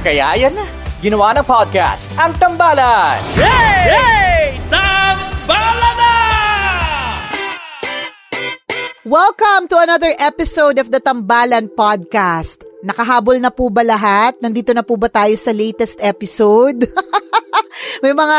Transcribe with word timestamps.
Kaya 0.00 0.32
yan 0.32 0.56
na, 0.56 0.64
ginawa 1.04 1.36
ng 1.36 1.44
podcast, 1.44 2.08
ang 2.16 2.32
tambalan. 2.40 3.20
Welcome 9.04 9.68
to 9.68 9.76
another 9.76 10.16
episode 10.16 10.80
of 10.80 10.88
the 10.88 11.04
Tambalan 11.04 11.68
Podcast. 11.76 12.64
Nakahabol 12.80 13.44
na 13.44 13.52
po 13.52 13.68
ba 13.68 13.84
lahat? 13.84 14.40
Nandito 14.40 14.72
na 14.72 14.80
po 14.80 14.96
ba 14.96 15.12
tayo 15.12 15.36
sa 15.36 15.52
latest 15.52 16.00
episode? 16.00 16.88
May 18.00 18.14
mga 18.16 18.38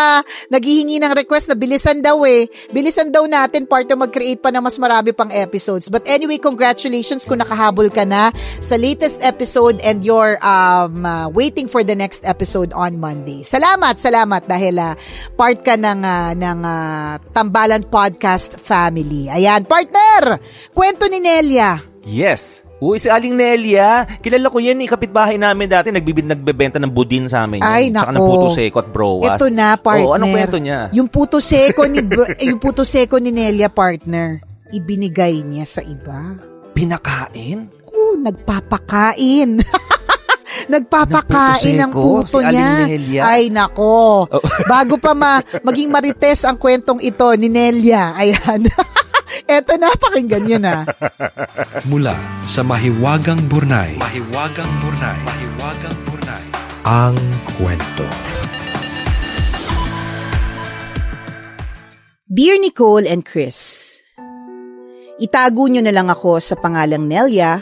naghihingi 0.49 0.97
ng 1.01 1.13
request 1.13 1.51
na 1.51 1.57
bilisan 1.57 2.01
daw 2.01 2.21
eh. 2.25 2.47
Bilisan 2.71 3.13
daw 3.13 3.27
natin 3.27 3.69
part 3.69 3.85
to 3.85 3.95
mag-create 3.99 4.41
pa 4.41 4.49
ng 4.49 4.63
mas 4.63 4.79
marami 4.81 5.13
pang 5.13 5.29
episodes. 5.29 5.91
But 5.91 6.07
anyway, 6.09 6.39
congratulations 6.41 7.27
kung 7.27 7.43
nakahabol 7.43 7.91
ka 7.93 8.07
na 8.07 8.33
sa 8.63 8.79
latest 8.79 9.21
episode 9.21 9.77
and 9.85 10.01
you're 10.01 10.39
um, 10.41 11.03
uh, 11.05 11.27
waiting 11.29 11.67
for 11.67 11.85
the 11.85 11.93
next 11.93 12.25
episode 12.25 12.71
on 12.73 12.97
Monday. 12.97 13.43
Salamat, 13.45 13.99
salamat 13.99 14.47
dahil 14.47 14.79
uh, 14.79 14.93
part 15.35 15.61
ka 15.61 15.77
ng, 15.77 16.01
uh, 16.01 16.31
ng 16.33 16.59
uh, 16.63 17.13
Tambalan 17.35 17.85
Podcast 17.91 18.57
family. 18.57 19.27
Ayan, 19.27 19.67
partner! 19.67 20.39
Kwento 20.71 21.05
ni 21.11 21.19
Nelia. 21.19 21.81
Yes. 22.01 22.70
Uy, 22.81 22.97
si 22.97 23.13
Aling 23.13 23.37
Nelia. 23.37 24.09
Kilala 24.25 24.49
ko 24.49 24.57
yan, 24.57 24.81
eh. 24.81 24.89
Kapitbahay 24.89 25.37
namin 25.37 25.69
dati. 25.69 25.93
Nagbibid, 25.93 26.25
nagbebenta 26.25 26.81
ng 26.81 26.89
budin 26.89 27.29
sa 27.29 27.45
amin. 27.45 27.61
Ay, 27.61 27.93
Tsaka 27.93 28.09
nako. 28.09 28.17
ng 28.17 28.25
puto 28.25 28.47
seko 28.57 28.77
at 28.81 28.89
browas. 28.89 29.37
Ito 29.37 29.47
na, 29.53 29.77
partner. 29.77 30.09
Oo, 30.09 30.17
anong 30.17 30.33
kwento 30.33 30.57
niya? 30.57 30.89
Yung 30.89 31.05
puto 31.05 31.37
seko 31.37 31.85
ni, 31.85 32.01
br- 32.01 32.41
yung 32.41 32.57
puto 32.57 32.81
seko 32.81 33.21
ni 33.21 33.29
Nelia, 33.29 33.69
partner, 33.69 34.41
ibinigay 34.73 35.45
niya 35.45 35.69
sa 35.69 35.85
iba. 35.85 36.41
Pinakain? 36.73 37.69
Oo, 37.85 38.17
nagpapakain. 38.17 39.61
Nagpapakain 40.71 41.79
ng 41.79 41.91
puto 41.91 42.37
si 42.37 42.47
niya. 42.49 42.85
Nelia. 42.85 43.21
Ay, 43.23 43.49
nako. 43.49 44.25
Oh. 44.25 44.41
Bago 44.71 44.97
pa 44.97 45.13
ma, 45.13 45.41
maging 45.61 45.89
marites 45.89 46.45
ang 46.45 46.57
kwentong 46.57 47.01
ito 47.01 47.27
ni 47.37 47.45
Nelia. 47.49 48.13
Ayan. 48.13 48.65
Eto 49.47 49.73
na, 49.79 49.91
pakinggan 49.95 50.43
nyo 50.47 50.59
na. 50.59 50.75
Mula 51.87 52.15
sa 52.47 52.61
Mahiwagang 52.63 53.47
Burnay. 53.47 53.95
Mahiwagang 53.99 54.73
Burnay. 54.83 55.19
Mahiwagang 55.23 55.97
Burnay. 56.07 56.45
Ang 56.87 57.17
kwento. 57.55 58.07
Dear 62.31 62.63
Nicole 62.63 63.11
and 63.11 63.27
Chris, 63.27 63.91
Itago 65.21 65.69
nyo 65.69 65.85
na 65.85 65.93
lang 65.93 66.09
ako 66.09 66.41
sa 66.41 66.57
pangalang 66.57 67.05
Nelia, 67.05 67.61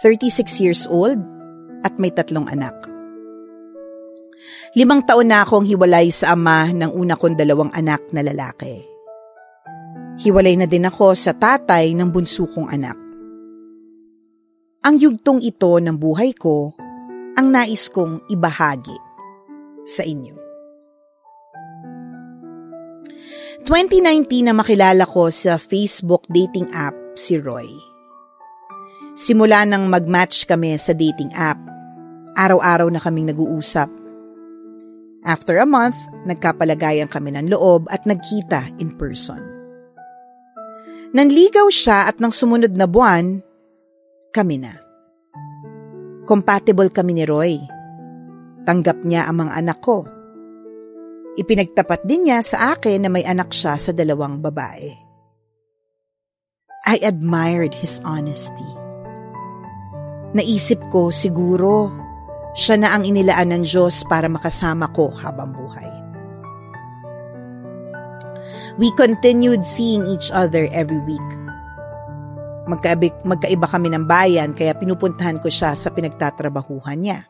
36 0.00 0.64
years 0.64 0.82
old, 0.88 1.20
at 1.84 1.92
may 2.00 2.08
tatlong 2.08 2.48
anak. 2.48 2.72
Limang 4.72 5.04
taon 5.04 5.28
na 5.28 5.44
akong 5.44 5.68
hiwalay 5.68 6.08
sa 6.08 6.32
ama 6.32 6.72
ng 6.72 6.88
una 6.88 7.20
kong 7.20 7.36
dalawang 7.36 7.68
anak 7.76 8.00
na 8.16 8.24
lalaki. 8.24 8.97
Hiwalay 10.18 10.58
na 10.58 10.66
din 10.66 10.82
ako 10.82 11.14
sa 11.14 11.30
tatay 11.30 11.94
ng 11.94 12.10
bunso 12.10 12.50
kong 12.50 12.66
anak. 12.74 12.98
Ang 14.82 14.98
yugtong 14.98 15.38
ito 15.38 15.78
ng 15.78 15.94
buhay 15.94 16.34
ko 16.34 16.74
ang 17.38 17.54
nais 17.54 17.86
kong 17.86 18.26
ibahagi 18.26 18.98
sa 19.86 20.02
inyo. 20.02 20.34
2019 23.62 24.42
na 24.42 24.54
makilala 24.58 25.06
ko 25.06 25.30
sa 25.30 25.54
Facebook 25.54 26.26
dating 26.26 26.66
app 26.74 26.98
si 27.14 27.38
Roy. 27.38 27.70
Simula 29.14 29.62
nang 29.66 29.86
mag-match 29.86 30.50
kami 30.50 30.74
sa 30.82 30.94
dating 30.94 31.30
app, 31.34 31.58
araw-araw 32.34 32.90
na 32.90 32.98
kaming 32.98 33.30
nag-uusap. 33.30 33.90
After 35.26 35.58
a 35.62 35.66
month, 35.66 35.98
nagkapalagayan 36.26 37.10
kami 37.10 37.34
ng 37.34 37.50
loob 37.50 37.86
at 37.90 38.02
nagkita 38.02 38.78
in 38.82 38.94
person. 38.94 39.57
Nanligaw 41.08 41.72
siya 41.72 42.04
at 42.04 42.20
nang 42.20 42.32
sumunod 42.34 42.76
na 42.76 42.84
buwan, 42.84 43.40
kami 44.36 44.60
na. 44.60 44.76
Compatible 46.28 46.92
kami 46.92 47.16
ni 47.16 47.24
Roy. 47.24 47.56
Tanggap 48.68 49.00
niya 49.08 49.24
ang 49.24 49.48
mga 49.48 49.52
anak 49.56 49.78
ko. 49.80 50.04
Ipinagtapat 51.40 52.04
din 52.04 52.28
niya 52.28 52.44
sa 52.44 52.76
akin 52.76 53.00
na 53.00 53.08
may 53.08 53.24
anak 53.24 53.56
siya 53.56 53.80
sa 53.80 53.96
dalawang 53.96 54.44
babae. 54.44 54.92
I 56.84 57.00
admired 57.00 57.72
his 57.72 58.04
honesty. 58.04 58.68
Naisip 60.36 60.84
ko 60.92 61.08
siguro 61.08 61.88
siya 62.52 62.76
na 62.76 62.92
ang 62.92 63.08
inilaan 63.08 63.56
ng 63.56 63.64
Diyos 63.64 64.04
para 64.04 64.28
makasama 64.28 64.92
ko 64.92 65.08
habang 65.16 65.56
buhay. 65.56 65.87
We 68.78 68.94
continued 68.94 69.66
seeing 69.66 70.06
each 70.06 70.30
other 70.30 70.70
every 70.70 71.02
week. 71.02 71.28
Magkaiba, 72.70 73.10
magkaiba 73.26 73.66
kami 73.66 73.90
ng 73.90 74.06
bayan 74.06 74.54
kaya 74.54 74.70
pinupuntahan 74.78 75.42
ko 75.42 75.50
siya 75.50 75.74
sa 75.74 75.90
pinagtatrabahuhan 75.90 77.02
niya. 77.02 77.26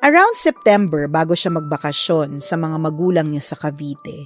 Around 0.00 0.32
September, 0.38 1.04
bago 1.12 1.36
siya 1.36 1.52
magbakasyon 1.52 2.40
sa 2.40 2.56
mga 2.56 2.76
magulang 2.78 3.28
niya 3.28 3.42
sa 3.44 3.56
Cavite, 3.60 4.24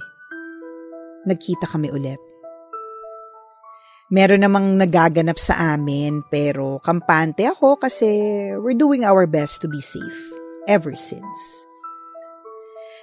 nagkita 1.27 1.67
kami 1.67 1.91
ulit. 1.91 2.21
Meron 4.11 4.43
namang 4.43 4.75
nagaganap 4.79 5.39
sa 5.39 5.75
amin 5.75 6.23
pero 6.27 6.79
kampante 6.83 7.47
ako 7.47 7.79
kasi 7.79 8.07
we're 8.59 8.75
doing 8.75 9.03
our 9.03 9.27
best 9.27 9.63
to 9.63 9.67
be 9.67 9.79
safe 9.79 10.19
ever 10.67 10.95
since. 10.95 11.70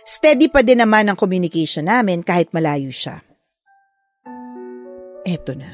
Steady 0.08 0.48
pa 0.48 0.64
din 0.64 0.80
naman 0.80 1.04
ang 1.04 1.20
communication 1.20 1.84
namin 1.84 2.24
kahit 2.24 2.48
malayo 2.56 2.88
siya. 2.88 3.20
Eto 5.20 5.52
na. 5.52 5.68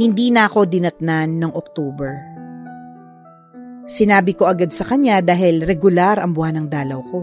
Hindi 0.00 0.32
na 0.32 0.48
ako 0.48 0.64
dinatnan 0.64 1.36
ng 1.36 1.52
October. 1.52 2.16
Sinabi 3.84 4.32
ko 4.32 4.48
agad 4.48 4.72
sa 4.72 4.88
kanya 4.88 5.20
dahil 5.20 5.60
regular 5.60 6.24
ang 6.24 6.32
buwan 6.32 6.64
ng 6.64 6.68
dalaw 6.72 7.00
ko. 7.04 7.20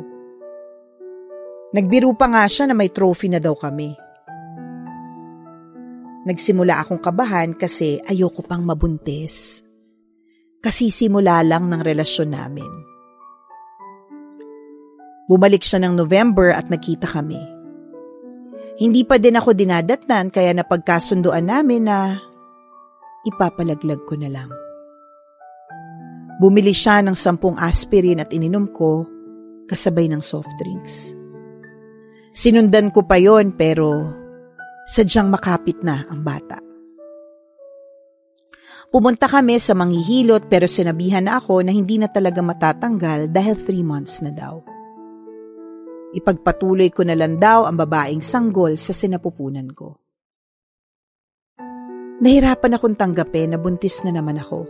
Nagbiro 1.74 2.13
pa 2.13 2.30
nga 2.30 2.45
siya 2.45 2.69
na 2.69 2.77
may 2.77 2.94
trophy 2.94 3.33
na 3.33 3.41
daw 3.41 3.57
kami. 3.57 3.89
Nagsimula 6.30 6.86
akong 6.86 7.01
kabahan 7.01 7.57
kasi 7.57 7.97
ayoko 8.06 8.45
pang 8.45 8.62
mabuntis. 8.62 9.65
Kasi 10.62 10.94
simula 10.94 11.41
lang 11.41 11.65
ng 11.65 11.81
relasyon 11.81 12.30
namin. 12.30 12.88
Bumalik 15.29 15.61
siya 15.61 15.85
ng 15.85 15.93
November 15.93 16.49
at 16.49 16.73
nakita 16.73 17.05
kami. 17.05 17.37
Hindi 18.81 19.05
pa 19.05 19.21
din 19.21 19.37
ako 19.37 19.53
dinadatnan 19.53 20.33
kaya 20.33 20.57
napagkasunduan 20.57 21.45
namin 21.45 21.85
na 21.85 22.17
ipapalaglag 23.29 24.01
ko 24.09 24.17
na 24.17 24.25
lang. 24.33 24.49
Bumili 26.41 26.73
siya 26.73 27.05
ng 27.05 27.13
sampung 27.13 27.59
aspirin 27.61 28.23
at 28.23 28.33
ininom 28.33 28.73
ko 28.73 29.05
kasabay 29.69 30.09
ng 30.09 30.23
soft 30.23 30.49
drinks. 30.57 31.13
Sinundan 32.33 32.89
ko 32.89 33.05
pa 33.05 33.21
yon 33.21 33.53
pero 33.53 34.09
sadyang 34.89 35.29
makapit 35.29 35.83
na 35.85 36.09
ang 36.09 36.25
bata. 36.25 36.57
Pumunta 38.89 39.29
kami 39.29 39.61
sa 39.61 39.77
manghihilot 39.77 40.49
pero 40.49 40.65
sinabihan 40.65 41.29
na 41.29 41.37
ako 41.37 41.61
na 41.61 41.69
hindi 41.69 42.01
na 42.01 42.09
talaga 42.09 42.41
matatanggal 42.41 43.29
dahil 43.29 43.53
three 43.53 43.85
months 43.85 44.25
na 44.25 44.33
daw. 44.33 44.78
Ipagpatuloy 46.09 46.89
ko 46.89 47.06
na 47.06 47.13
lang 47.13 47.38
daw 47.38 47.69
ang 47.69 47.77
babaeng 47.77 48.25
sanggol 48.25 48.73
sa 48.81 48.97
sinapupunan 48.97 49.69
ko. 49.77 50.01
Nahirapan 52.19 52.75
akong 52.75 52.97
tanggapin 53.00 53.56
na 53.56 53.57
buntis 53.61 54.03
na 54.03 54.11
naman 54.11 54.41
ako. 54.41 54.67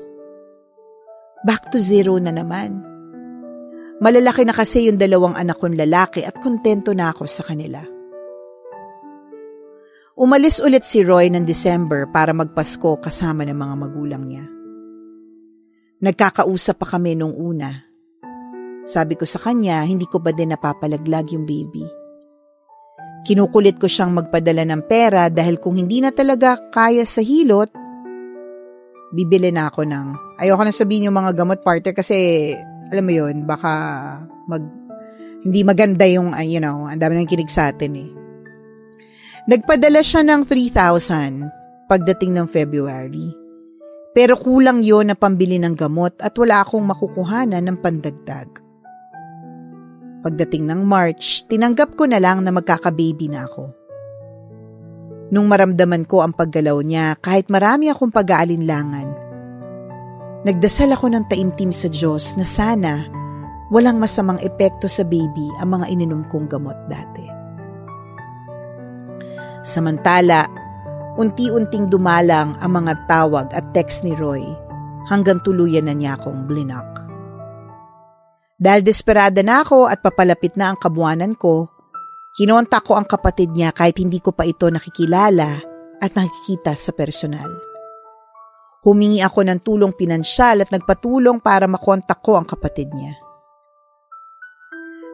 Back 1.47 1.73
to 1.73 1.79
zero 1.81 2.19
na 2.19 2.29
naman. 2.29 2.77
Malalaki 4.03 4.43
na 4.45 4.53
kasi 4.53 4.85
yung 4.85 4.99
dalawang 4.99 5.33
anak 5.33 5.57
kong 5.57 5.79
lalaki 5.79 6.27
at 6.27 6.37
kontento 6.37 6.93
na 6.93 7.09
ako 7.09 7.25
sa 7.25 7.41
kanila. 7.47 7.81
Umalis 10.19 10.59
ulit 10.59 10.83
si 10.83 10.99
Roy 10.99 11.31
ng 11.31 11.47
December 11.47 12.11
para 12.11 12.35
magpasko 12.35 12.99
kasama 12.99 13.47
ng 13.47 13.55
mga 13.55 13.75
magulang 13.79 14.23
niya. 14.27 14.45
Nagkakausap 16.03 16.79
pa 16.79 16.95
kami 16.95 17.15
nung 17.15 17.31
una. 17.31 17.88
Sabi 18.89 19.13
ko 19.13 19.21
sa 19.21 19.37
kanya, 19.37 19.85
hindi 19.85 20.09
ko 20.09 20.17
ba 20.17 20.33
din 20.33 20.49
napapalaglag 20.49 21.29
yung 21.29 21.45
baby. 21.45 21.85
Kinukulit 23.21 23.77
ko 23.77 23.85
siyang 23.85 24.17
magpadala 24.17 24.65
ng 24.65 24.89
pera 24.89 25.29
dahil 25.29 25.61
kung 25.61 25.77
hindi 25.77 26.01
na 26.01 26.09
talaga 26.09 26.57
kaya 26.73 27.05
sa 27.05 27.21
hilot, 27.21 27.69
bibili 29.13 29.53
na 29.53 29.69
ako 29.69 29.85
ng, 29.85 30.07
ayoko 30.41 30.63
na 30.65 30.73
sabihin 30.73 31.13
yung 31.13 31.21
mga 31.21 31.37
gamot 31.37 31.61
partner 31.61 31.93
kasi, 31.93 32.49
alam 32.89 33.05
mo 33.05 33.13
yun, 33.13 33.45
baka 33.45 33.69
mag, 34.49 34.65
hindi 35.45 35.61
maganda 35.61 36.09
yung, 36.09 36.33
uh, 36.33 36.41
you 36.41 36.57
know, 36.57 36.89
ang 36.89 36.97
dami 36.97 37.13
nang 37.21 37.29
kinig 37.29 37.53
sa 37.53 37.69
atin 37.69 37.93
eh. 37.93 38.09
Nagpadala 39.45 40.01
siya 40.01 40.25
ng 40.25 40.49
3,000 40.49 41.85
pagdating 41.85 42.41
ng 42.41 42.47
February. 42.49 43.29
Pero 44.17 44.33
kulang 44.33 44.81
yon 44.81 45.13
na 45.13 45.17
pambili 45.17 45.61
ng 45.61 45.77
gamot 45.77 46.17
at 46.25 46.33
wala 46.33 46.65
akong 46.65 46.81
makukuhanan 46.81 47.61
ng 47.69 47.77
pandagdag. 47.77 48.68
Pagdating 50.19 50.67
ng 50.67 50.81
March, 50.83 51.47
tinanggap 51.47 51.95
ko 51.95 52.03
na 52.03 52.19
lang 52.19 52.43
na 52.43 52.51
magkakababy 52.51 53.31
na 53.31 53.47
ako. 53.47 53.71
Nung 55.31 55.47
maramdaman 55.47 56.03
ko 56.03 56.25
ang 56.25 56.35
paggalaw 56.35 56.81
niya 56.83 57.15
kahit 57.23 57.47
marami 57.47 57.87
akong 57.87 58.11
pag-aalinlangan, 58.11 59.07
nagdasal 60.43 60.91
ako 60.91 61.07
ng 61.13 61.23
taimtim 61.31 61.71
sa 61.71 61.87
Diyos 61.87 62.35
na 62.35 62.43
sana 62.43 63.07
walang 63.69 64.01
masamang 64.01 64.41
epekto 64.43 64.89
sa 64.89 65.05
baby 65.05 65.47
ang 65.61 65.79
mga 65.79 65.85
ininom 65.87 66.25
kong 66.27 66.49
gamot 66.49 66.75
dati. 66.89 67.23
Samantala, 69.63 70.49
unti-unting 71.15 71.87
dumalang 71.87 72.57
ang 72.59 72.71
mga 72.75 73.07
tawag 73.07 73.47
at 73.55 73.63
text 73.71 74.03
ni 74.03 74.17
Roy 74.17 74.43
hanggang 75.07 75.39
tuluyan 75.45 75.87
na 75.87 75.95
niya 75.95 76.17
akong 76.17 76.43
blinak. 76.49 77.08
Dahil 78.59 78.83
desperada 78.83 79.39
na 79.39 79.63
ako 79.63 79.87
at 79.87 80.03
papalapit 80.03 80.59
na 80.59 80.75
ang 80.75 80.77
kabuanan 80.77 81.39
ko, 81.39 81.71
kinontak 82.35 82.83
ko 82.83 82.99
ang 82.99 83.07
kapatid 83.07 83.55
niya 83.55 83.71
kahit 83.71 83.95
hindi 84.03 84.19
ko 84.19 84.35
pa 84.35 84.43
ito 84.43 84.67
nakikilala 84.67 85.63
at 86.03 86.11
nakikita 86.11 86.75
sa 86.75 86.91
personal. 86.91 87.47
Humingi 88.83 89.23
ako 89.23 89.47
ng 89.47 89.59
tulong 89.63 89.95
pinansyal 89.95 90.63
at 90.63 90.69
nagpatulong 90.71 91.39
para 91.39 91.71
makontak 91.71 92.19
ko 92.19 92.35
ang 92.35 92.47
kapatid 92.47 92.91
niya. 92.91 93.15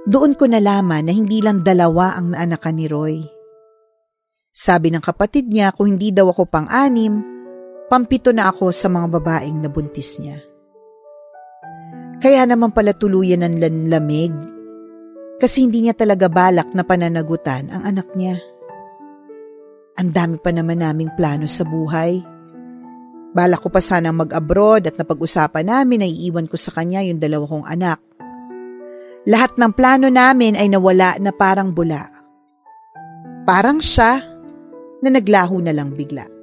Doon 0.06 0.38
ko 0.38 0.45
nalaman 0.45 1.06
na 1.06 1.13
hindi 1.13 1.42
lang 1.42 1.65
dalawa 1.65 2.18
ang 2.18 2.33
naanakan 2.33 2.75
ni 2.77 2.86
Roy– 2.89 3.18
sabi 4.56 4.88
ng 4.88 5.03
kapatid 5.03 5.51
niya 5.51 5.75
kung 5.75 5.92
hindi 5.92 6.15
daw 6.15 6.31
ako 6.31 6.47
pang-anim, 6.47 7.19
pampito 7.92 8.31
na 8.31 8.47
ako 8.47 8.71
sa 8.71 8.88
mga 8.88 9.19
babaeng 9.19 9.59
nabuntis 9.59 10.15
niya. 10.24 10.39
Kaya 12.20 12.48
naman 12.48 12.72
pala 12.72 12.96
tuluyan 12.96 13.44
ng 13.44 13.56
lanlamig 13.60 14.34
kasi 15.36 15.68
hindi 15.68 15.84
niya 15.84 15.96
talaga 15.96 16.32
balak 16.32 16.72
na 16.72 16.88
pananagutan 16.88 17.68
ang 17.68 17.84
anak 17.84 18.08
niya. 18.16 18.40
Ang 20.00 20.10
dami 20.12 20.36
pa 20.40 20.52
naman 20.52 20.80
naming 20.84 21.12
plano 21.16 21.48
sa 21.48 21.64
buhay. 21.64 22.20
Balak 23.36 23.64
ko 23.64 23.68
pa 23.68 23.84
sanang 23.84 24.16
mag-abroad 24.16 24.88
at 24.88 24.96
napag-usapan 24.96 25.68
namin 25.68 26.04
na 26.04 26.08
iiwan 26.08 26.48
ko 26.48 26.56
sa 26.56 26.72
kanya 26.72 27.04
yung 27.04 27.20
dalawa 27.20 27.48
kong 27.48 27.68
anak. 27.68 28.00
Lahat 29.28 29.56
ng 29.60 29.72
plano 29.76 30.08
namin 30.08 30.56
ay 30.56 30.72
nawala 30.72 31.20
na 31.20 31.36
parang 31.36 31.76
bula. 31.76 32.08
Parang 33.44 33.84
siya 33.84 34.24
na 35.04 35.10
naglaho 35.12 35.60
na 35.60 35.76
lang 35.76 35.92
bigla. 35.92 36.35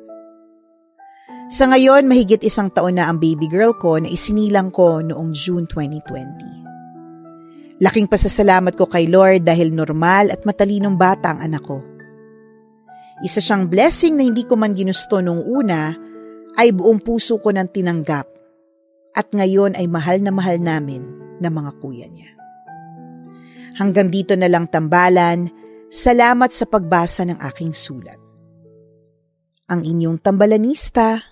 Sa 1.53 1.69
ngayon, 1.69 2.09
mahigit 2.09 2.41
isang 2.49 2.73
taon 2.73 2.97
na 2.97 3.13
ang 3.13 3.21
baby 3.21 3.45
girl 3.45 3.77
ko 3.77 4.01
na 4.01 4.09
isinilang 4.09 4.73
ko 4.73 5.05
noong 5.05 5.37
June 5.37 5.69
2020. 5.69 7.77
Laking 7.85 8.09
pasasalamat 8.09 8.73
ko 8.73 8.89
kay 8.89 9.05
Lord 9.05 9.45
dahil 9.45 9.69
normal 9.69 10.33
at 10.33 10.49
matalinong 10.49 10.97
bata 10.97 11.37
ang 11.37 11.45
anak 11.45 11.61
ko. 11.61 11.85
Isa 13.21 13.45
siyang 13.45 13.69
blessing 13.69 14.17
na 14.17 14.25
hindi 14.25 14.49
ko 14.49 14.57
man 14.57 14.73
ginusto 14.73 15.21
noong 15.21 15.45
una 15.45 15.93
ay 16.57 16.73
buong 16.73 17.05
puso 17.05 17.37
ko 17.37 17.53
nang 17.53 17.69
tinanggap 17.69 18.33
at 19.13 19.29
ngayon 19.37 19.77
ay 19.77 19.85
mahal 19.93 20.25
na 20.25 20.33
mahal 20.33 20.57
namin 20.57 21.05
ng 21.37 21.53
mga 21.53 21.71
kuya 21.85 22.09
niya. 22.09 22.33
Hanggang 23.77 24.09
dito 24.09 24.33
na 24.41 24.49
lang 24.49 24.73
tambalan, 24.73 25.53
salamat 25.93 26.49
sa 26.49 26.65
pagbasa 26.65 27.29
ng 27.29 27.37
aking 27.45 27.77
sulat 27.77 28.23
ang 29.73 29.89
inyong 29.89 30.21
tambalanista, 30.21 31.32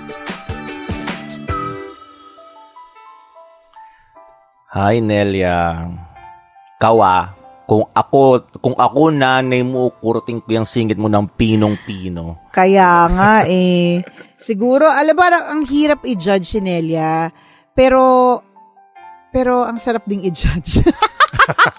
Hi, 4.71 5.03
Nelia. 5.03 5.83
Kawa, 6.79 7.27
kung 7.67 7.91
ako, 7.91 8.47
kung 8.63 8.71
ako 8.79 9.11
nanay 9.11 9.67
mo, 9.67 9.91
kurting 9.99 10.39
ko 10.39 10.47
yung 10.55 10.63
singit 10.63 10.95
mo 10.95 11.11
ng 11.11 11.27
pinong-pino. 11.35 12.47
Kaya 12.55 13.11
nga 13.11 13.43
eh. 13.51 13.99
Siguro, 14.39 14.87
alam 14.87 15.11
ba, 15.11 15.27
ang 15.51 15.67
hirap 15.67 16.07
i-judge 16.07 16.47
si 16.47 16.63
Nelia. 16.63 17.27
Pero, 17.75 18.39
pero 19.35 19.67
ang 19.67 19.75
sarap 19.75 20.07
ding 20.07 20.23
i-judge. 20.23 20.87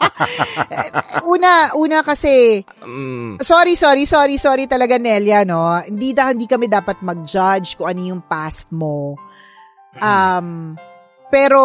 una, 1.32 1.72
una 1.80 2.04
kasi, 2.04 2.60
mm. 2.60 3.40
sorry, 3.40 3.72
sorry, 3.72 4.04
sorry, 4.04 4.36
sorry 4.36 4.68
talaga 4.68 5.00
Nelia, 5.00 5.48
no? 5.48 5.80
Hindi, 5.80 6.12
da, 6.12 6.28
hindi 6.28 6.44
kami 6.44 6.68
dapat 6.68 7.00
mag-judge 7.00 7.80
kung 7.80 7.88
ano 7.88 8.00
yung 8.04 8.20
past 8.28 8.68
mo. 8.68 9.16
Um, 9.96 10.76
pero, 11.32 11.64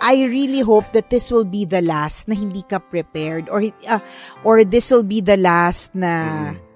I 0.00 0.24
really 0.24 0.64
hope 0.64 0.90
that 0.96 1.12
this 1.12 1.28
will 1.28 1.46
be 1.46 1.68
the 1.68 1.84
last 1.84 2.26
na 2.26 2.34
hindi 2.34 2.64
ka 2.64 2.80
prepared 2.80 3.52
or 3.52 3.60
uh, 3.86 4.00
or 4.42 4.64
this 4.64 4.88
will 4.88 5.04
be 5.04 5.20
the 5.20 5.36
last 5.36 5.92
na 5.92 6.12
mm. 6.56 6.68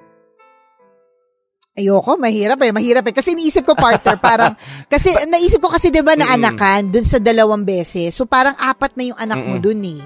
Ayoko, 1.75 2.15
mahirap 2.15 2.63
eh. 2.63 2.71
Mahirap 2.71 3.11
eh. 3.11 3.15
Kasi 3.19 3.35
iniisip 3.35 3.67
ko 3.67 3.75
partner, 3.75 4.15
parang, 4.23 4.55
kasi 4.95 5.11
naisip 5.27 5.59
ko 5.59 5.67
kasi 5.67 5.91
'di 5.91 6.07
ba 6.07 6.15
na 6.15 6.31
anakan 6.31 6.95
dun 6.95 7.03
sa 7.03 7.19
dalawang 7.19 7.67
beses. 7.67 8.15
So 8.15 8.31
parang 8.31 8.55
apat 8.55 8.95
na 8.95 9.11
yung 9.11 9.19
anak 9.19 9.43
mo 9.43 9.59
dun 9.59 9.83
eh. 9.83 9.99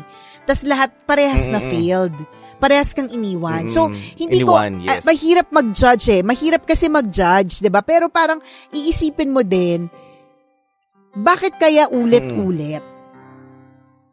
Tapos 0.49 0.65
lahat 0.65 0.97
parehas 1.05 1.45
na 1.45 1.61
failed. 1.61 2.17
Parehas 2.57 2.97
kang 2.97 3.13
iniwan. 3.13 3.71
So, 3.71 3.87
hindi 4.19 4.43
Iniwan, 4.43 4.83
ko, 4.83 4.91
ah, 4.91 4.99
yes. 4.99 5.07
mahirap 5.07 5.47
mag-judge 5.55 6.11
eh. 6.11 6.23
Mahirap 6.27 6.67
kasi 6.67 6.91
mag-judge, 6.91 7.63
'di 7.63 7.71
ba 7.71 7.87
Pero 7.87 8.11
parang 8.11 8.43
iisipin 8.75 9.31
mo 9.31 9.47
din, 9.47 9.87
bakit 11.15 11.55
kaya 11.61 11.87
ulit-ulit? 11.93 12.98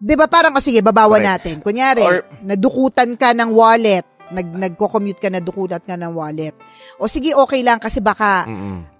'Di 0.05 0.13
ba 0.13 0.29
Parang, 0.29 0.53
o 0.53 0.62
sige, 0.62 0.85
babawan 0.85 1.17
Correct. 1.17 1.31
natin. 1.33 1.55
Kunyari, 1.65 2.05
Or- 2.05 2.29
nadukutan 2.45 3.17
ka 3.17 3.33
ng 3.33 3.50
wallet, 3.50 4.05
nag 4.29 4.47
nagko-commute 4.57 5.21
ka 5.21 5.29
na 5.29 5.41
dukulat 5.41 5.81
ka 5.85 5.97
ng 5.97 6.13
wallet. 6.13 6.53
O 6.97 7.09
sige, 7.09 7.33
okay 7.33 7.62
lang 7.62 7.77
kasi 7.77 8.01
baka 8.01 8.45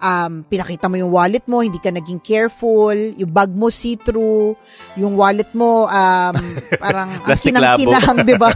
um, 0.02 0.34
pinakita 0.46 0.86
mo 0.86 0.98
yung 0.98 1.14
wallet 1.14 1.46
mo, 1.50 1.62
hindi 1.66 1.82
ka 1.82 1.90
naging 1.90 2.22
careful, 2.22 2.94
yung 2.94 3.32
bag 3.34 3.50
mo 3.54 3.70
see-through, 3.74 4.54
yung 4.98 5.18
wallet 5.18 5.50
mo 5.58 5.90
um, 5.90 6.34
parang 6.84 7.22
ang 7.22 7.38
kinang-kinang, 7.38 8.18
di 8.30 8.36
ba? 8.38 8.50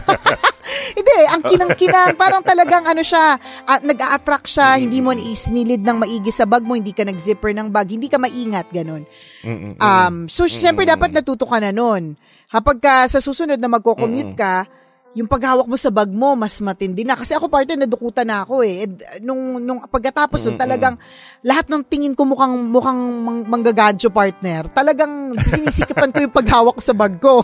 hindi, 0.98 1.14
ang 1.26 1.42
kinang-kinang, 1.42 2.14
parang 2.14 2.42
talagang 2.46 2.86
ano 2.86 3.02
siya, 3.02 3.34
at 3.66 3.82
nag-a-attract 3.82 4.46
siya, 4.46 4.78
hindi 4.78 5.02
mo 5.02 5.10
isinilid 5.14 5.82
ng 5.82 6.06
maigi 6.06 6.30
sa 6.30 6.46
bag 6.46 6.62
mo, 6.62 6.78
hindi 6.78 6.94
ka 6.94 7.02
nag-zipper 7.02 7.50
ng 7.50 7.68
bag, 7.70 7.94
hindi 7.94 8.06
ka 8.06 8.18
maingat, 8.18 8.70
ganun. 8.70 9.02
Mm-mm. 9.42 9.74
Um, 9.80 10.14
so, 10.30 10.46
syempre, 10.46 10.86
dapat 10.86 11.10
natuto 11.10 11.46
ka 11.46 11.58
na 11.58 11.74
nun. 11.74 12.14
Kapag 12.50 12.82
ka, 12.82 12.94
sa 13.06 13.22
susunod 13.22 13.62
na 13.62 13.70
magko-commute 13.70 14.34
ka, 14.34 14.66
yung 15.14 15.26
paghawak 15.26 15.66
mo 15.66 15.74
sa 15.74 15.90
bag 15.90 16.10
mo, 16.10 16.38
mas 16.38 16.58
matindi 16.62 17.02
na. 17.02 17.18
Kasi 17.18 17.34
ako 17.34 17.50
partner, 17.50 17.82
nadukutan 17.82 18.26
na 18.26 18.46
ako 18.46 18.62
eh. 18.62 18.86
And, 18.86 18.94
uh, 19.02 19.18
nung, 19.22 19.58
nung 19.58 19.78
pagkatapos 19.86 20.46
nun, 20.46 20.58
talagang 20.58 20.94
lahat 21.42 21.66
ng 21.66 21.82
tingin 21.86 22.14
ko 22.14 22.22
mukhang, 22.22 22.54
mukhang 22.70 23.00
mang, 23.22 23.40
manggagancho 23.46 24.10
partner. 24.10 24.70
Talagang 24.70 25.34
sinisikapan 25.34 26.10
ko 26.14 26.18
yung 26.22 26.34
paghawak 26.34 26.78
ko 26.78 26.82
sa 26.82 26.94
bag 26.94 27.18
ko. 27.18 27.42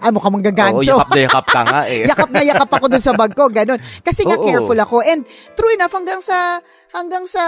Ay, 0.00 0.08
mukhang 0.16 0.32
Oo, 0.32 0.36
manggagancho. 0.40 0.88
yakap 0.88 1.08
na 1.12 1.20
yakap 1.20 1.46
ka 1.48 1.60
nga 1.68 1.80
eh. 1.84 2.02
yakap 2.12 2.30
na 2.32 2.40
yakap 2.44 2.70
ako 2.72 2.84
dun 2.88 3.04
sa 3.04 3.12
bag 3.12 3.32
ko, 3.36 3.44
ganun. 3.52 3.80
Kasi 4.00 4.24
nga 4.24 4.36
Oo. 4.40 4.44
careful 4.48 4.78
ako. 4.80 4.96
And 5.04 5.28
true 5.52 5.72
enough, 5.76 5.92
hanggang 5.92 6.24
sa 6.24 6.64
hanggang 6.92 7.24
sa 7.24 7.42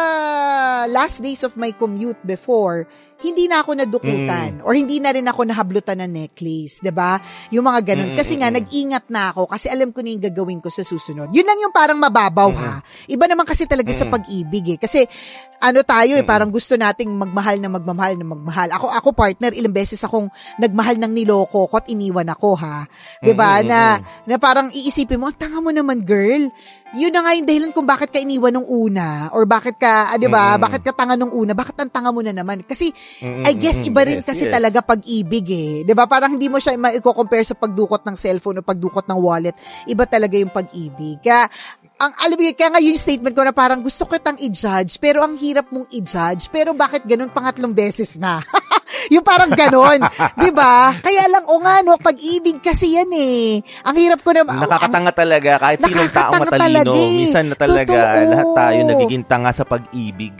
last 0.88 1.20
days 1.20 1.44
of 1.44 1.54
my 1.54 1.70
commute 1.76 2.18
before, 2.24 2.88
hindi 3.24 3.48
na 3.48 3.64
ako 3.64 3.78
nadukutan 3.78 4.60
or 4.66 4.76
hindi 4.76 4.98
na 5.00 5.14
rin 5.14 5.24
ako 5.24 5.48
nahablutan 5.48 6.02
ng 6.04 6.10
necklace, 6.12 6.84
'di 6.84 6.92
ba? 6.92 7.16
Yung 7.54 7.64
mga 7.64 7.94
ganun. 7.94 8.12
Kasi 8.12 8.36
nga 8.36 8.52
nag-ingat 8.52 9.08
na 9.08 9.32
ako 9.32 9.48
kasi 9.48 9.70
alam 9.70 9.94
ko 9.94 10.04
na 10.04 10.12
yung 10.12 10.24
gagawin 10.24 10.60
ko 10.60 10.68
sa 10.68 10.84
susunod. 10.84 11.32
Yun 11.32 11.46
lang 11.46 11.58
yung 11.62 11.72
parang 11.72 11.96
mababaw 11.96 12.50
ha. 12.52 12.84
Iba 13.08 13.24
naman 13.24 13.48
kasi 13.48 13.64
talaga 13.64 13.94
sa 13.96 14.10
pag-ibig 14.10 14.76
eh. 14.76 14.78
Kasi 14.80 15.08
ano 15.62 15.80
tayo 15.80 16.20
eh, 16.20 16.26
parang 16.26 16.52
gusto 16.52 16.76
nating 16.76 17.08
magmahal 17.08 17.56
na 17.62 17.72
magmamahal 17.72 18.14
na 18.20 18.26
magmahal. 18.28 18.68
Ako 18.76 18.92
ako 18.92 19.08
partner, 19.16 19.56
ilang 19.56 19.72
beses 19.72 20.02
akong 20.04 20.28
nagmahal 20.60 21.00
ng 21.00 21.12
niloko 21.14 21.70
ko 21.70 21.74
at 21.80 21.88
iniwan 21.88 22.28
ako 22.28 22.60
ha. 22.60 22.84
'Di 23.24 23.32
ba? 23.32 23.64
Na 23.64 24.04
na 24.28 24.36
parang 24.36 24.68
iisipin 24.68 25.16
mo, 25.16 25.32
ang 25.32 25.38
tanga 25.38 25.64
mo 25.64 25.72
naman, 25.72 26.04
girl. 26.04 26.52
Yun 26.94 27.10
na 27.10 27.26
nga 27.26 27.32
yung 27.34 27.48
dahilan 27.48 27.72
kung 27.74 27.88
bakit 27.88 28.14
ka 28.14 28.22
iniwan 28.22 28.54
nung 28.54 28.68
una 28.68 29.33
or 29.34 29.44
bakit 29.44 29.74
ka, 29.76 30.14
ah, 30.14 30.16
'di 30.16 30.30
ba? 30.30 30.54
Bakit 30.56 30.86
ka 30.86 30.94
tanga 30.94 31.18
nung 31.18 31.34
una? 31.34 31.52
Bakit 31.52 31.74
ang 31.82 31.90
tanga 31.90 32.14
mo 32.14 32.22
na 32.22 32.30
naman? 32.30 32.62
Kasi 32.62 32.94
I 33.20 33.52
guess 33.58 33.82
iba 33.82 34.06
rin 34.06 34.22
Yes, 34.22 34.30
kasi 34.30 34.46
yes. 34.46 34.54
talaga 34.54 34.78
pag-ibig 34.80 35.46
eh. 35.50 35.72
'Di 35.82 35.92
ba? 35.92 36.06
Parang 36.06 36.38
hindi 36.38 36.46
mo 36.46 36.62
siya 36.62 36.78
ma-compare 36.78 37.42
sa 37.42 37.58
pagdukot 37.58 38.06
ng 38.06 38.14
cellphone 38.14 38.62
o 38.62 38.66
pagdukot 38.66 39.10
ng 39.10 39.18
wallet. 39.18 39.58
Iba 39.90 40.06
talaga 40.06 40.38
yung 40.38 40.54
pag-ibig. 40.54 41.18
Kaya 41.18 41.50
ang 41.94 42.12
alam 42.26 42.34
mo 42.34 42.42
kaya 42.50 42.70
nga 42.74 42.82
yung 42.82 42.98
statement 42.98 43.34
ko 43.34 43.42
na 43.46 43.54
parang 43.54 43.78
gusto 43.78 44.02
ko 44.04 44.18
itang 44.18 44.38
i-judge, 44.42 44.98
pero 44.98 45.22
ang 45.22 45.38
hirap 45.38 45.70
mong 45.70 45.86
i-judge. 45.94 46.50
Pero 46.50 46.74
bakit 46.74 47.06
ganun 47.06 47.30
pangatlong 47.30 47.70
beses 47.70 48.18
na? 48.18 48.42
yung 49.14 49.22
parang 49.22 49.50
ganun. 49.54 50.02
di 50.42 50.50
ba? 50.50 50.90
Kaya 50.98 51.30
lang, 51.30 51.46
o 51.46 51.62
nga, 51.62 51.80
no, 51.86 51.94
pag-ibig 51.96 52.58
kasi 52.58 52.98
yan 52.98 53.10
eh. 53.14 53.62
Ang 53.86 53.96
hirap 53.96 54.20
ko 54.26 54.34
na... 54.34 54.42
Nakakatanga 54.42 55.12
talaga 55.14 55.50
kahit 55.62 55.78
sinong 55.86 56.10
Nakakatanga 56.10 56.44
matalino. 56.50 56.58
talaga 56.66 56.98
eh. 56.98 57.14
Minsan 57.22 57.44
na 57.46 57.56
talaga 57.56 57.94
Totoo. 57.94 58.30
lahat 58.30 58.48
tayo 58.58 58.78
nagiging 58.90 59.24
tanga 59.24 59.52
sa 59.54 59.64
pag-ibig. 59.64 60.36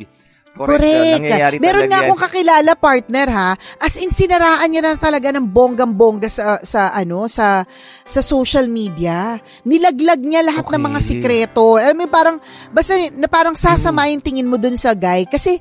Correct. 0.54 0.78
Correct. 0.78 1.18
Nangyayari 1.18 1.56
Meron 1.58 1.90
nga 1.90 1.98
yan. 1.98 2.06
akong 2.06 2.22
kakilala 2.30 2.72
partner 2.78 3.26
ha. 3.26 3.50
As 3.82 3.98
in 3.98 4.14
sinaraan 4.14 4.70
niya 4.70 4.82
na 4.86 4.94
talaga 4.94 5.34
ng 5.34 5.50
bonggang-bongga 5.50 6.30
sa 6.30 6.62
sa 6.62 6.94
ano 6.94 7.26
sa 7.26 7.66
sa 8.06 8.20
social 8.22 8.70
media. 8.70 9.34
Nilaglag 9.66 10.22
niya 10.22 10.46
lahat 10.46 10.62
ng 10.70 10.82
mga 10.84 11.00
Okay. 11.02 11.08
sikreto. 11.10 11.74
Alam 11.74 12.06
mo 12.06 12.06
parang 12.06 12.38
basta 12.70 12.94
na 13.18 13.26
parang 13.26 13.58
sasama 13.58 14.06
yung 14.06 14.22
tingin 14.22 14.46
mo 14.46 14.54
dun 14.54 14.78
sa 14.78 14.94
guy 14.94 15.26
kasi 15.26 15.58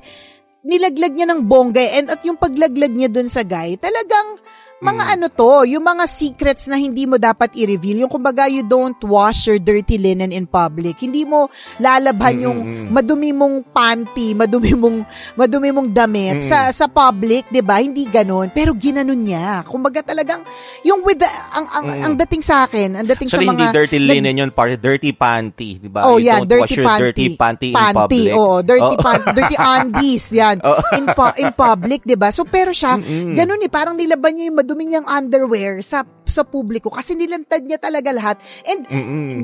nilaglag 0.62 1.12
niya 1.12 1.26
ng 1.28 1.42
bongga 1.44 1.82
eh. 1.82 1.98
and 1.98 2.08
at 2.08 2.22
yung 2.22 2.38
paglaglag 2.38 2.94
niya 2.94 3.10
dun 3.12 3.28
sa 3.28 3.44
guy 3.44 3.76
talagang 3.76 4.40
mga 4.82 5.16
ano 5.16 5.26
to, 5.30 5.64
yung 5.64 5.80
mga 5.80 6.04
secrets 6.04 6.66
na 6.66 6.74
hindi 6.74 7.06
mo 7.06 7.16
dapat 7.16 7.54
i-reveal. 7.54 8.04
Yung 8.04 8.12
kumbaga, 8.12 8.50
you 8.50 8.60
don't 8.60 8.98
wash 9.06 9.46
your 9.46 9.56
dirty 9.56 9.96
linen 9.96 10.28
in 10.28 10.44
public. 10.44 10.98
Hindi 10.98 11.22
mo 11.22 11.48
lalabhan 11.78 12.36
yung 12.42 12.58
madumi 12.90 13.30
mong 13.30 13.70
panty, 13.70 14.34
madumi 14.34 14.74
mong, 14.74 15.06
madumi 15.34 15.70
mong 15.70 15.88
damit 15.88 16.44
sa 16.44 16.68
sa 16.68 16.84
public, 16.84 17.48
'di 17.48 17.62
ba 17.62 17.80
Hindi 17.80 18.04
ganon. 18.10 18.52
Pero 18.52 18.76
ginanon 18.76 19.16
niya. 19.16 19.64
Kumbaga 19.64 20.04
talagang, 20.04 20.44
yung 20.84 21.00
with 21.00 21.16
the, 21.16 21.28
ang, 21.54 21.66
ang, 21.70 21.86
ang 22.04 22.14
dating 22.20 22.44
sa 22.44 22.68
akin, 22.68 22.98
ang 22.98 23.06
dating 23.06 23.30
Actually, 23.32 23.48
sa 23.48 23.52
mga... 23.52 23.60
hindi 23.64 23.66
dirty 23.72 23.98
nag- 23.98 24.08
linen 24.10 24.34
yun, 24.36 24.50
part 24.52 24.74
dirty 24.76 25.12
panty, 25.16 25.80
di 25.80 25.88
ba? 25.88 26.04
Oh, 26.04 26.20
you 26.20 26.28
yeah, 26.28 26.44
don't 26.44 26.60
wash 26.60 26.70
dirty 26.70 26.80
your 26.82 26.86
panty. 26.88 27.00
dirty 27.08 27.26
panty, 27.34 27.70
in 27.72 27.94
public. 27.94 28.32
Oo, 28.36 28.56
dirty 28.60 28.96
Oh. 28.96 29.00
panty, 29.00 29.28
dirty 29.32 29.56
undies, 29.74 30.26
yan. 30.28 30.56
In, 30.92 31.04
pu- 31.08 31.36
in 31.40 31.50
public, 31.56 32.04
'di 32.04 32.16
ba 32.16 32.28
So, 32.28 32.44
pero 32.44 32.74
siya, 32.74 32.98
ganun 33.32 33.62
eh, 33.62 33.70
parang 33.70 33.94
nilaban 33.96 34.34
niya 34.34 34.50
yung 34.50 34.58
madumi 34.58 34.73
niyang 34.82 35.06
underwear 35.06 35.78
sa 35.78 36.02
sa 36.26 36.42
publiko 36.42 36.88
kasi 36.90 37.14
nilantad 37.14 37.62
niya 37.62 37.78
talaga 37.78 38.10
lahat. 38.10 38.40
And 38.66 38.82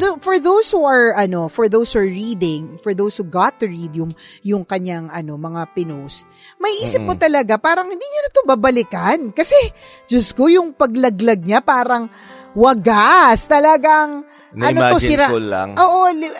do- 0.00 0.18
for 0.24 0.40
those 0.42 0.66
who 0.72 0.82
are, 0.82 1.14
ano, 1.14 1.46
for 1.46 1.68
those 1.68 1.92
who 1.92 2.02
are 2.02 2.10
reading, 2.10 2.80
for 2.80 2.96
those 2.96 3.14
who 3.14 3.22
got 3.22 3.60
to 3.62 3.68
read 3.68 3.94
yung, 3.94 4.10
yung 4.42 4.64
kanyang, 4.64 5.12
ano, 5.12 5.36
mga 5.36 5.70
pinost, 5.76 6.24
may 6.58 6.72
isip 6.82 7.04
mo 7.04 7.14
talaga, 7.14 7.60
parang 7.60 7.86
hindi 7.86 8.02
niya 8.02 8.22
na 8.26 8.30
to 8.32 8.42
babalikan. 8.48 9.20
Kasi, 9.30 9.56
Diyos 10.08 10.32
ko, 10.34 10.48
yung 10.50 10.74
paglaglag 10.74 11.44
niya, 11.44 11.60
parang, 11.62 12.10
wagas. 12.54 13.46
Talagang, 13.46 14.24
ano 14.50 14.78
to, 14.90 14.98
sira. 14.98 15.30
ko 15.30 15.38
lang. 15.38 15.78
Oo, 15.78 16.10
li- 16.10 16.34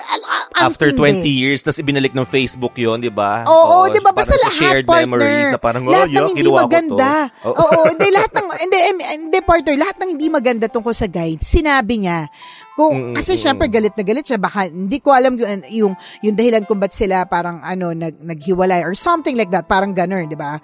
After 0.58 0.90
tindi. 0.90 1.22
20 1.22 1.30
years, 1.30 1.62
tapos 1.62 1.78
ibinalik 1.78 2.10
ng 2.10 2.26
Facebook 2.26 2.74
yun, 2.74 2.98
di 2.98 3.12
ba? 3.12 3.46
Oo, 3.46 3.86
di 3.86 4.02
ba? 4.02 4.10
Basta 4.10 4.34
lahat, 4.34 4.58
shared 4.58 4.86
partner. 4.86 5.06
memories 5.06 5.54
na 5.54 5.60
parang, 5.62 5.82
oh, 5.86 5.94
lahat 5.94 6.10
yeah, 6.10 6.20
ng 6.20 6.28
hindi 6.34 6.42
ginawa 6.42 6.50
ko 6.50 6.58
to. 6.58 6.66
maganda. 6.66 7.12
Oo. 7.46 7.54
Oo, 7.54 7.80
hindi, 7.86 8.08
lahat 8.10 8.30
ng, 8.34 8.46
hindi, 8.58 8.78
hindi, 9.14 9.38
partner, 9.46 9.74
lahat 9.78 9.96
ng 10.02 10.10
hindi 10.18 10.26
maganda 10.26 10.66
tungkol 10.66 10.94
sa 10.94 11.06
guide, 11.06 11.40
sinabi 11.40 11.94
niya. 12.02 12.26
Kung, 12.74 13.14
kasi 13.14 13.38
syempre, 13.38 13.70
galit 13.70 13.94
na 13.94 14.02
galit 14.02 14.24
siya. 14.26 14.40
Baka, 14.42 14.66
hindi 14.66 14.98
ko 14.98 15.14
alam 15.14 15.38
yung, 15.38 15.62
yung, 15.70 15.92
yung 16.26 16.34
dahilan 16.34 16.66
kung 16.66 16.82
ba't 16.82 16.92
sila 16.92 17.22
parang, 17.30 17.62
ano, 17.62 17.94
nag, 17.94 18.18
naghiwalay 18.18 18.82
or 18.82 18.98
something 18.98 19.38
like 19.38 19.54
that. 19.54 19.70
Parang 19.70 19.94
ganun, 19.94 20.26
di 20.26 20.34
ba? 20.34 20.58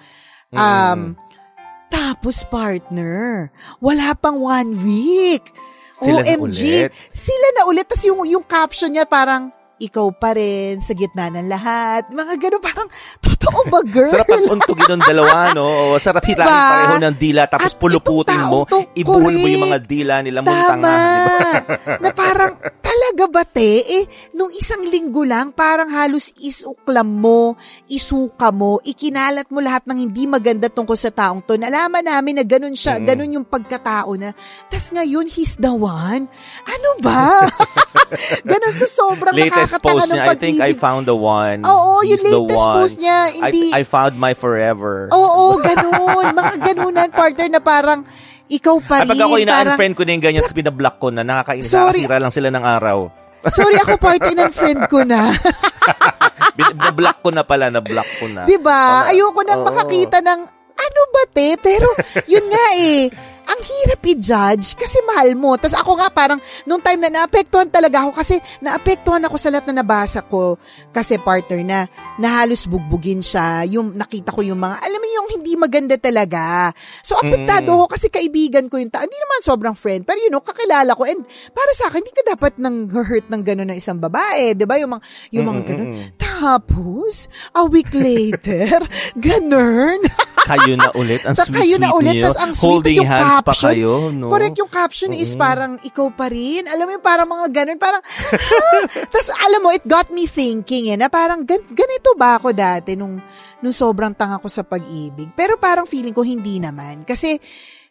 Um, 0.57 1.15
tapos, 1.97 2.45
partner, 2.45 3.49
wala 3.81 4.13
pang 4.13 4.37
one 4.37 4.77
week. 4.85 5.49
Sila 5.97 6.21
na 6.21 6.37
OMG, 6.37 6.61
ulit. 6.61 6.93
sila 7.17 7.47
na 7.57 7.63
ulit. 7.65 7.89
Tapos 7.89 8.05
yung, 8.05 8.21
yung 8.29 8.45
caption 8.45 8.93
niya 8.93 9.09
parang, 9.09 9.49
ikaw 9.81 10.13
pa 10.13 10.37
rin, 10.37 10.85
sa 10.85 10.93
gitna 10.93 11.33
ng 11.33 11.49
lahat. 11.49 12.13
Mga 12.13 12.35
ganun, 12.37 12.63
parang, 12.65 12.89
totoo 13.37 13.61
ba, 13.69 13.81
girl? 13.93 14.09
Sarap 14.11 14.27
pag-untugin 14.27 14.89
ng 14.97 15.03
dalawa, 15.05 15.53
no? 15.53 15.67
O, 15.69 16.01
sarap 16.01 16.25
hilahin 16.25 16.49
Diba? 16.49 16.73
pareho 16.73 16.97
ng 17.05 17.17
dila, 17.21 17.43
tapos 17.47 17.77
At 17.77 17.79
puluputin 17.79 18.43
mo, 18.49 18.65
ibuhol 18.97 19.37
mo 19.37 19.47
yung 19.47 19.65
mga 19.69 19.79
dila 19.85 20.15
nila, 20.25 20.41
mong 20.41 20.63
tanga. 20.65 20.89
Di 20.91 21.21
ba? 21.23 21.39
na 22.01 22.11
parang, 22.11 22.53
talaga 22.81 23.25
ba, 23.29 23.43
te? 23.45 23.85
Eh, 23.85 24.05
nung 24.33 24.51
isang 24.51 24.83
linggo 24.89 25.23
lang, 25.23 25.53
parang 25.53 25.93
halos 25.93 26.33
isuklam 26.41 27.07
mo, 27.07 27.55
isuka 27.87 28.49
mo, 28.51 28.81
ikinalat 28.83 29.47
mo 29.53 29.61
lahat 29.61 29.85
ng 29.85 29.99
hindi 30.09 30.25
maganda 30.25 30.73
tungkol 30.73 30.97
sa 30.97 31.13
taong 31.13 31.45
to. 31.45 31.61
Nalaman 31.61 32.07
namin 32.07 32.41
na 32.41 32.45
ganun 32.45 32.75
siya, 32.75 32.99
ganun 32.99 33.37
yung 33.37 33.47
pagkatao 33.47 34.17
na. 34.17 34.33
Tas 34.73 34.91
ngayon, 34.91 35.29
he's 35.29 35.55
the 35.61 35.71
one. 35.71 36.27
Ano 36.65 36.91
ba? 37.05 37.47
ganun 38.51 38.75
sa 38.75 38.87
sobrang 38.87 39.35
latest 39.35 39.77
nakakatanga 39.77 39.85
post 39.85 40.09
ng 40.09 40.17
niya, 40.17 40.25
I 40.27 40.37
think 40.39 40.59
I 40.63 40.73
found 40.73 41.05
the 41.11 41.19
one. 41.19 41.67
Oo, 41.67 42.03
He's 42.03 42.17
yung 42.17 42.23
the 42.23 42.33
latest 42.47 42.67
post 42.67 42.97
niya, 43.03 43.19
hindi- 43.31 43.73
I, 43.73 43.81
I 43.81 43.83
found 43.83 44.15
my 44.19 44.33
forever. 44.33 45.11
Oo, 45.11 45.59
ganun. 45.59 46.27
Mga 46.35 46.55
ganunan, 46.73 47.09
partner, 47.11 47.49
na 47.49 47.61
parang, 47.61 48.01
ikaw 48.47 48.79
pa 48.83 49.03
rin. 49.03 49.11
pag 49.11 49.21
ako 49.21 49.35
parang, 49.37 49.45
ina-unfriend 49.45 49.95
ko 49.99 50.03
na 50.07 50.11
yung 50.15 50.25
ganyan, 50.25 50.43
tapos 50.47 50.59
binablock 50.59 50.97
ko 51.03 51.09
na, 51.11 51.23
nakakainis, 51.27 51.67
Sorry. 51.67 52.07
nakakasira 52.07 52.17
lang 52.23 52.33
sila 52.33 52.49
ng 52.55 52.65
araw. 52.65 52.99
sorry, 53.47 53.77
ako 53.79 53.95
party 53.99 54.33
ng 54.35 54.51
friend 54.51 54.81
ko 54.91 55.07
na. 55.07 55.31
Na-block 56.57 57.23
ko 57.23 57.31
na 57.31 57.47
pala, 57.47 57.71
na-block 57.71 58.09
ko 58.19 58.27
na. 58.33 58.43
Di 58.49 58.59
ba? 58.59 59.07
Wala. 59.07 59.11
Ayoko 59.13 59.41
nang 59.45 59.63
Oo. 59.63 59.69
makakita 59.71 60.19
ng 60.25 60.41
ano 60.77 61.01
ba 61.13 61.23
te? 61.33 61.57
Pero 61.61 61.89
yun 62.29 62.47
nga 62.49 62.67
eh. 62.77 63.09
Ang 63.47 63.61
hirap 63.63 64.03
i-judge 64.03 64.75
kasi 64.75 64.99
mahal 65.07 65.35
mo. 65.35 65.55
Tapos 65.55 65.79
ako 65.79 65.97
nga 65.97 66.09
parang, 66.11 66.39
nung 66.65 66.83
time 66.83 66.99
na 66.99 67.23
naapektuhan 67.23 67.71
talaga 67.71 68.03
ako 68.03 68.11
kasi 68.13 68.35
naapektuhan 68.59 69.23
ako 69.23 69.37
sa 69.39 69.49
lahat 69.49 69.71
na 69.71 69.81
nabasa 69.81 70.21
ko 70.21 70.59
kasi 70.91 71.17
partner 71.17 71.63
na, 71.63 71.79
na 72.19 72.43
halos 72.43 72.67
bugbugin 72.67 73.23
siya. 73.23 73.63
Yung 73.71 73.95
nakita 73.95 74.35
ko 74.35 74.43
yung 74.43 74.59
mga, 74.59 74.77
alam 74.79 74.99
mo 74.99 75.07
yung 75.07 75.29
hindi 75.31 75.53
maganda 75.55 75.95
talaga. 75.97 76.75
So, 77.01 77.15
apektado 77.17 77.71
Mm. 77.71 77.77
ako 77.79 77.85
kasi 77.89 78.07
kaibigan 78.09 78.67
ko 78.67 78.77
yung 78.77 78.91
tao. 78.91 79.03
Hindi 79.03 79.17
naman 79.17 79.39
sobrang 79.43 79.77
friend, 79.79 80.03
pero 80.03 80.19
you 80.19 80.29
know, 80.29 80.43
kakilala 80.43 80.93
ko. 80.93 81.07
And 81.07 81.23
para 81.51 81.71
sa 81.73 81.87
akin, 81.87 82.03
hindi 82.03 82.15
ka 82.15 82.25
dapat 82.35 82.59
nang 82.59 82.91
hurt 82.91 83.31
ng 83.31 83.43
gano'n 83.43 83.69
ng 83.71 83.79
isang 83.79 83.99
babae. 83.99 84.59
ba 84.59 84.75
Yung 84.77 84.93
mga, 84.93 85.03
yung 85.33 85.47
mga 85.47 85.61
gano'n. 85.65 85.89
Tapos, 86.19 87.31
a 87.55 87.65
week 87.65 87.89
later, 88.07 88.83
ganun. 89.17 90.05
Kayo 90.47 90.75
na 90.77 90.93
ulit. 90.95 91.25
Ang 91.25 91.35
sweet-sweet 91.35 91.59
kayo 91.59 91.77
na 91.81 91.91
ulit, 91.91 92.15
niyo. 92.21 92.31
ang 92.37 92.53
sweet, 92.55 92.71
Holding 92.71 93.03
tas 93.03 93.36
hands 93.41 93.49
pa 93.49 93.55
kayo, 93.55 94.09
no? 94.13 94.33
Correct, 94.33 94.57
yung 94.57 94.73
caption 94.73 95.13
is 95.13 95.37
parang 95.37 95.77
ikaw 95.85 96.09
pa 96.13 96.33
rin. 96.33 96.65
Alam 96.69 96.89
mo 96.89 96.93
yung 96.97 97.05
parang 97.05 97.29
mga 97.29 97.47
ganun, 97.53 97.79
parang, 97.79 98.03
Tapos 99.13 99.29
alam 99.37 99.61
mo, 99.61 99.71
it 99.73 99.85
got 99.85 100.09
me 100.09 100.25
thinking 100.25 100.93
eh, 100.93 100.99
na 100.99 101.13
parang 101.13 101.45
gan- 101.45 101.69
ganito 101.71 102.17
ba 102.17 102.41
ako 102.41 102.57
dati 102.57 102.97
nung, 102.97 103.21
nung 103.61 103.75
sobrang 103.75 104.17
tanga 104.17 104.41
ko 104.41 104.49
sa 104.49 104.65
pag-ibig. 104.65 105.31
Pero 105.37 105.61
parang 105.61 105.85
feeling 105.85 106.17
ko 106.17 106.25
hindi 106.25 106.57
naman. 106.59 107.05
Kasi, 107.05 107.37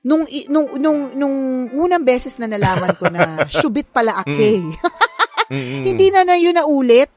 nung, 0.05 0.25
nung, 0.49 0.67
nung, 0.77 0.99
nung 1.17 1.35
unang 1.73 2.05
beses 2.05 2.37
na 2.37 2.45
nalaman 2.45 2.93
ko 2.97 3.09
na, 3.09 3.41
shubit 3.61 3.89
pala 3.89 4.21
ake. 4.21 4.61
hindi 5.87 6.09
na 6.13 6.21
na 6.25 6.37
yun 6.37 6.55
na 6.57 6.65
ulit. 6.65 7.09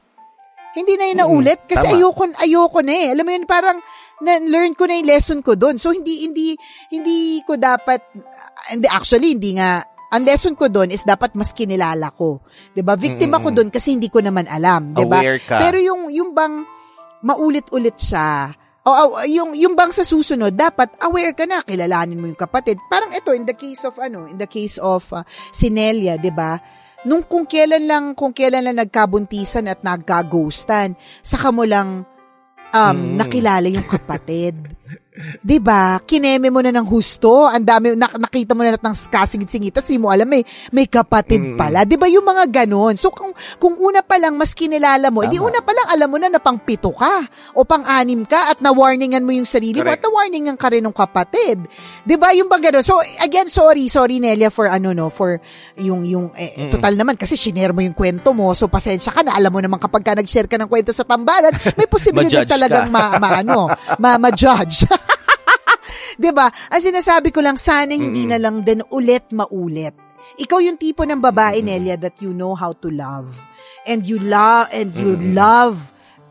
Hindi 0.73 0.95
na 0.97 1.05
yun 1.09 1.19
na 1.19 1.27
ulit 1.27 1.65
kasi 1.65 1.81
Tama. 1.81 1.97
ayoko 1.97 2.23
ayoko 2.45 2.79
na 2.85 2.93
eh. 2.93 3.07
Alam 3.17 3.25
mo 3.25 3.31
yun 3.33 3.45
parang 3.49 3.77
na 4.19 4.39
learn 4.43 4.75
ko 4.75 4.87
na 4.87 4.99
yung 4.99 5.09
lesson 5.09 5.39
ko 5.39 5.55
doon. 5.55 5.79
So 5.79 5.95
hindi 5.95 6.27
hindi 6.27 6.47
hindi 6.91 7.39
ko 7.47 7.55
dapat 7.55 8.03
hindi 8.71 8.87
actually 8.87 9.35
hindi 9.35 9.55
nga 9.55 9.83
ang 10.09 10.25
lesson 10.25 10.57
ko 10.57 10.67
doon 10.67 10.89
is 10.89 11.05
dapat 11.05 11.37
mas 11.37 11.53
kinilala 11.53 12.09
ko. 12.17 12.41
'Di 12.73 12.81
ba? 12.81 12.97
Victim 12.97 13.29
ako 13.37 13.53
doon 13.53 13.69
kasi 13.69 13.93
hindi 13.93 14.09
ko 14.09 14.19
naman 14.19 14.49
alam, 14.49 14.91
'di 14.91 15.05
ba? 15.05 15.21
Pero 15.61 15.77
yung 15.77 16.09
yung 16.09 16.33
bang 16.33 16.65
maulit-ulit 17.21 17.95
siya. 17.99 18.49
O 18.87 18.89
o, 18.89 19.21
yung 19.29 19.53
yung 19.53 19.77
bang 19.77 19.93
sa 19.93 20.01
susunod 20.01 20.55
dapat 20.55 20.89
aware 21.03 21.35
ka 21.37 21.45
na 21.45 21.61
kilalanin 21.61 22.17
mo 22.17 22.25
yung 22.25 22.39
kapatid. 22.39 22.81
Parang 22.89 23.13
ito 23.13 23.29
in 23.37 23.45
the 23.45 23.53
case 23.53 23.85
of 23.85 23.93
ano, 24.01 24.25
in 24.25 24.41
the 24.41 24.49
case 24.49 24.81
of 24.81 25.05
uh, 25.13 25.21
Sinelia, 25.53 26.17
'di 26.17 26.33
ba? 26.33 26.57
Nung 27.05 27.23
kung 27.29 27.45
kailan 27.45 27.85
lang 27.85 28.05
kung 28.17 28.33
kailan 28.33 28.65
lang 28.65 28.81
nagkabuntisan 28.81 29.69
at 29.69 29.85
nagka-ghostan, 29.85 30.97
saka 31.21 31.53
mo 31.53 31.63
lang 31.63 32.03
um, 32.73 32.95
Mm. 32.95 33.15
nakilala 33.17 33.67
yung 33.69 33.85
kapatid. 33.85 34.55
'Di 35.39 35.59
ba? 35.59 35.99
Kineme 35.99 36.47
mo 36.47 36.63
na 36.63 36.71
ng 36.71 36.87
husto, 36.87 37.43
ang 37.43 37.59
dami 37.61 37.91
nak- 37.93 38.15
nakita 38.15 38.55
mo 38.55 38.63
na 38.63 38.71
lahat 38.71 38.85
ng 38.87 38.95
kasingit-singit, 39.11 39.75
tapos 39.75 39.91
di 39.91 39.99
mo 39.99 40.07
alam 40.07 40.23
may 40.25 40.43
may 40.71 40.87
kapatid 40.87 41.53
Mm. 41.53 41.57
pala. 41.59 41.83
'Di 41.83 41.99
ba 41.99 42.07
yung 42.07 42.23
mga 42.23 42.47
ganon? 42.47 42.95
So 42.95 43.11
kung 43.11 43.31
kung 43.57 43.75
una 43.75 43.99
pa 43.99 44.15
lang 44.15 44.35
mas 44.35 44.55
kinilala 44.55 45.11
mo, 45.11 45.27
Tama. 45.27 45.43
una 45.43 45.59
pa 45.59 45.71
lang 45.75 45.87
alam 45.91 46.07
mo 46.07 46.17
na 46.17 46.27
na 46.27 46.39
pang 46.39 46.55
pito 46.55 46.91
ka 46.91 47.27
o 47.51 47.67
pang 47.67 47.83
anim 47.83 48.23
ka 48.23 48.49
at 48.49 48.59
na-warningan 48.59 49.21
mo 49.21 49.31
yung 49.31 49.43
sarili 49.43 49.79
mo 49.79 49.87
Correct. 49.87 49.99
at 49.99 50.07
na-warningan 50.07 50.55
ka 50.55 50.67
rin 50.71 50.81
ng 50.81 50.95
kapatid. 50.95 51.67
'Di 52.07 52.15
ba 52.15 52.31
yung 52.31 52.47
bang 52.47 52.63
ganon? 52.63 52.85
So 52.85 52.95
again, 53.19 53.51
sorry, 53.51 53.91
sorry 53.91 54.23
Nelia 54.23 54.47
for 54.47 54.71
ano 54.71 54.95
no, 54.95 55.11
for 55.11 55.43
yung 55.75 56.07
yung 56.07 56.31
eh, 56.33 56.71
total 56.71 56.95
naman 56.95 57.19
kasi 57.19 57.35
shinare 57.35 57.75
mo 57.75 57.83
yung 57.83 57.93
kwento 57.93 58.31
mo. 58.31 58.55
So 58.55 58.67
pasensya 58.67 59.11
ka 59.11 59.19
na, 59.19 59.35
alam 59.35 59.51
mo 59.51 59.59
naman 59.59 59.77
kapag 59.77 60.01
ka 60.01 60.15
nag-share 60.15 60.47
ka 60.47 60.55
ng 60.55 60.69
kwento 60.69 60.95
sa 60.95 61.03
tambalan, 61.03 61.51
may 61.75 61.87
posibilidad 61.91 62.47
talagang 62.47 62.87
ka. 62.87 62.93
ma, 62.93 63.03
ma 63.17 63.29
ano, 63.41 63.67
ma, 63.97 64.15
ma-judge. 64.15 64.87
'Di 66.21 66.31
ba? 66.33 66.49
Ang 66.49 66.81
sinasabi 66.81 67.29
ko 67.29 67.43
lang 67.43 67.59
sana 67.59 67.93
hindi 67.93 68.25
na 68.25 68.41
lang 68.41 68.65
din 68.65 68.81
ulit 68.89 69.29
maulit. 69.35 69.93
Ikaw 70.39 70.59
yung 70.61 70.77
tipo 70.77 71.03
ng 71.03 71.19
babae 71.19 71.63
Nelia 71.63 71.97
that 71.97 72.17
you 72.21 72.35
know 72.35 72.53
how 72.53 72.73
to 72.77 72.89
love. 72.91 73.29
And 73.87 74.05
you 74.05 74.21
love 74.21 74.69
and 74.71 74.93
you 74.93 75.17
love 75.33 75.79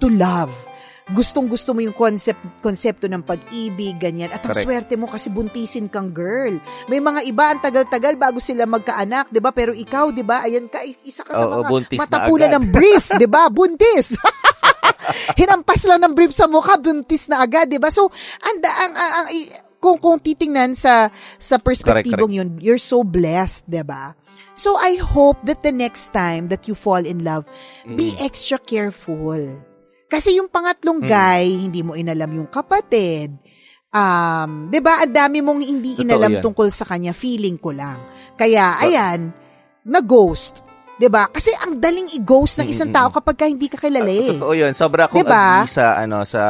to 0.00 0.08
love. 0.08 0.52
Gustong 1.08 1.48
gusto 1.48 1.72
mo 1.72 1.80
yung 1.80 1.96
concept 1.96 2.60
konsepto 2.60 3.08
ng 3.08 3.24
pag-ibig, 3.24 3.96
ganyan. 3.96 4.28
At 4.28 4.44
ang 4.44 4.52
Correct. 4.52 4.68
swerte 4.68 4.94
mo 5.00 5.08
kasi 5.08 5.32
buntisin 5.32 5.88
kang 5.88 6.12
girl. 6.12 6.60
May 6.84 7.00
mga 7.00 7.24
iba 7.24 7.48
ang 7.48 7.64
tagal-tagal 7.64 8.20
bago 8.20 8.44
sila 8.44 8.68
magkaanak, 8.68 9.32
'di 9.32 9.40
ba? 9.40 9.48
Pero 9.56 9.72
ikaw, 9.72 10.12
'di 10.12 10.20
ba? 10.20 10.44
Ayan 10.44 10.68
ka 10.68 10.84
isa 10.84 11.24
ka 11.24 11.32
sa 11.32 11.48
Oo, 11.48 11.64
mga 11.64 11.72
agad. 12.44 12.60
ng 12.60 12.64
brief, 12.68 13.04
'di 13.16 13.24
ba? 13.24 13.48
Buntis. 13.48 14.20
Hinampas 15.40 15.88
lang 15.88 16.04
ng 16.04 16.12
brief 16.12 16.36
sa 16.36 16.44
mukha, 16.44 16.76
buntis 16.76 17.24
na 17.32 17.40
agad, 17.40 17.72
'di 17.72 17.80
ba? 17.80 17.88
So, 17.88 18.12
ang, 18.44 18.56
ang, 18.60 18.92
ang, 18.92 19.12
ang 19.24 19.28
kung 19.78 19.98
kung 19.98 20.18
titingnan 20.18 20.74
sa 20.74 21.10
sa 21.38 21.56
perspektibong 21.58 22.34
yun, 22.34 22.48
you're 22.58 22.82
so 22.82 23.02
blessed, 23.06 23.66
'di 23.66 23.82
ba? 23.86 24.14
So 24.58 24.74
I 24.78 24.98
hope 24.98 25.38
that 25.46 25.62
the 25.62 25.70
next 25.70 26.10
time 26.10 26.50
that 26.50 26.66
you 26.66 26.74
fall 26.74 27.02
in 27.02 27.22
love, 27.22 27.46
be 27.86 28.14
extra 28.18 28.58
careful. 28.58 29.38
Kasi 30.08 30.34
yung 30.34 30.50
pangatlong 30.50 31.04
guy, 31.04 31.46
hindi 31.46 31.84
mo 31.84 31.94
inalam 31.94 32.30
yung 32.42 32.50
kapatid. 32.50 33.38
Um, 33.88 34.68
'di 34.68 34.80
ba? 34.84 35.06
Ang 35.06 35.14
dami 35.14 35.38
mong 35.40 35.62
hindi 35.64 35.96
Totoo 35.96 36.04
inalam 36.04 36.32
yan. 36.38 36.42
tungkol 36.44 36.68
sa 36.68 36.84
kanya, 36.84 37.16
feeling 37.16 37.56
ko 37.56 37.72
lang. 37.72 38.02
Kaya 38.36 38.76
ayan, 38.82 39.32
na-ghost. 39.86 40.60
'Di 40.60 40.67
ba? 41.06 41.30
Kasi 41.30 41.54
ang 41.62 41.78
daling 41.78 42.10
i-ghost 42.18 42.58
ng 42.58 42.66
isang 42.66 42.90
tao 42.90 43.06
kapag 43.14 43.38
ka 43.38 43.46
hindi 43.46 43.70
ka 43.70 43.78
kilala 43.78 44.10
eh. 44.10 44.34
Totoo 44.34 44.50
'yun. 44.50 44.74
Sobra 44.74 45.06
akong 45.06 45.22
Diba? 45.22 45.62
agree 45.62 45.70
sa 45.70 45.94
ano 45.94 46.26
sa 46.26 46.42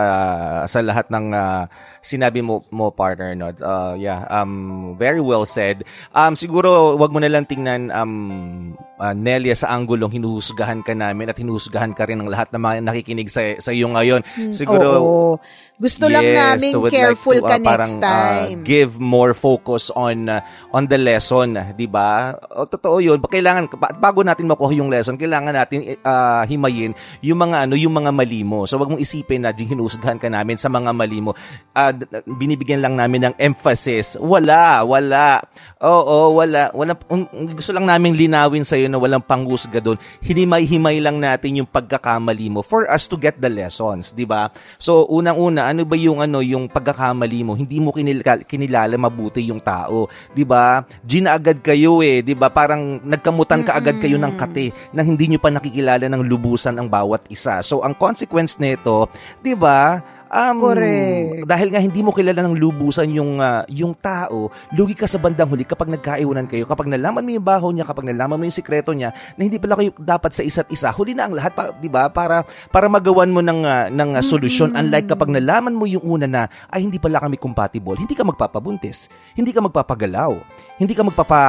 sa 0.64 0.80
lahat 0.80 1.12
ng 1.12 1.36
ah, 1.36 1.68
sinabi 2.00 2.40
mo 2.40 2.64
mo 2.72 2.88
partner 2.88 3.36
no. 3.36 3.52
Uh, 3.52 3.92
yeah, 4.00 4.24
um 4.32 4.96
very 4.96 5.20
well 5.20 5.44
said. 5.44 5.84
Um 6.16 6.32
siguro 6.32 6.96
wag 6.96 7.12
mo 7.12 7.20
na 7.20 7.28
lang 7.28 7.44
tingnan 7.44 7.92
um 7.92 8.72
ah, 8.98 9.14
Nelia 9.14 9.54
sa 9.54 9.72
anggulong 9.72 10.10
hinuhusgahan 10.10 10.82
ka 10.82 10.92
namin 10.92 11.30
at 11.30 11.38
hinuhusgahan 11.38 11.94
ka 11.94 12.04
rin 12.04 12.18
ng 12.18 12.28
lahat 12.28 12.50
ng 12.50 12.60
mga 12.60 12.74
nakikinig 12.84 13.30
sa 13.30 13.40
sa 13.56 13.70
iyo 13.70 13.88
ngayon. 13.88 14.20
Siguro 14.50 14.88
Hmm, 14.88 15.00
Oo. 15.00 15.32
Gusto 15.78 16.10
lang 16.10 16.26
Yes, 16.26 16.34
namin 16.34 16.72
so 16.74 16.82
careful 16.90 17.38
like 17.38 17.42
to, 17.42 17.46
ka 17.46 17.54
uh, 17.54 17.62
next 17.62 17.70
parang, 17.70 17.92
uh, 17.94 18.02
time. 18.02 18.58
give 18.66 18.98
more 18.98 19.30
focus 19.30 19.94
on 19.94 20.26
uh, 20.26 20.42
on 20.74 20.90
the 20.90 20.98
lesson, 20.98 21.54
'di 21.54 21.86
ba? 21.86 22.34
O 22.50 22.66
totoo 22.66 22.98
'yun. 22.98 23.22
Kailangan 23.22 23.70
ba- 23.78 23.94
bago 23.94 24.26
natin 24.26 24.50
makuha 24.50 24.74
yung 24.74 24.90
lesson, 24.90 25.14
kailangan 25.14 25.54
natin 25.54 25.94
uh, 26.02 26.42
himayin 26.50 26.98
yung 27.22 27.38
mga 27.38 27.70
ano, 27.70 27.78
yung 27.78 27.94
mga 27.94 28.10
mali 28.10 28.42
mo. 28.42 28.66
So 28.66 28.74
wag 28.74 28.90
mong 28.90 28.98
isipin 28.98 29.46
na 29.46 29.54
hinusgahan 29.54 30.18
ka 30.18 30.26
namin 30.26 30.58
sa 30.58 30.66
mga 30.66 30.90
mali 30.90 31.22
mo. 31.22 31.38
Uh, 31.70 31.94
binibigyan 32.26 32.82
lang 32.82 32.98
namin 32.98 33.30
ng 33.30 33.34
emphasis. 33.38 34.18
Wala, 34.18 34.82
wala. 34.82 35.46
Oo, 35.78 36.34
wala. 36.34 36.74
Wala 36.74 36.98
um, 37.06 37.22
gusto 37.54 37.70
lang 37.70 37.86
naming 37.86 38.18
linawin 38.18 38.66
sa 38.66 38.74
na 38.88 38.98
walang 38.98 39.22
panghusga 39.22 39.78
doon. 39.78 40.00
Hinimay-himay 40.24 40.98
lang 40.98 41.20
natin 41.20 41.62
yung 41.62 41.68
pagkakamali 41.68 42.48
mo 42.48 42.60
for 42.64 42.88
us 42.88 43.06
to 43.06 43.20
get 43.20 43.36
the 43.38 43.48
lessons, 43.52 44.16
'di 44.16 44.24
ba? 44.24 44.50
So 44.80 45.06
unang-una, 45.06 45.68
ano 45.70 45.84
ba 45.84 45.94
yung 45.94 46.24
ano 46.24 46.40
yung 46.40 46.66
pagkakamali 46.66 47.44
mo? 47.44 47.52
Hindi 47.54 47.78
mo 47.78 47.92
kinilala, 47.92 48.42
kinilala 48.42 48.94
mabuti 48.96 49.44
yung 49.46 49.60
tao, 49.60 50.08
'di 50.32 50.44
ba? 50.48 50.82
Gina 51.04 51.36
agad 51.36 51.60
kayo 51.60 52.00
eh, 52.00 52.24
'di 52.24 52.34
ba? 52.34 52.48
Parang 52.50 52.98
nagkamutan 53.04 53.62
ka 53.62 53.76
agad 53.76 54.00
kayo 54.00 54.16
ng 54.16 54.34
kate 54.34 54.74
nang 54.96 55.06
hindi 55.14 55.30
nyo 55.30 55.40
pa 55.40 55.52
nakikilala 55.52 56.08
ng 56.08 56.22
lubusan 56.24 56.76
ang 56.80 56.88
bawat 56.88 57.28
isa. 57.30 57.60
So 57.60 57.84
ang 57.84 57.94
consequence 57.94 58.56
nito, 58.56 59.12
'di 59.44 59.54
ba? 59.54 60.00
Um, 60.28 60.60
Correct. 60.60 61.48
Dahil 61.48 61.68
nga 61.72 61.80
hindi 61.80 62.00
mo 62.04 62.12
kilala 62.12 62.44
ng 62.44 62.56
lubusan 62.60 63.08
yung 63.16 63.40
ah, 63.40 63.64
yung 63.68 63.96
tao, 63.96 64.52
lugi 64.76 64.92
ka 64.92 65.08
sa 65.08 65.16
bandang 65.16 65.48
huli 65.48 65.64
kapag 65.64 65.88
nagkaiwanan 65.88 66.44
kayo, 66.44 66.68
kapag 66.68 66.88
nalaman 66.88 67.24
mo 67.24 67.30
yung 67.32 67.46
baho 67.46 67.72
niya, 67.72 67.88
kapag 67.88 68.08
nalaman 68.12 68.36
mo 68.36 68.44
yung 68.44 68.52
sikreto 68.52 68.92
niya, 68.92 69.16
na 69.36 69.42
hindi 69.48 69.56
pala 69.56 69.80
kayo 69.80 69.96
dapat 69.96 70.36
sa 70.36 70.44
isa't 70.44 70.68
isa. 70.68 70.92
Huli 70.92 71.16
na 71.16 71.28
ang 71.28 71.34
lahat, 71.36 71.52
pa, 71.56 71.72
'di 71.72 71.88
ba? 71.88 72.12
Para 72.12 72.44
para 72.68 72.86
magawan 72.92 73.32
mo 73.32 73.40
ng 73.40 73.60
ah, 73.64 73.86
ng 73.88 74.10
ah, 74.20 74.24
solusyon. 74.24 74.76
Unlike 74.76 75.16
kapag 75.16 75.32
nalaman 75.32 75.72
mo 75.72 75.88
yung 75.88 76.04
una 76.04 76.28
na 76.28 76.42
ay 76.68 76.84
hindi 76.84 77.00
pala 77.00 77.24
kami 77.24 77.40
compatible, 77.40 77.96
hindi 77.96 78.12
ka 78.12 78.24
magpapabuntis, 78.28 79.08
hindi 79.32 79.50
ka 79.50 79.64
magpapagalaw, 79.64 80.36
hindi 80.76 80.92
ka 80.92 81.02
magpapa 81.08 81.40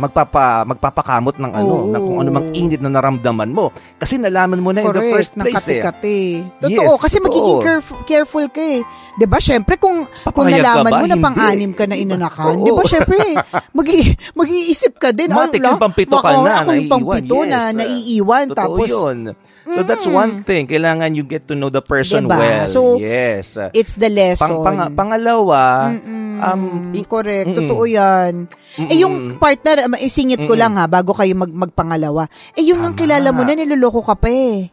magpapa 0.00 0.64
magpapakamot 0.66 1.36
ng 1.36 1.52
ano, 1.52 1.74
Oo. 1.84 1.90
ng 1.92 2.02
kung 2.02 2.18
ano 2.24 2.30
mang 2.32 2.48
init 2.56 2.80
na 2.80 2.88
naramdaman 2.88 3.52
mo 3.52 3.70
kasi 4.00 4.16
nalaman 4.16 4.58
mo 4.58 4.72
na 4.72 4.80
in 4.82 4.88
the 4.88 4.98
Correct, 4.98 5.14
first 5.14 5.32
place 5.36 5.68
eh. 5.68 5.82
nakati-kati. 5.84 6.20
Totoo, 6.64 6.90
Yes, 6.96 7.00
kasi 7.00 7.16
totoo. 7.20 7.26
magiging 7.28 7.60
careful, 7.62 7.98
careful 8.22 8.46
ka 8.46 8.62
eh. 8.62 8.80
'Di 9.18 9.26
ba? 9.26 9.42
Syempre 9.42 9.74
kung 9.76 10.06
kung 10.06 10.46
Papayag 10.46 10.62
ka 10.62 10.66
nalaman 10.78 10.90
ba? 10.90 10.98
mo 11.02 11.06
na 11.10 11.16
pang-anim 11.18 11.72
ka 11.74 11.84
na 11.84 11.98
inanakan. 11.98 12.62
'di 12.62 12.70
ba? 12.70 12.82
Syempre, 12.86 13.18
magi 13.76 14.14
mag-iisip 14.32 14.94
ka 14.94 15.10
din. 15.10 15.34
Matik 15.34 15.58
ala, 15.58 15.74
yung 15.74 15.82
pampito 15.82 16.16
ka 16.16 16.30
na, 16.38 16.62
Ako 16.62 16.70
yung 16.70 16.86
pampito 16.88 17.34
naiiwan, 17.34 17.50
na 17.50 17.58
yes. 17.58 17.74
naiiwan. 17.74 18.44
Totoo 18.48 18.58
tapos, 18.62 18.88
yun. 18.88 19.18
So 19.62 19.80
that's 19.82 20.06
one 20.06 20.42
thing. 20.42 20.66
Kailangan 20.66 21.14
you 21.14 21.22
get 21.22 21.46
to 21.46 21.54
know 21.54 21.70
the 21.70 21.80
person 21.80 22.26
Diba? 22.26 22.34
well. 22.36 22.66
So, 22.66 22.80
yes. 22.98 23.56
it's 23.72 23.94
the 23.94 24.10
lesson. 24.10 24.42
Pang, 24.42 24.90
pang- 24.90 24.92
pangalawa, 24.92 25.94
um, 26.42 26.90
Mm, 26.92 26.98
i- 26.98 27.06
correct. 27.06 27.46
Mm-mm. 27.46 27.58
Totoo 27.62 27.84
yan. 27.86 28.50
Eh, 28.90 28.98
yung 28.98 29.38
partner, 29.38 29.86
isingit 30.02 30.42
ko 30.42 30.58
lang 30.58 30.74
ha, 30.74 30.90
bago 30.90 31.14
kayo 31.14 31.30
mag, 31.38 31.48
magpangalawa. 31.48 32.26
Eh, 32.58 32.66
yung 32.66 32.82
ang 32.82 32.98
kilala 32.98 33.30
mo 33.30 33.46
na, 33.46 33.54
niloloko 33.54 34.02
ka 34.02 34.18
pa 34.18 34.28
eh. 34.28 34.71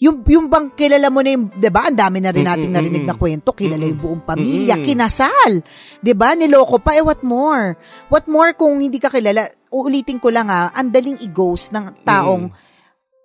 Yung, 0.00 0.24
yung 0.24 0.48
bang 0.48 0.72
kilala 0.72 1.12
mo 1.12 1.20
na 1.20 1.36
yung, 1.36 1.52
di 1.52 1.68
ba, 1.68 1.92
ang 1.92 1.96
dami 1.96 2.24
na 2.24 2.32
rin 2.32 2.48
nating 2.48 2.72
narinig 2.72 3.04
na 3.04 3.12
kwento, 3.12 3.52
kilala 3.52 3.84
yung 3.84 4.00
buong 4.00 4.22
pamilya, 4.24 4.80
kinasal, 4.80 5.60
di 6.00 6.16
ba, 6.16 6.32
niloko 6.32 6.80
pa, 6.80 6.96
eh 6.96 7.04
what 7.04 7.20
more? 7.20 7.76
What 8.08 8.24
more 8.24 8.56
kung 8.56 8.80
hindi 8.80 8.96
ka 8.96 9.12
kilala, 9.12 9.44
uulitin 9.68 10.16
ko 10.16 10.32
lang 10.32 10.48
ha, 10.48 10.72
ang 10.72 10.88
daling 10.88 11.20
i-ghost 11.20 11.76
ng 11.76 12.00
taong 12.00 12.48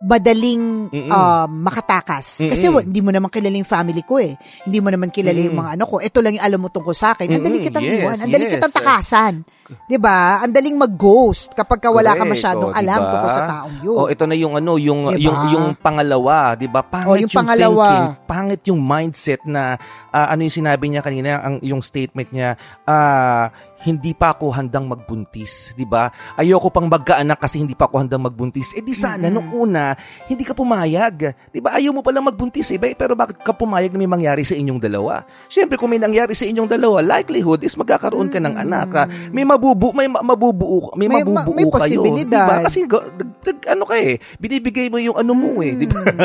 madaling 0.03 0.91
um, 0.91 1.49
makatakas. 1.63 2.43
Kasi 2.43 2.67
Mm-mm. 2.67 2.75
wa- 2.75 2.85
hindi 2.85 3.01
mo 3.01 3.09
naman 3.15 3.31
kilala 3.31 3.55
yung 3.55 3.65
family 3.65 4.03
ko 4.03 4.19
eh. 4.19 4.35
Hindi 4.67 4.83
mo 4.83 4.91
naman 4.91 5.09
kilala 5.09 5.39
yung 5.39 5.55
mga 5.55 5.79
ano 5.79 5.83
ko. 5.87 6.03
Ito 6.03 6.19
lang 6.19 6.35
yung 6.35 6.45
alam 6.45 6.59
mo 6.59 6.67
tungkol 6.69 6.93
sa 6.93 7.15
akin. 7.15 7.31
Ang 7.31 7.41
dali 7.41 7.57
Mm-mm. 7.57 7.67
kitang 7.71 7.85
Yes, 7.87 7.97
iwan. 8.03 8.17
Ang 8.19 8.31
dali 8.35 8.43
yes. 8.45 8.53
kitang 8.59 8.75
takasan. 8.75 9.33
'Di 9.65 9.97
ba? 9.97 10.39
Ang 10.39 10.51
daling 10.51 10.75
mag-ghost 10.75 11.51
kapag 11.51 11.79
ka 11.79 11.89
wala 11.89 12.11
ka 12.11 12.21
Correct. 12.21 12.31
masyadong 12.31 12.69
Oh, 12.69 12.77
alam 12.77 12.99
diba? 12.99 13.11
tungkol 13.11 13.31
sa 13.31 13.43
taong 13.45 13.75
yun. 13.81 13.97
Oh, 13.97 14.07
ito 14.07 14.23
na 14.23 14.35
yung 14.35 14.53
ano, 14.53 14.71
yung 14.75 15.01
Diba? 15.09 15.21
yung 15.21 15.39
yung 15.49 15.67
pangalawa, 15.75 16.53
'di 16.53 16.67
ba? 16.67 16.81
Pangit 16.81 17.09
Oh, 17.09 17.17
yung 17.17 17.31
pangalawa. 17.31 17.85
thinking, 17.85 18.07
pangit 18.25 18.61
yung 18.65 18.79
mindset 18.79 19.41
na 19.43 19.77
ah, 20.09 20.27
ano 20.29 20.43
yung 20.43 20.55
sinabi 20.55 20.85
niya 20.87 21.01
kanina, 21.01 21.39
ang 21.39 21.55
yung 21.59 21.81
statement 21.81 22.29
niya, 22.29 22.53
ah, 22.83 23.49
hindi 23.81 24.11
pa 24.11 24.33
ako 24.33 24.49
handang 24.49 24.85
magbuntis, 24.85 25.73
'di 25.73 25.85
ba? 25.85 26.09
Ayoko 26.35 26.69
pang 26.69 26.85
magkaanak 26.85 27.37
kasi 27.37 27.57
hindi 27.57 27.73
pa 27.73 27.85
ako 27.85 28.01
handang 28.01 28.21
magbuntis. 28.21 28.73
Eh 28.73 28.81
di 28.81 28.93
sana 28.93 29.29
nung 29.29 29.49
una, 29.51 29.93
hindi 30.25 30.41
ka 30.41 30.53
pumayag. 30.53 31.15
'Di 31.49 31.59
ba? 31.59 31.77
Ayaw 31.77 31.89
mo 31.89 32.01
palang 32.01 32.25
magbuntis 32.25 32.69
eh, 32.69 32.81
pero 32.93 33.13
bakit 33.13 33.37
ka 33.39 33.53
pumayag 33.53 33.93
na 33.93 33.99
may 33.99 34.09
mangyari 34.09 34.41
sa 34.41 34.53
inyong 34.53 34.77
dalawa? 34.79 35.21
Syempre 35.47 35.77
kung 35.77 35.89
may 35.89 36.01
nangyari 36.01 36.33
sa 36.33 36.43
inyong 36.43 36.65
dalawa, 36.67 37.01
likelihood 37.01 37.61
is 37.61 37.73
magkakaroon 37.73 38.27
ka 38.27 38.37
ng 38.37 38.55
anak. 38.57 38.89
ah. 38.91 39.05
May 39.29 39.45
mabubu 39.55 39.95
may 39.95 40.11
ma- 40.11 40.19
mabubuo, 40.21 40.91
may, 40.93 41.07
May 41.07 41.23
ma- 41.23 41.39
mabubuo 41.39 41.55
may 41.55 41.87
kayo, 41.87 42.03
'di 42.03 42.27
ba? 42.27 42.67
Kasi 42.67 42.83
nag- 42.83 43.65
ano 43.65 43.83
ka 43.87 43.95
eh, 43.95 44.19
binibigay 44.35 44.91
mo 44.91 44.99
yung 44.99 45.15
ano 45.15 45.31
mo 45.31 45.63
eh, 45.63 45.73
di 45.73 45.87
ba? 45.87 46.03
Mm. 46.03 46.19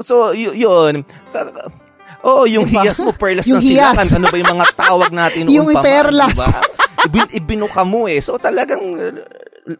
so, 0.08 0.30
y- 0.30 0.54
yun. 0.54 1.02
Oo, 2.24 2.48
yung 2.48 2.64
Diba? 2.64 2.88
hiyas 2.88 3.04
mo, 3.04 3.12
perlas 3.12 3.44
Yung 3.44 3.60
ng 3.60 3.68
silakan. 3.68 4.08
Ano 4.16 4.26
ba 4.32 4.36
yung 4.40 4.52
mga 4.56 4.66
tawag 4.72 5.10
natin 5.12 5.44
noon 5.44 5.56
Yung 5.60 5.68
pa 5.68 5.74
man, 5.76 5.84
perlas. 5.84 6.32
Diba? 6.32 6.48
Ibin, 7.04 7.28
ibinuka 7.36 7.82
mo 7.84 8.08
eh. 8.08 8.16
So 8.24 8.40
talagang 8.40 8.80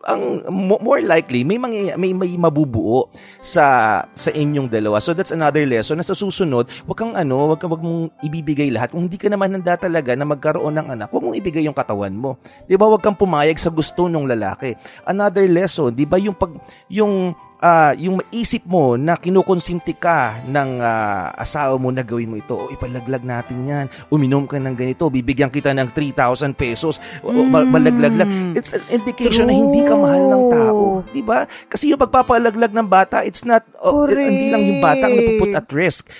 ang 0.09 0.41
mo- 0.49 0.81
more 0.81 1.05
likely 1.05 1.45
may 1.45 1.61
mangy- 1.61 1.93
may 2.01 2.17
may 2.17 2.33
mabubuo 2.41 3.13
sa 3.45 4.01
sa 4.17 4.31
inyong 4.33 4.73
dalawa. 4.73 4.97
So 4.97 5.13
that's 5.13 5.33
another 5.37 5.61
lesson 5.69 6.01
na 6.01 6.07
sa 6.07 6.17
susunod, 6.17 6.73
wag 6.89 6.97
kang 6.97 7.13
ano, 7.13 7.53
wag 7.53 7.61
kang 7.61 7.69
wag 7.69 7.85
mong 7.85 8.09
ibibigay 8.25 8.73
lahat. 8.73 8.97
Kung 8.97 9.05
hindi 9.07 9.21
ka 9.21 9.29
naman 9.29 9.53
handa 9.53 9.77
talaga 9.77 10.17
na 10.17 10.25
magkaroon 10.25 10.73
ng 10.81 10.89
anak, 10.97 11.09
wag 11.13 11.25
mong 11.25 11.37
ibigay 11.37 11.69
yung 11.69 11.77
katawan 11.77 12.17
mo. 12.17 12.41
'Di 12.65 12.81
ba? 12.81 12.89
Wag 12.89 13.05
kang 13.05 13.17
pumayag 13.17 13.61
sa 13.61 13.69
gusto 13.69 14.09
ng 14.09 14.25
lalaki. 14.25 14.73
Another 15.05 15.45
lesson, 15.45 15.93
'di 15.93 16.09
ba, 16.09 16.17
yung 16.17 16.37
pag 16.37 16.57
yung 16.89 17.37
ah, 17.65 17.97
yung 17.97 18.21
maisip 18.21 18.69
mo 18.69 19.01
na 19.01 19.17
kinukonsinti 19.17 19.97
ka 19.97 20.45
ng 20.45 20.85
ah, 20.85 21.33
asawa 21.33 21.81
mo 21.81 21.89
na 21.89 22.05
gawin 22.05 22.29
mo 22.29 22.37
ito, 22.37 22.53
o 22.53 22.69
ipalaglag 22.69 23.25
natin 23.25 23.65
yan, 23.65 23.87
uminom 24.13 24.45
ka 24.45 24.61
ng 24.61 24.77
ganito, 24.77 25.09
bibigyan 25.09 25.49
kita 25.49 25.73
ng 25.73 25.89
3,000 25.97 26.53
pesos, 26.53 27.01
o, 27.25 27.33
o, 27.33 27.41
ma- 27.49 27.65
malaglag 27.65 28.13
lang. 28.21 28.53
It's 28.53 28.77
an 28.77 28.85
indication 28.93 29.49
na 29.49 29.57
hindi 29.57 29.81
ka 29.89 29.97
mahal 29.97 30.25
ng 30.29 30.45
tao. 30.53 30.83
di 31.09 31.25
ba? 31.25 31.49
Kasi 31.73 31.89
yung 31.89 32.01
pagpapalaglag 32.05 32.77
ng 32.77 32.85
bata, 32.85 33.25
it's 33.25 33.49
not, 33.49 33.65
oh, 33.81 34.05
hindi 34.05 34.53
lang 34.53 34.61
yung 34.61 34.81
bata 34.85 35.09
ang 35.09 35.17
napuput 35.17 35.53
at 35.57 35.69
risk 35.73 36.13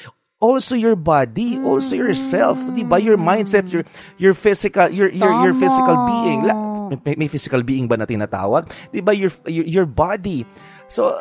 also 0.45 0.77
your 0.77 0.93
body, 0.93 1.57
also 1.65 1.97
yourself, 1.97 2.61
'di 2.77 2.85
ba? 2.85 3.01
Your 3.01 3.17
mindset, 3.17 3.65
your 3.73 3.89
your 4.21 4.37
physical, 4.37 4.93
your 4.93 5.09
your 5.09 5.33
your 5.41 5.55
physical 5.57 5.97
being. 6.05 6.45
La- 6.45 6.61
may, 7.01 7.17
may 7.17 7.29
physical 7.33 7.65
being 7.65 7.89
ba 7.89 7.97
na 7.97 8.05
tinatawag? 8.05 8.69
'Di 8.93 9.01
ba? 9.01 9.17
Your, 9.17 9.33
your 9.49 9.65
your 9.65 9.89
body. 9.89 10.45
So, 10.85 11.17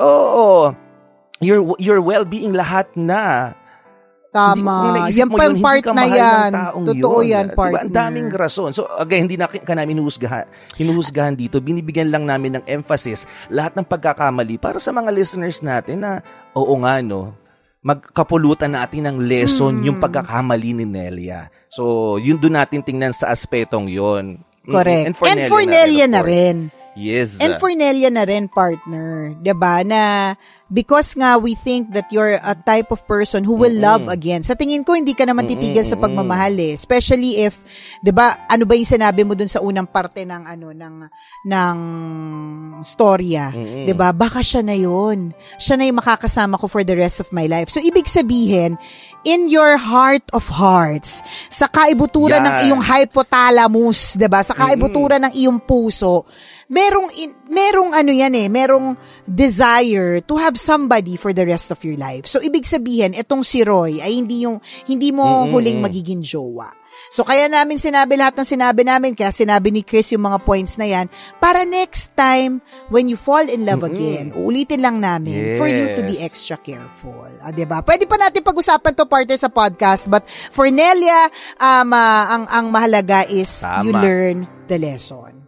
oo. 0.00 0.72
Your 1.40 1.58
your 1.76 2.00
well-being 2.00 2.52
lahat 2.52 2.88
na. 2.96 3.52
Hindi- 4.30 4.62
Tama. 4.62 4.74
naisip 4.94 5.18
Yan 5.18 5.26
pa 5.26 5.34
yun, 5.34 5.42
yung 5.42 5.50
hindi 5.58 5.66
part 5.66 5.84
na 5.90 6.04
yan. 6.06 6.50
Totoo 6.86 7.18
yun. 7.18 7.32
yan, 7.34 7.46
Diba? 7.50 7.58
partner. 7.58 7.82
Ang 7.82 7.90
daming 7.90 8.28
rason. 8.30 8.70
So, 8.70 8.86
again, 8.94 9.26
hindi 9.26 9.34
na 9.34 9.50
ka 9.50 9.74
namin 9.74 9.98
hinuhusgahan, 9.98 10.46
hinuhusgahan 10.78 11.34
dito. 11.34 11.58
Binibigyan 11.58 12.14
lang 12.14 12.30
namin 12.30 12.54
ng 12.54 12.64
emphasis 12.70 13.26
lahat 13.50 13.74
ng 13.74 13.82
pagkakamali 13.82 14.54
para 14.54 14.78
sa 14.78 14.94
mga 14.94 15.10
listeners 15.10 15.58
natin 15.60 16.06
na, 16.06 16.22
oo 16.54 16.78
nga, 16.78 17.02
no, 17.02 17.34
magkapulutan 17.82 18.70
natin 18.70 19.10
ng 19.10 19.18
lesson 19.18 19.82
Hmm. 19.82 19.86
yung 19.90 19.98
pagkakamali 19.98 20.78
ni 20.78 20.86
Nelia. 20.86 21.50
So, 21.66 22.14
yun 22.14 22.38
doon 22.38 22.54
natin 22.54 22.86
tingnan 22.86 23.10
sa 23.10 23.34
aspetong 23.34 23.90
yon. 23.90 24.46
Correct. 24.62 25.06
And 25.10 25.14
for 25.16 25.26
And 25.26 25.38
Nelia, 25.42 25.50
for 25.50 25.58
na 25.58 25.66
rin, 25.66 25.74
Nelia 25.74 26.06
na 26.06 26.20
course. 26.22 26.30
rin. 26.30 26.56
Yes. 26.98 27.38
And 27.38 27.56
for 27.62 27.70
Nelia 27.70 28.10
na 28.10 28.26
rin, 28.26 28.50
partner, 28.50 29.34
'di 29.38 29.54
ba 29.54 29.86
na 29.86 30.34
because 30.70 31.18
nga 31.18 31.36
we 31.36 31.58
think 31.58 31.90
that 31.92 32.06
you're 32.14 32.38
a 32.38 32.54
type 32.54 32.94
of 32.94 33.02
person 33.04 33.42
who 33.42 33.58
will 33.58 33.74
love 33.74 34.06
again. 34.06 34.46
Sa 34.46 34.54
tingin 34.54 34.86
ko, 34.86 34.94
hindi 34.94 35.12
ka 35.12 35.26
naman 35.26 35.50
titigil 35.50 35.82
sa 35.82 35.98
pagmamahal 35.98 36.54
eh. 36.56 36.72
Especially 36.78 37.42
if, 37.42 37.58
'di 38.00 38.14
ba 38.14 38.46
ano 38.46 38.64
ba 38.64 38.78
yung 38.78 38.88
sinabi 38.88 39.26
mo 39.26 39.34
dun 39.34 39.50
sa 39.50 39.58
unang 39.60 39.90
parte 39.90 40.22
ng 40.22 40.42
ano, 40.46 40.70
ng, 40.70 40.94
ng 41.50 41.78
storya. 42.86 43.50
'di 43.50 43.92
ba 43.92 44.14
Baka 44.14 44.46
siya 44.46 44.62
na 44.62 44.78
yun. 44.78 45.34
Siya 45.58 45.74
na 45.74 45.90
yung 45.90 45.98
makakasama 45.98 46.54
ko 46.56 46.70
for 46.70 46.86
the 46.86 46.94
rest 46.94 47.18
of 47.18 47.28
my 47.34 47.50
life. 47.50 47.68
So, 47.68 47.82
ibig 47.82 48.06
sabihin, 48.06 48.78
in 49.26 49.50
your 49.50 49.74
heart 49.74 50.24
of 50.30 50.46
hearts, 50.46 51.24
sa 51.50 51.66
kaibuturan 51.66 52.46
ng 52.46 52.54
Yan. 52.54 52.64
iyong 52.70 52.82
hypothalamus, 52.84 54.14
'di 54.14 54.28
ba 54.30 54.40
Sa 54.46 54.54
kaibuturan 54.54 55.26
ng 55.26 55.34
iyong 55.34 55.58
puso, 55.64 56.28
merong 56.70 57.08
in- 57.18 57.36
merong 57.50 57.90
ano 57.90 58.12
yan 58.14 58.34
eh, 58.38 58.46
merong 58.46 58.94
desire 59.26 60.22
to 60.22 60.38
have 60.38 60.54
somebody 60.60 61.16
for 61.16 61.32
the 61.32 61.42
rest 61.42 61.72
of 61.72 61.80
your 61.80 61.96
life. 61.96 62.28
So 62.28 62.38
ibig 62.38 62.68
sabihin, 62.68 63.16
itong 63.16 63.42
si 63.42 63.64
Roy 63.64 63.98
ay 63.98 64.12
hindi 64.14 64.44
yung 64.44 64.60
hindi 64.84 65.10
mo 65.10 65.24
huling 65.48 65.80
magiging 65.80 66.20
jowa. 66.20 66.70
So 67.08 67.22
kaya 67.22 67.46
namin 67.46 67.78
sinabi 67.78 68.18
lahat 68.18 68.34
ng 68.36 68.48
sinabi 68.50 68.82
namin, 68.82 69.14
kaya 69.14 69.30
sinabi 69.30 69.70
ni 69.70 69.80
Chris 69.80 70.10
yung 70.10 70.26
mga 70.26 70.42
points 70.42 70.74
na 70.74 70.84
yan, 70.84 71.06
para 71.38 71.62
next 71.62 72.12
time, 72.12 72.58
when 72.90 73.06
you 73.06 73.14
fall 73.14 73.40
in 73.40 73.62
love 73.64 73.80
again, 73.80 74.34
uulitin 74.34 74.82
lang 74.82 74.98
namin 74.98 75.54
for 75.56 75.70
you 75.70 75.94
to 75.94 76.02
be 76.02 76.18
Yes. 76.18 76.26
extra 76.28 76.58
careful. 76.58 77.30
Ah, 77.40 77.54
'di 77.54 77.64
ba? 77.64 77.80
Pwede 77.80 78.04
pa 78.04 78.18
natin 78.18 78.42
pag-usapan 78.42 78.92
to 78.92 79.06
partner 79.06 79.38
sa 79.38 79.48
podcast, 79.48 80.10
but 80.10 80.26
for 80.28 80.66
Nelia, 80.68 81.30
um, 81.56 81.94
ah, 81.94 82.36
ang 82.36 82.44
ang 82.50 82.66
mahalaga 82.68 83.24
is 83.24 83.62
you 83.80 83.94
Tama. 83.94 84.02
learn 84.04 84.36
the 84.66 84.76
lesson. 84.76 85.39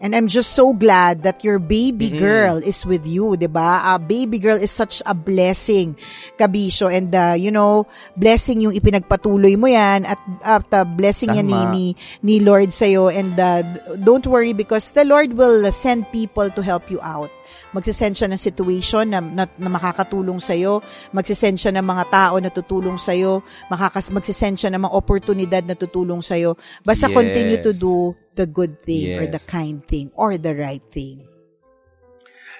And 0.00 0.16
I'm 0.16 0.32
just 0.32 0.56
so 0.56 0.72
glad 0.72 1.28
that 1.28 1.44
your 1.44 1.60
baby 1.60 2.08
girl 2.08 2.56
is 2.56 2.88
with 2.88 3.04
you, 3.04 3.36
'di 3.36 3.52
ba? 3.52 3.84
A 3.84 4.00
baby 4.00 4.40
girl 4.40 4.56
is 4.56 4.72
such 4.72 5.04
a 5.04 5.12
blessing, 5.12 5.92
Kabisyo. 6.40 6.88
And 6.88 7.12
uh, 7.12 7.36
you 7.36 7.52
know, 7.52 7.84
blessing 8.16 8.64
yung 8.64 8.72
ipinagpatuloy 8.72 9.60
mo 9.60 9.68
'yan 9.68 10.08
at 10.08 10.16
at 10.40 10.64
uh, 10.72 10.88
blessing 10.88 11.36
yan 11.36 11.52
ni, 11.52 11.60
Tama. 11.60 11.72
ni 11.76 11.86
ni 12.24 12.34
Lord 12.40 12.72
sa 12.72 12.88
and 13.12 13.36
uh, 13.36 13.60
don't 14.00 14.24
worry 14.24 14.56
because 14.56 14.96
the 14.96 15.04
Lord 15.04 15.36
will 15.36 15.68
send 15.68 16.08
people 16.08 16.48
to 16.48 16.64
help 16.64 16.88
you 16.88 16.96
out. 17.04 17.28
Magsisend 17.70 18.18
siya 18.18 18.28
ng 18.30 18.40
situation 18.40 19.10
na, 19.10 19.22
na, 19.22 19.44
na 19.58 19.70
makakatulong 19.70 20.42
sa'yo. 20.42 20.82
Magsisend 21.14 21.58
siya 21.58 21.74
ng 21.78 21.86
mga 21.86 22.04
tao 22.10 22.34
na 22.42 22.50
tutulong 22.50 22.98
sa'yo. 22.98 23.42
Makakas, 23.70 24.10
magsisend 24.10 24.58
siya 24.58 24.70
ng 24.74 24.82
mga 24.86 24.94
oportunidad 24.94 25.62
na 25.66 25.78
tutulong 25.78 26.22
sa'yo. 26.22 26.58
Basta 26.82 27.06
Yes. 27.10 27.14
continue 27.14 27.58
to 27.62 27.72
do 27.74 28.14
the 28.34 28.46
good 28.46 28.82
thing 28.82 29.18
or 29.18 29.26
the 29.26 29.42
kind 29.42 29.82
thing 29.86 30.10
or 30.14 30.38
the 30.38 30.54
right 30.54 30.82
thing. 30.92 31.26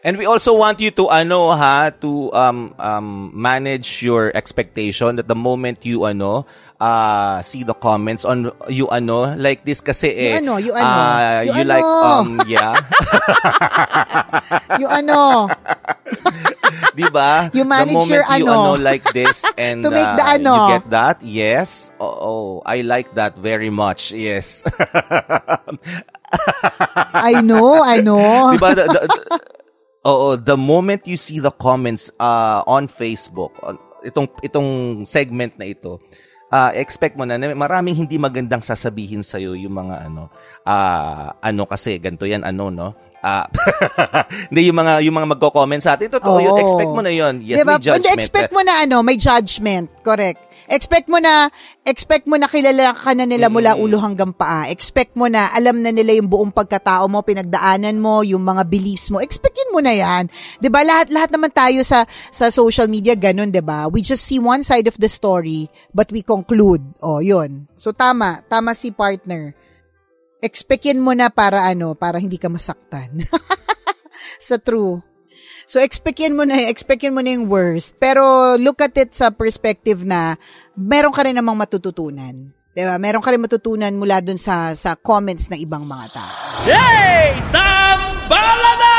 And 0.01 0.17
we 0.17 0.25
also 0.25 0.57
want 0.57 0.81
you 0.81 0.89
to 0.97 1.13
ano 1.13 1.53
ha 1.53 1.93
to 2.01 2.33
um 2.33 2.73
um 2.81 3.37
manage 3.37 4.01
your 4.01 4.33
expectation 4.33 5.21
that 5.21 5.29
the 5.29 5.37
moment 5.37 5.85
you 5.85 6.09
ano 6.09 6.49
uh 6.81 7.45
see 7.45 7.63
the 7.63 7.77
comments 7.77 8.25
on 8.25 8.49
you 8.73 8.89
ano? 8.89 9.37
Like 9.37 9.63
this 9.69 9.85
kasi 9.85 10.09
eh 10.17 10.41
ano, 10.41 10.57
you 10.57 10.73
ano, 10.73 10.89
ah, 10.89 11.45
you 11.45 11.53
you 11.53 11.63
ano. 11.63 11.69
like 11.69 11.85
um 11.85 12.29
yeah. 12.49 12.73
Yung 14.81 14.89
ano, 14.91 15.21
di 16.99 17.05
ba 17.13 17.53
You 17.53 17.69
manage 17.69 17.93
the 17.93 18.01
moment 18.01 18.11
your 18.11 18.25
you 18.41 18.49
ano. 18.49 18.53
ano 18.57 18.73
like 18.81 19.05
this 19.13 19.45
and 19.61 19.85
To 19.85 19.93
make 19.93 20.09
the 20.17 20.25
uh, 20.25 20.35
ano. 20.41 20.53
you 20.57 20.63
get 20.81 20.85
that? 20.91 21.17
Yes. 21.21 21.93
Oh, 22.01 22.17
oh 22.17 22.49
I 22.65 22.81
like 22.81 23.13
that 23.15 23.37
very 23.37 23.69
much. 23.69 24.11
Yes. 24.17 24.65
I 27.13 27.43
know, 27.43 27.83
I 27.83 28.01
know. 28.01 28.55
Di 28.55 28.59
ba? 28.59 28.73
The, 28.73 28.87
the, 28.89 29.01
the- 29.05 29.41
oo, 30.07 30.37
the 30.37 30.57
moment 30.57 31.07
you 31.07 31.17
see 31.17 31.39
the 31.41 31.51
comments 31.51 32.11
uh, 32.17 32.63
on 32.67 32.89
Facebook, 32.89 33.53
on, 33.63 33.77
itong 34.05 34.29
itong 34.41 35.05
segment 35.05 35.59
na 35.61 35.69
ito, 35.69 36.01
uh, 36.51 36.71
expect 36.75 37.15
mo 37.15 37.25
na, 37.25 37.39
na 37.39 37.55
maraming 37.55 37.95
hindi 37.95 38.19
magandang 38.19 38.61
sasabihin 38.61 39.23
sa 39.23 39.39
yung 39.39 39.73
mga 39.73 40.11
ano, 40.11 40.29
ah 40.67 41.35
ano 41.41 41.63
kasi 41.65 41.97
ganito 41.97 42.27
yan 42.27 42.45
ano 42.45 42.69
no. 42.69 42.89
Ah, 43.21 43.45
hindi 44.49 44.73
yung 44.73 44.79
mga 44.81 45.05
yung 45.05 45.17
mga 45.17 45.29
magko-comment 45.37 45.83
sa 45.85 45.93
atin. 45.93 46.09
Totoo 46.09 46.41
yun. 46.41 46.57
Oo. 46.57 46.61
Expect 46.65 46.93
mo 46.97 47.03
na 47.05 47.13
yun. 47.13 47.45
Yes, 47.45 47.61
Diba? 47.61 47.77
may 47.77 47.85
judgment. 47.85 47.97
Hindi, 48.01 48.11
expect 48.17 48.51
mo 48.57 48.61
na 48.65 48.75
ano, 48.81 48.97
may 49.05 49.17
judgment. 49.21 49.87
Correct. 50.01 50.41
Expect 50.71 51.11
mo 51.11 51.19
na, 51.19 51.51
expect 51.83 52.31
mo 52.31 52.39
na 52.39 52.47
kilala 52.47 52.95
ka 52.95 53.11
na 53.11 53.27
nila 53.27 53.51
mula 53.51 53.75
ulo 53.75 53.99
hanggang 53.99 54.31
paa. 54.31 54.71
Expect 54.71 55.19
mo 55.19 55.27
na 55.27 55.51
alam 55.51 55.83
na 55.83 55.91
nila 55.91 56.15
yung 56.15 56.31
buong 56.31 56.55
pagkatao 56.55 57.11
mo, 57.11 57.27
pinagdaanan 57.27 57.99
mo, 57.99 58.23
yung 58.23 58.47
mga 58.47 58.63
beliefs 58.71 59.11
mo. 59.11 59.19
Expectin 59.19 59.69
mo 59.75 59.83
na 59.83 59.93
yan. 59.93 60.31
'Di 60.63 60.71
ba 60.71 60.81
Lahat, 60.87 61.13
lahat 61.13 61.31
naman 61.35 61.53
tayo 61.53 61.83
sa, 61.83 62.07
sa 62.31 62.49
social 62.49 62.87
media, 62.87 63.19
ganun, 63.19 63.51
'di 63.53 63.63
ba 63.63 63.91
We 63.91 64.01
just 64.01 64.25
see 64.25 64.39
one 64.39 64.63
side 64.63 64.87
of 64.87 64.97
the 64.97 65.11
story, 65.11 65.69
but 65.91 66.09
we 66.15 66.23
conclude. 66.23 66.83
Oh, 67.03 67.19
yun. 67.19 67.67
So, 67.75 67.91
tama. 67.91 68.47
Tama 68.47 68.73
si 68.79 68.95
partner. 68.95 69.53
Expectin 70.41 71.01
mo 71.01 71.13
na 71.13 71.29
para 71.29 71.69
ano, 71.69 71.93
para 71.93 72.17
hindi 72.17 72.41
ka 72.41 72.49
masaktan. 72.49 73.25
sa 74.41 74.57
true. 74.57 75.05
So, 75.71 75.79
expectin 75.79 76.35
mo 76.35 76.43
na, 76.43 76.67
expectin 76.67 77.15
mo 77.15 77.23
na 77.23 77.39
yung 77.39 77.47
worst. 77.47 77.95
Pero, 78.03 78.57
look 78.59 78.83
at 78.83 78.97
it 78.99 79.15
sa 79.15 79.31
perspective 79.31 80.03
na 80.03 80.35
meron 80.75 81.15
ka 81.15 81.23
rin 81.23 81.39
namang 81.39 81.55
matututunan. 81.55 82.51
Diba? 82.75 82.99
Meron 82.99 83.23
ka 83.23 83.31
rin 83.31 83.39
matutunan 83.39 83.95
mula 83.95 84.19
dun 84.19 84.35
sa, 84.35 84.75
sa 84.75 84.99
comments 84.99 85.47
ng 85.47 85.63
ibang 85.63 85.87
mga 85.87 86.07
tao. 86.11 86.35
Hey! 86.67 87.39
Tambala 87.55 88.71
na! 88.79 88.95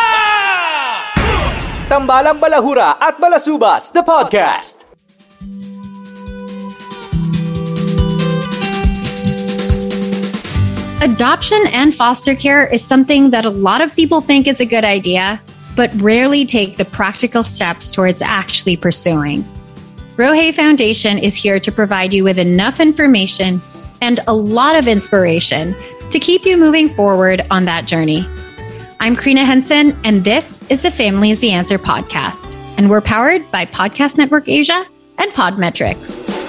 Tambalang 1.92 2.40
Balahura 2.40 2.96
at 3.04 3.20
Balasubas, 3.20 3.92
the 3.92 4.00
podcast. 4.00 4.88
Adoption 11.02 11.60
and 11.72 11.96
foster 11.96 12.36
care 12.36 12.68
is 12.68 12.86
something 12.86 13.32
that 13.32 13.44
a 13.44 13.50
lot 13.50 13.82
of 13.82 13.96
people 13.96 14.22
think 14.22 14.46
is 14.46 14.62
a 14.62 14.66
good 14.68 14.84
idea, 14.84 15.42
but 15.76 15.92
rarely 16.00 16.46
take 16.46 16.78
the 16.78 16.86
practical 16.86 17.44
steps 17.44 17.90
towards 17.90 18.22
actually 18.22 18.78
pursuing. 18.78 19.42
Rohe 20.16 20.54
Foundation 20.54 21.18
is 21.18 21.36
here 21.36 21.60
to 21.60 21.72
provide 21.72 22.14
you 22.14 22.24
with 22.24 22.38
enough 22.38 22.80
information 22.80 23.60
and 24.04 24.20
a 24.28 24.34
lot 24.36 24.76
of 24.76 24.88
inspiration 24.88 25.74
to 26.12 26.20
keep 26.20 26.46
you 26.46 26.56
moving 26.56 26.88
forward 26.88 27.48
on 27.50 27.66
that 27.66 27.88
journey. 27.88 28.24
I'm 29.00 29.16
Krina 29.16 29.44
Henson, 29.44 29.98
and 30.04 30.24
this 30.24 30.60
is 30.70 30.84
the 30.84 30.92
Family 30.92 31.32
is 31.32 31.40
the 31.40 31.50
Answer 31.50 31.80
podcast. 31.80 32.56
And 32.78 32.92
we're 32.92 33.02
powered 33.02 33.50
by 33.50 33.66
Podcast 33.66 34.20
Network 34.20 34.48
Asia 34.48 34.86
and 35.18 35.32
Podmetrics. 35.32 36.41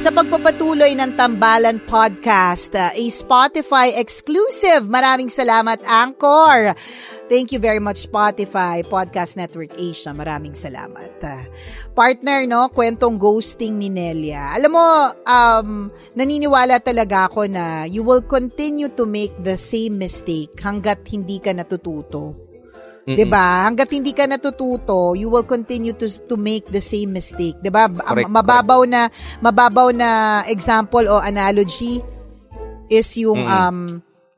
Sa 0.00 0.08
pagpapatuloy 0.08 0.96
ng 0.96 1.12
Tambalan 1.12 1.76
Podcast, 1.84 2.72
uh, 2.72 2.88
a 2.88 3.06
Spotify 3.12 3.92
exclusive. 3.92 4.88
Maraming 4.88 5.28
salamat, 5.28 5.76
Anchor. 5.84 6.72
Thank 7.28 7.52
you 7.52 7.60
very 7.60 7.84
much, 7.84 8.08
Spotify, 8.08 8.80
Podcast 8.80 9.36
Network 9.36 9.76
Asia. 9.76 10.16
Maraming 10.16 10.56
salamat. 10.56 11.20
Uh, 11.20 11.44
partner, 11.92 12.48
no? 12.48 12.72
Kwentong 12.72 13.20
ghosting 13.20 13.76
ni 13.76 13.92
Nelia. 13.92 14.56
Alam 14.56 14.72
mo, 14.72 14.88
um, 15.28 15.92
naniniwala 16.16 16.80
talaga 16.80 17.28
ako 17.28 17.44
na 17.52 17.84
you 17.84 18.00
will 18.00 18.24
continue 18.24 18.88
to 18.88 19.04
make 19.04 19.36
the 19.44 19.60
same 19.60 20.00
mistake 20.00 20.56
hanggat 20.64 21.04
hindi 21.12 21.44
ka 21.44 21.52
natututo. 21.52 22.49
'Di 23.06 23.24
ba? 23.26 23.64
Hangga't 23.66 23.90
hindi 23.90 24.12
ka 24.12 24.28
natututo, 24.28 25.16
you 25.16 25.32
will 25.32 25.46
continue 25.46 25.96
to 25.96 26.06
to 26.28 26.36
make 26.36 26.68
the 26.68 26.82
same 26.82 27.16
mistake, 27.16 27.56
'di 27.60 27.70
ba? 27.72 27.88
Correct, 27.88 28.28
Mababaw 28.28 28.84
na 28.84 29.08
mababaw 29.40 29.88
na 29.94 30.42
example 30.46 31.04
o 31.08 31.16
analogy 31.20 32.04
is 32.90 33.08
yung 33.16 33.46
Mm-mm. 33.46 33.56
um 33.56 33.78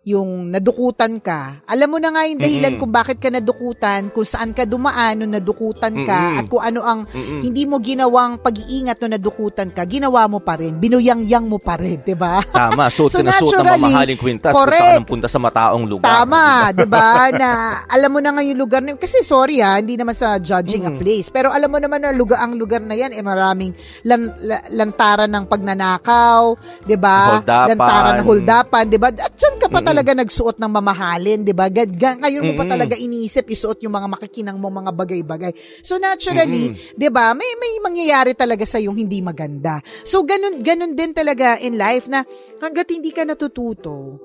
yung 0.02 0.50
nadukutan 0.50 1.22
ka. 1.22 1.62
Alam 1.62 1.94
mo 1.94 1.98
na 2.02 2.10
nga 2.10 2.26
yung 2.26 2.42
dahilan 2.42 2.74
Mm-mm. 2.74 2.80
kung 2.82 2.90
bakit 2.90 3.22
ka 3.22 3.30
nadukutan, 3.30 4.10
kung 4.10 4.26
saan 4.26 4.50
ka 4.50 4.66
dumaan 4.66 5.22
nung 5.22 5.30
nadukutan 5.30 5.94
ka, 6.02 6.18
Mm-mm. 6.18 6.38
at 6.42 6.44
kung 6.50 6.58
ano 6.58 6.82
ang 6.82 7.00
Mm-mm. 7.06 7.38
hindi 7.46 7.62
mo 7.70 7.78
ginawang 7.78 8.42
pag-iingat 8.42 8.98
nung 8.98 9.14
nadukutan 9.14 9.70
ka, 9.70 9.86
ginawa 9.86 10.26
mo 10.26 10.42
pa 10.42 10.58
rin, 10.58 10.74
binuyang-yang 10.74 11.46
mo 11.46 11.62
pa 11.62 11.78
rin, 11.78 12.02
'di 12.02 12.18
ba? 12.18 12.42
Tama, 12.42 12.90
suot 12.94 13.14
So, 13.14 13.22
ka 13.22 13.30
na 13.30 13.38
suot 13.38 13.54
ng 13.54 13.78
mamahaling 13.78 14.18
kwintas. 14.18 14.50
Punta 14.50 14.66
ka 14.66 14.74
correct. 14.74 14.98
ng 14.98 15.06
punta 15.06 15.28
sa 15.30 15.38
mataong 15.38 15.86
lugar. 15.86 16.10
Tama, 16.10 16.42
'di 16.74 16.86
ba? 16.90 17.30
Na 17.30 17.50
alam 17.86 18.10
mo 18.10 18.18
na 18.18 18.34
nga 18.34 18.42
yung 18.42 18.58
lugar 18.58 18.82
na 18.82 18.98
kasi 18.98 19.22
sorry 19.22 19.62
ha, 19.62 19.78
hindi 19.78 19.94
naman 19.94 20.18
sa 20.18 20.34
judging 20.42 20.82
a 20.82 20.92
place, 20.98 21.30
pero 21.30 21.54
alam 21.54 21.70
mo 21.70 21.78
naman 21.78 22.02
na 22.02 22.10
lugar 22.10 22.42
ang 22.42 22.58
lugar 22.58 22.82
na 22.82 22.98
'yan 22.98 23.14
eh 23.14 23.22
maraming 23.22 23.70
lan, 24.02 24.34
la- 24.42 24.66
lantaran 24.66 25.30
ng 25.30 25.46
pagnanakaw, 25.46 26.58
'di 26.90 26.98
ba? 26.98 27.38
Holdapan. 27.38 27.70
Lantaran 27.70 28.12
ng 28.18 28.26
holdapan, 28.26 28.84
'di 28.90 28.98
ba? 28.98 29.08
At 29.14 29.38
diyan 29.38 29.54
ka 29.62 29.66
pa 29.70 29.78
Mm-mm. 29.78 29.90
Talaga 29.92 30.10
nagsuot 30.16 30.56
ng 30.56 30.72
mamahalin, 30.72 31.44
'di 31.44 31.52
ba? 31.52 31.68
Ngayon 31.68 32.42
mo 32.48 32.52
pa 32.56 32.64
talaga 32.64 32.96
iniisip 32.96 33.44
isuot 33.52 33.84
yung 33.84 33.92
mga 33.92 34.08
makikinang 34.08 34.56
mo 34.56 34.72
mga 34.72 34.92
bagay-bagay. 34.96 35.52
So 35.84 36.00
naturally, 36.00 36.72
'di 36.96 37.08
ba? 37.12 37.36
May 37.36 37.52
may 37.60 37.76
mangyayari 37.84 38.32
talaga 38.32 38.64
sa 38.64 38.80
yung 38.80 38.96
hindi 38.96 39.20
maganda. 39.20 39.84
So 40.02 40.24
ganun 40.24 40.64
ganun 40.64 40.96
din 40.96 41.12
talaga 41.12 41.60
in 41.60 41.76
life 41.76 42.08
na 42.08 42.24
hangga't 42.64 42.88
hindi 42.88 43.12
ka 43.12 43.28
natututo, 43.28 44.16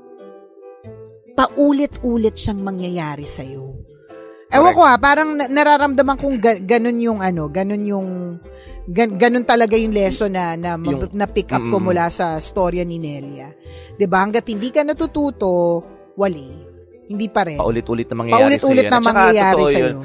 paulit-ulit 1.35 2.39
siyang 2.39 2.63
mangyayari 2.63 3.27
sa 3.27 3.43
iyo. 3.43 3.96
Ewan 4.47 4.71
ko 4.71 4.81
ha, 4.81 4.95
parang 4.95 5.35
na- 5.35 5.51
nararamdaman 5.51 6.15
kong 6.15 6.37
ga- 6.39 6.61
ganun 6.61 6.97
yung 6.97 7.19
ano, 7.19 7.51
ganun 7.51 7.83
yung 7.83 8.07
gan- 8.87 9.19
ganun 9.19 9.43
talaga 9.43 9.75
yung 9.75 9.91
lesson 9.91 10.31
na 10.31 10.55
na, 10.55 10.79
Yung- 10.79 11.11
na 11.11 11.27
pick 11.27 11.51
up 11.51 11.59
ko 11.61 11.77
mula 11.77 12.07
sa 12.07 12.39
storya 12.39 12.87
ni 12.87 12.95
Nelia. 12.95 13.51
'Di 13.93 14.07
ba? 14.07 14.23
Hangga't 14.23 14.47
hindi 14.47 14.71
ka 14.71 14.87
natututo, 14.87 15.83
wali. 16.15 16.47
Hindi 17.07 17.27
pa 17.27 17.43
rin. 17.43 17.59
Paulit-ulit 17.59 18.07
na 18.07 18.15
mangyayari 18.15 18.43
Paulit-ulit 18.55 18.83
sa'yo. 18.83 18.91
na 18.91 18.97
At 18.97 19.03
saka, 19.03 19.11
mangyayari 19.15 19.63
sa 19.65 19.79
yun, 19.79 19.95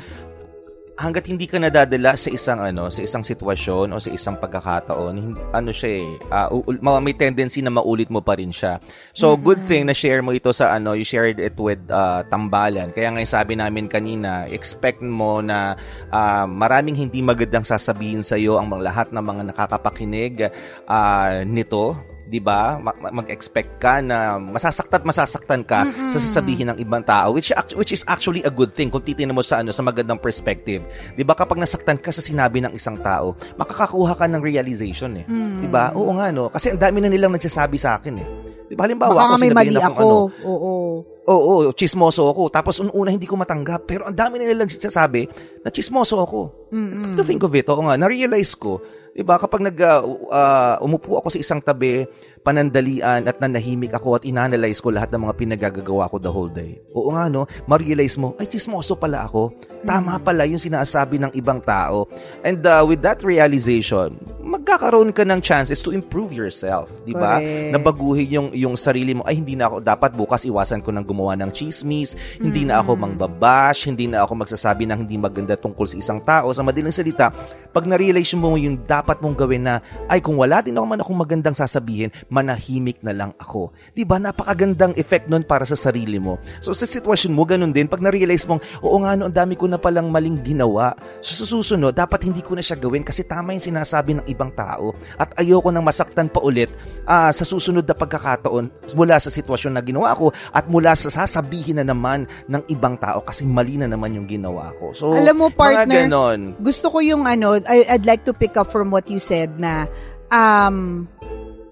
hanggat 0.96 1.24
hindi 1.24 1.48
ka 1.48 1.56
nadadala 1.56 2.14
sa 2.14 2.28
isang 2.28 2.60
ano, 2.60 2.92
sa 2.92 3.00
isang 3.00 3.24
sitwasyon 3.24 3.92
o 3.92 3.96
sa 3.96 4.10
isang 4.12 4.36
pagkakataon, 4.36 5.14
ano 5.52 5.70
siya 5.72 6.04
eh, 6.04 6.06
ma- 6.84 7.00
may 7.00 7.16
tendency 7.16 7.64
na 7.64 7.72
maulit 7.72 8.12
mo 8.12 8.20
pa 8.20 8.36
rin 8.36 8.52
siya. 8.52 8.76
So 9.16 9.34
good 9.34 9.58
thing 9.64 9.88
na 9.88 9.96
share 9.96 10.20
mo 10.20 10.36
ito 10.36 10.52
sa 10.52 10.76
ano, 10.76 10.92
you 10.92 11.06
shared 11.06 11.40
it 11.40 11.56
with 11.56 11.80
ah, 11.88 12.22
Tambalan. 12.28 12.92
Kaya 12.92 13.08
nga 13.12 13.24
sabi 13.24 13.56
namin 13.56 13.88
kanina, 13.88 14.44
expect 14.52 15.00
mo 15.00 15.40
na 15.40 15.74
ah, 16.12 16.44
maraming 16.44 16.94
hindi 16.96 17.24
magandang 17.24 17.64
sasabihin 17.64 18.20
sa 18.20 18.36
iyo 18.36 18.60
ang 18.60 18.68
mga 18.68 18.82
lahat 18.84 19.08
ng 19.10 19.24
mga 19.24 19.42
nakakapakinig 19.54 20.34
ah, 20.84 21.40
nito 21.48 22.11
'di 22.32 22.40
ba? 22.40 22.80
Ma- 22.80 22.96
ma- 22.96 23.20
Mag-expect 23.20 23.76
ka 23.76 24.00
na 24.00 24.40
masasaktan 24.40 25.04
masasaktan 25.04 25.60
ka 25.60 25.84
sa 25.84 26.18
sasabihin 26.18 26.72
ng 26.72 26.78
ibang 26.80 27.04
tao 27.04 27.36
which 27.36 27.52
which 27.76 27.92
is 27.92 28.00
actually 28.08 28.40
a 28.40 28.48
good 28.48 28.72
thing 28.72 28.88
kung 28.88 29.04
titingnan 29.04 29.36
mo 29.36 29.44
sa 29.44 29.60
ano 29.60 29.68
sa 29.68 29.84
magandang 29.84 30.16
perspective. 30.16 30.80
'Di 31.12 31.20
ba 31.20 31.36
kapag 31.36 31.60
nasaktan 31.60 32.00
ka 32.00 32.08
sa 32.08 32.24
sinabi 32.24 32.64
ng 32.64 32.72
isang 32.72 32.96
tao, 32.96 33.36
makakakuha 33.60 34.16
ka 34.16 34.24
ng 34.24 34.40
realization 34.40 35.20
eh. 35.20 35.28
'Di 35.28 35.68
ba? 35.68 35.92
Oo 35.92 36.16
nga 36.16 36.32
no, 36.32 36.48
kasi 36.48 36.72
ang 36.72 36.80
dami 36.80 37.04
na 37.04 37.12
nilang 37.12 37.36
nagsasabi 37.36 37.76
sa 37.76 38.00
akin 38.00 38.16
eh. 38.16 38.26
'Di 38.66 38.74
ba 38.74 38.88
halimbawa 38.88 39.12
Baka 39.12 39.28
ako 39.28 39.36
may 39.36 39.52
mali 39.52 39.76
ako. 39.76 40.00
ano, 40.00 40.16
Oo. 40.48 40.72
Oo, 41.22 41.70
chismoso 41.70 42.26
ako. 42.26 42.50
Tapos 42.50 42.82
una 42.82 43.14
hindi 43.14 43.30
ko 43.30 43.38
matanggap. 43.38 43.86
Pero 43.86 44.02
ang 44.10 44.16
dami 44.16 44.42
na 44.42 44.50
nilang 44.50 44.66
sinasabi 44.66 45.30
na 45.62 45.70
chismoso 45.70 46.18
ako. 46.18 46.70
Mm-mm. 46.74 47.14
To 47.14 47.22
think 47.22 47.44
of 47.44 47.52
it, 47.54 47.68
oo 47.68 47.84
nga, 47.84 48.00
na-realize 48.00 48.56
ko, 48.56 48.80
di 49.12 49.20
ba, 49.20 49.36
kapag 49.36 49.60
nag, 49.60 49.76
uh, 49.76 50.02
uh, 50.32 50.74
umupo 50.80 51.20
ako 51.20 51.28
sa 51.30 51.38
isang 51.38 51.60
tabi, 51.60 52.08
panandalian 52.42 53.28
at 53.28 53.38
nanahimik 53.38 53.92
ako 53.94 54.18
at 54.18 54.26
inanalyze 54.26 54.82
ko 54.82 54.90
lahat 54.90 55.12
ng 55.14 55.22
mga 55.28 55.34
pinagagagawa 55.36 56.10
ko 56.10 56.16
the 56.18 56.32
whole 56.32 56.50
day. 56.50 56.80
Oo 56.96 57.12
nga, 57.14 57.28
no? 57.28 57.46
Ma-realize 57.70 58.18
mo, 58.18 58.34
ay, 58.40 58.48
chismoso 58.48 58.98
pala 58.98 59.28
ako. 59.28 59.52
Tama 59.84 60.18
pala 60.18 60.48
yung 60.48 60.58
sinasabi 60.58 61.22
ng 61.22 61.32
ibang 61.38 61.62
tao. 61.62 62.08
And 62.42 62.64
uh, 62.66 62.82
with 62.82 63.04
that 63.06 63.22
realization, 63.22 64.16
magkakaroon 64.62 65.10
ka 65.10 65.26
ng 65.26 65.42
chances 65.42 65.82
to 65.82 65.90
improve 65.90 66.30
yourself, 66.30 66.86
di 67.02 67.10
ba? 67.10 67.42
Na 67.42 67.82
baguhin 67.82 68.30
yung 68.30 68.48
yung 68.54 68.74
sarili 68.78 69.10
mo 69.10 69.26
ay 69.26 69.42
hindi 69.42 69.58
na 69.58 69.66
ako 69.66 69.82
dapat 69.82 70.14
bukas 70.14 70.46
iwasan 70.46 70.78
ko 70.86 70.94
ng 70.94 71.02
gumawa 71.02 71.34
ng 71.34 71.50
chismis, 71.50 72.14
hindi 72.38 72.62
na 72.62 72.78
ako 72.78 72.94
mangbabash, 72.94 73.90
hindi 73.90 74.06
na 74.06 74.22
ako 74.22 74.46
magsasabi 74.46 74.86
ng 74.86 75.02
hindi 75.02 75.18
maganda 75.18 75.58
tungkol 75.58 75.82
sa 75.90 75.98
isang 75.98 76.22
tao. 76.22 76.54
Sa 76.54 76.62
madaling 76.62 76.94
salita, 76.94 77.34
pag 77.74 77.90
na-realize 77.90 78.38
mo 78.38 78.54
yung 78.54 78.86
dapat 78.86 79.18
mong 79.18 79.34
gawin 79.34 79.66
na 79.66 79.82
ay 80.06 80.22
kung 80.22 80.38
wala 80.38 80.62
din 80.62 80.78
ako 80.78 80.86
man 80.86 81.02
akong 81.02 81.18
magandang 81.18 81.58
sasabihin, 81.58 82.14
manahimik 82.30 83.02
na 83.02 83.10
lang 83.10 83.34
ako. 83.42 83.74
'Di 83.98 84.06
ba? 84.06 84.22
Napakagandang 84.22 84.94
effect 84.94 85.26
nun 85.26 85.42
para 85.42 85.66
sa 85.66 85.74
sarili 85.74 86.22
mo. 86.22 86.38
So 86.62 86.70
sa 86.70 86.86
sitwasyon 86.86 87.34
mo 87.34 87.42
ganun 87.42 87.74
din 87.74 87.90
pag 87.90 87.98
na-realize 87.98 88.46
mong 88.46 88.62
oo 88.86 89.02
nga 89.02 89.18
no, 89.18 89.26
ang 89.26 89.34
dami 89.34 89.58
ko 89.58 89.66
na 89.66 89.82
palang 89.82 90.06
maling 90.06 90.38
ginawa. 90.46 90.94
So 91.18 91.34
sa 91.34 91.50
susunod, 91.50 91.98
dapat 91.98 92.30
hindi 92.30 92.46
ko 92.46 92.54
na 92.54 92.62
siya 92.62 92.78
gawin 92.78 93.02
kasi 93.02 93.26
tama 93.26 93.50
yung 93.58 93.64
sinasabi 93.74 94.22
ng 94.22 94.26
ibang 94.30 94.51
tao 94.52 94.92
at 95.16 95.32
ayoko 95.40 95.72
nang 95.72 95.82
masaktan 95.82 96.28
pa 96.28 96.38
ulit 96.38 96.68
ah, 97.04 97.32
sa 97.32 97.42
susunod 97.42 97.82
na 97.82 97.96
pagkakataon 97.96 98.94
mula 98.94 99.16
sa 99.18 99.32
sitwasyon 99.32 99.72
na 99.74 99.82
ginawa 99.82 100.12
ko 100.14 100.30
at 100.52 100.68
mula 100.68 100.92
sa 100.94 101.10
sasabihin 101.10 101.80
na 101.80 101.86
naman 101.88 102.28
ng 102.46 102.62
ibang 102.70 102.94
tao 102.96 103.24
kasi 103.24 103.42
mali 103.42 103.80
na 103.80 103.88
naman 103.88 104.14
yung 104.14 104.28
ginawa 104.28 104.70
ko. 104.78 104.92
So, 104.92 105.16
Alam 105.16 105.36
mo, 105.42 105.46
partner, 105.50 106.06
ganon. 106.06 106.54
gusto 106.60 106.92
ko 106.92 107.00
yung 107.00 107.24
ano, 107.24 107.58
I, 107.64 107.88
I'd 107.88 108.06
like 108.06 108.22
to 108.28 108.36
pick 108.36 108.54
up 108.54 108.70
from 108.70 108.92
what 108.92 109.08
you 109.08 109.18
said 109.18 109.56
na 109.58 109.88
um, 110.30 111.08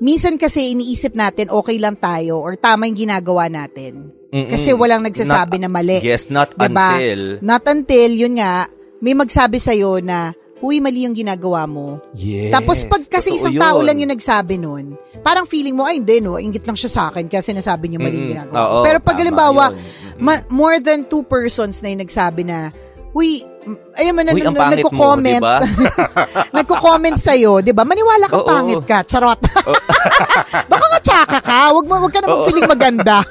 minsan 0.00 0.40
kasi 0.40 0.72
iniisip 0.72 1.12
natin 1.12 1.52
okay 1.52 1.76
lang 1.76 1.96
tayo 2.00 2.40
or 2.40 2.56
tama 2.56 2.88
yung 2.88 2.96
ginagawa 2.96 3.46
natin. 3.52 4.16
Mm-mm. 4.30 4.46
Kasi 4.46 4.70
walang 4.70 5.02
nagsasabi 5.02 5.58
Not- 5.58 5.64
na 5.66 5.68
mali. 5.68 5.98
Yes, 6.00 6.30
not 6.30 6.54
Diba? 6.54 6.70
until. 6.70 7.20
Not 7.42 7.62
until, 7.66 8.10
yun 8.14 8.38
nga, 8.38 8.70
may 9.02 9.10
magsabi 9.10 9.58
sa'yo 9.58 9.98
na, 9.98 10.30
huy, 10.60 10.78
mali 10.78 11.08
yung 11.08 11.16
ginagawa 11.16 11.64
mo. 11.64 11.98
Yes. 12.12 12.52
Tapos 12.52 12.84
pag 12.84 13.02
kasi 13.08 13.36
isang 13.36 13.56
tao 13.56 13.80
yun. 13.80 13.86
lang 13.88 13.96
yung 14.04 14.12
nagsabi 14.12 14.60
nun, 14.60 14.94
parang 15.24 15.48
feeling 15.48 15.72
mo, 15.72 15.88
ay 15.88 15.98
hindi 15.98 16.20
no, 16.20 16.36
ingit 16.36 16.68
lang 16.68 16.76
siya 16.76 16.90
sa 16.92 17.02
akin 17.08 17.26
kaya 17.26 17.40
sinasabi 17.40 17.88
niya 17.88 18.00
mali 18.00 18.20
yung 18.20 18.30
ginagawa. 18.36 18.56
Oo, 18.60 18.78
Pero 18.84 18.98
pag 19.00 19.16
halimbawa, 19.16 19.72
ma- 20.20 20.44
more 20.52 20.76
than 20.78 21.08
two 21.08 21.24
persons 21.24 21.80
na 21.80 21.88
yung 21.88 22.04
nagsabi 22.04 22.44
na, 22.44 22.68
huy, 23.10 23.42
ayun 23.98 24.14
mo 24.14 24.22
na, 24.22 24.32
Uy, 24.32 24.42
na, 24.44 24.52
mo, 24.54 24.60
nagko-comment. 24.62 25.42
diba? 25.42 25.58
nagko-comment 26.56 27.18
sa'yo, 27.18 27.58
di 27.58 27.74
ba? 27.74 27.82
Maniwala 27.82 28.30
kang 28.30 28.44
Oo. 28.46 28.50
pangit 28.50 28.82
ka. 28.86 29.02
Charot. 29.02 29.40
Baka 30.70 30.84
nga 30.86 31.00
tsaka 31.02 31.38
ka. 31.42 31.74
Wag, 31.74 31.84
mo, 31.88 31.94
wag 32.06 32.12
ka 32.14 32.20
naman 32.22 32.36
Oo. 32.38 32.46
feeling 32.46 32.70
maganda. 32.70 33.26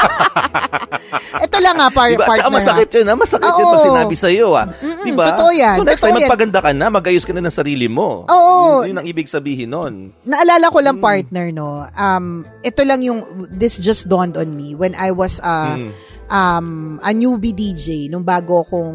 Ito 1.44 1.56
lang 1.58 1.76
nga, 1.76 1.88
par- 1.88 2.10
Diba? 2.10 2.24
partner. 2.24 2.42
Tsaka 2.42 2.50
masakit 2.52 2.88
yun, 2.92 3.06
ha? 3.06 3.14
Masakit 3.14 3.50
yun 3.50 3.64
Oo. 3.64 3.72
pag 3.72 3.86
sinabi 3.86 4.14
sa'yo, 4.14 4.46
ha? 4.52 4.64
Diba? 5.00 5.26
totoo 5.30 5.50
yan, 5.52 5.76
So 5.76 5.82
next 5.82 6.00
totoo 6.00 6.06
time, 6.06 6.16
yan. 6.16 6.26
magpaganda 6.26 6.58
ka 6.60 6.70
na, 6.72 6.86
magayos 6.88 7.24
ka 7.24 7.32
na 7.32 7.42
ng 7.42 7.52
sarili 7.52 7.86
mo. 7.86 8.24
Oo. 8.26 8.82
Yun, 8.82 8.86
yun 8.86 8.98
ang 8.98 9.06
ibig 9.06 9.26
sabihin 9.26 9.70
nun. 9.70 9.94
naalala 10.22 10.68
ko 10.68 10.78
Mm. 10.78 10.84
lang 10.84 10.98
partner 10.98 11.46
no 11.50 11.68
um 11.90 12.26
ito 12.60 12.82
lang 12.82 13.00
yung 13.00 13.20
this 13.50 13.76
just 13.76 14.06
dawned 14.06 14.34
on 14.34 14.52
me 14.52 14.72
when 14.72 14.94
I 14.94 15.10
was 15.10 15.38
uh, 15.40 15.74
Mm. 15.74 15.90
um 16.28 16.66
a 17.00 17.10
newbie 17.10 17.52
DJ 17.52 18.06
nung 18.06 18.22
bago 18.22 18.62
akong 18.62 18.94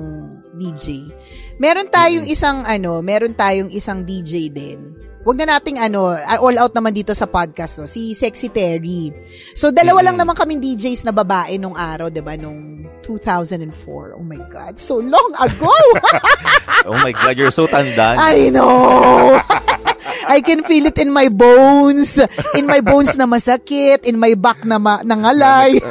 DJ 0.53 1.03
meron 1.57 1.87
tayong 1.87 2.25
isang 2.25 2.63
ano 2.63 2.99
meron 2.99 3.33
tayong 3.33 3.67
isang 3.69 4.01
DJ 4.01 4.47
din 4.49 4.95
Wag 5.25 5.41
na 5.41 5.57
nating 5.57 5.81
ano, 5.81 6.13
ah, 6.13 6.37
all 6.37 6.53
out 6.61 6.77
naman 6.77 6.93
dito 6.93 7.17
sa 7.17 7.25
podcast, 7.25 7.81
no? 7.81 7.89
si 7.89 8.13
Sexy 8.13 8.53
Terry. 8.53 9.09
So, 9.57 9.73
dalawa 9.73 10.05
lang 10.05 10.21
naman 10.21 10.37
kaming 10.37 10.61
DJs 10.61 11.01
na 11.01 11.09
babae 11.09 11.57
nung 11.57 11.73
araw, 11.73 12.13
di 12.13 12.21
ba? 12.21 12.37
Nung 12.37 12.85
2004. 13.01 14.13
Oh 14.13 14.21
my 14.21 14.37
God, 14.53 14.77
so 14.77 15.01
long 15.01 15.33
ago! 15.41 15.73
Oh 16.85 16.93
my 17.01 17.09
God, 17.17 17.33
you're 17.33 17.49
so 17.49 17.65
tandaan. 17.65 18.21
I 18.21 18.53
know! 18.53 19.41
I 20.29 20.41
can 20.45 20.61
feel 20.61 20.85
it 20.85 21.01
in 21.01 21.09
my 21.09 21.33
bones. 21.33 22.21
In 22.53 22.69
my 22.69 22.81
bones 22.85 23.17
na 23.17 23.25
masakit. 23.25 24.05
In 24.05 24.21
my 24.21 24.37
back 24.37 24.61
na 24.65 24.77
ma- 24.77 25.01
nangalay. 25.01 25.81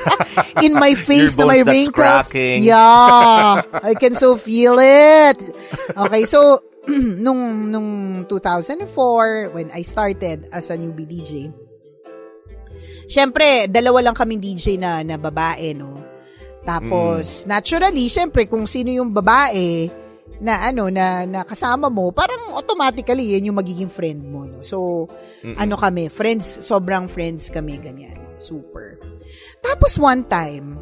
in 0.66 0.76
my 0.76 0.92
face 0.92 1.36
na 1.40 1.48
may 1.48 1.64
wrinkles. 1.64 1.96
cracking. 1.96 2.64
Yeah. 2.64 3.64
I 3.64 3.96
can 3.96 4.12
so 4.12 4.36
feel 4.36 4.76
it. 4.76 5.40
Okay, 5.96 6.28
so, 6.28 6.60
nung, 7.24 7.70
nung 7.70 7.90
2004, 8.28 9.54
when 9.56 9.68
I 9.72 9.82
started 9.82 10.48
as 10.52 10.68
a 10.68 10.76
newbie 10.76 11.08
DJ, 11.08 11.48
syempre, 13.08 13.68
dalawa 13.68 14.10
lang 14.10 14.16
kaming 14.16 14.40
DJ 14.40 14.76
na, 14.76 15.00
na 15.00 15.16
babae, 15.16 15.72
no? 15.72 16.00
Tapos, 16.64 17.44
naturally, 17.44 18.08
syempre, 18.08 18.48
kung 18.48 18.64
sino 18.64 18.88
yung 18.88 19.12
babae, 19.12 19.92
na 20.42 20.66
ano 20.66 20.90
na, 20.90 21.22
na 21.28 21.46
kasama 21.46 21.86
mo 21.86 22.10
parang 22.10 22.58
automatically 22.58 23.38
yan 23.38 23.52
yung 23.52 23.58
magiging 23.58 23.86
friend 23.86 24.24
mo 24.26 24.42
no? 24.42 24.66
So 24.66 25.06
Mm-mm. 25.44 25.54
ano 25.54 25.78
kami 25.78 26.10
friends 26.10 26.64
sobrang 26.64 27.06
friends 27.06 27.54
kami 27.54 27.78
ganyan. 27.78 28.18
Super. 28.42 28.98
Tapos 29.62 29.94
one 29.94 30.26
time 30.26 30.74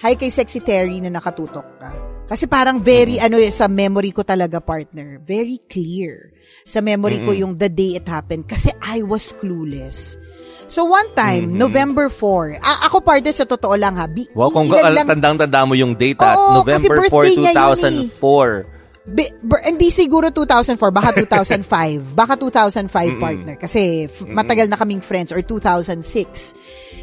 hi 0.00 0.16
kay 0.16 0.32
sexy 0.32 0.64
Terry 0.64 1.04
na 1.04 1.12
nakatutok 1.12 1.68
ka 1.76 1.90
kasi 2.28 2.44
parang 2.44 2.78
very 2.78 3.16
ano 3.16 3.34
eh, 3.34 3.48
sa 3.48 3.66
memory 3.66 4.12
ko 4.12 4.20
talaga 4.20 4.60
partner 4.60 5.16
very 5.18 5.56
clear 5.64 6.30
sa 6.62 6.78
memory 6.78 7.18
ko 7.18 7.32
Mm-mm. 7.32 7.42
yung 7.42 7.52
the 7.54 7.66
day 7.66 7.96
it 7.96 8.04
happened 8.04 8.44
kasi 8.44 8.68
I 8.78 9.00
was 9.00 9.32
clueless 9.32 10.20
So 10.68 10.84
one 10.84 11.08
time, 11.16 11.56
Mhm. 11.56 11.56
November 11.56 12.12
4, 12.12 12.60
a- 12.60 12.84
ako 12.84 13.00
partner 13.00 13.32
sa 13.32 13.48
totoo 13.48 13.72
lang 13.72 13.96
ha, 13.96 14.04
bi- 14.04 14.28
Wow, 14.36 14.52
kung 14.52 14.68
ilan 14.68 14.92
lang- 14.92 15.08
tandang-tanda 15.08 15.64
mo 15.64 15.72
yung 15.72 15.96
date 15.96 16.20
at 16.20 16.36
Oo, 16.36 16.60
November 16.60 17.08
4, 17.08 17.24
birthday 17.24 17.36
niya 17.40 17.52
yun 17.56 17.56
eh. 17.56 18.04
2004. 18.12 18.48
Bi- 19.08 19.32
ber- 19.40 19.64
hindi 19.64 19.88
siguro 19.88 20.28
2004, 20.28 20.92
baka 20.92 21.16
2005. 21.24 22.12
baka 22.12 22.36
2005 22.36 22.84
Mm-mm. 23.08 23.16
partner. 23.16 23.56
Kasi 23.56 23.80
f- 24.04 24.28
matagal 24.28 24.68
na 24.68 24.76
kaming 24.76 25.00
friends 25.00 25.32
or 25.32 25.40
2006. 25.40 26.52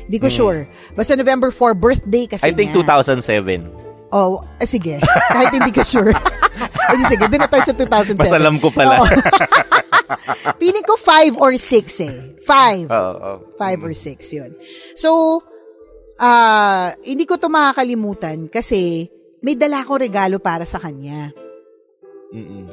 Hindi 0.05 0.21
ko 0.21 0.29
Mm. 0.29 0.37
sure. 0.37 0.59
Basta 0.93 1.17
November 1.17 1.49
4, 1.49 1.73
birthday 1.73 2.29
kasi 2.29 2.45
I 2.45 2.53
think 2.53 2.69
niya. 2.69 2.85
2007. 2.85 3.65
Oh, 4.15 4.39
eh, 4.63 4.67
sige. 4.69 5.03
Kahit 5.03 5.51
hindi 5.51 5.75
ka 5.75 5.83
sure. 5.83 6.15
Hindi, 6.87 7.03
sige. 7.11 7.27
Doon 7.27 7.41
na 7.43 7.51
tayo 7.51 7.67
sa 7.67 7.75
2007. 7.75 8.15
Mas 8.15 8.31
alam 8.31 8.55
ko 8.63 8.71
pala. 8.71 9.03
Feeling 10.61 10.85
ko 10.87 10.95
5 10.95 11.35
or 11.35 11.51
6 11.59 12.07
eh. 12.07 12.17
5. 12.39 12.87
Oo, 12.87 13.13
oo. 13.19 13.33
5 13.59 13.85
or 13.85 13.91
6 13.91 14.37
yun. 14.37 14.51
So, 14.95 15.41
ah 16.15 16.95
hindi 17.03 17.27
ko 17.27 17.35
to 17.35 17.51
makakalimutan 17.51 18.47
kasi 18.47 19.11
may 19.43 19.59
dala 19.59 19.83
akong 19.83 19.99
regalo 19.99 20.39
para 20.39 20.63
sa 20.63 20.79
kanya 20.79 21.35
Mm-mm. 22.31 22.71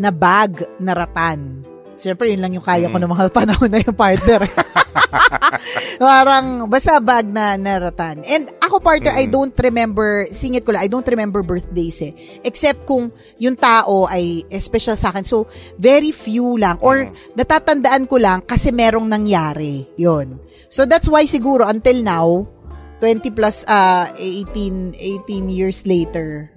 na 0.00 0.08
bag 0.08 0.64
na 0.80 0.96
ratan. 0.96 1.68
Siyempre, 2.02 2.34
yun 2.34 2.42
lang 2.42 2.50
yung 2.50 2.66
kaya 2.66 2.90
ko 2.90 2.98
Mm. 2.98 3.02
ng 3.06 3.12
mga 3.14 3.26
panahon 3.38 3.70
na 3.70 3.78
yung 3.78 3.94
partner. 3.94 4.42
Parang, 6.02 6.66
basta 6.66 6.98
bag 6.98 7.30
na 7.30 7.54
naratan. 7.54 8.26
And 8.26 8.50
ako, 8.58 8.82
partner, 8.82 9.14
I 9.14 9.30
Mm. 9.30 9.32
don't 9.32 9.54
remember, 9.54 10.26
singit 10.34 10.66
ko 10.66 10.74
lang, 10.74 10.82
I 10.82 10.90
don't 10.90 11.06
remember 11.06 11.46
birthdays 11.46 12.02
eh. 12.02 12.12
Except 12.42 12.82
kung 12.84 13.14
yung 13.38 13.54
tao 13.54 14.10
ay 14.10 14.42
special 14.58 14.98
sa 14.98 15.14
akin. 15.14 15.22
So, 15.22 15.46
very 15.78 16.10
few 16.10 16.58
lang. 16.58 16.82
Or, 16.82 17.06
natatandaan 17.38 18.10
ko 18.10 18.18
lang 18.18 18.42
kasi 18.42 18.74
merong 18.74 19.06
nangyari. 19.06 19.86
Yun. 19.94 20.42
So, 20.66 20.82
that's 20.84 21.06
why 21.06 21.22
siguro, 21.24 21.62
until 21.70 22.02
now, 22.02 22.50
20 22.98 23.34
plus, 23.34 23.66
uh, 23.66 24.06
18, 24.14 24.94
18 24.94 25.50
years 25.50 25.82
later, 25.82 26.51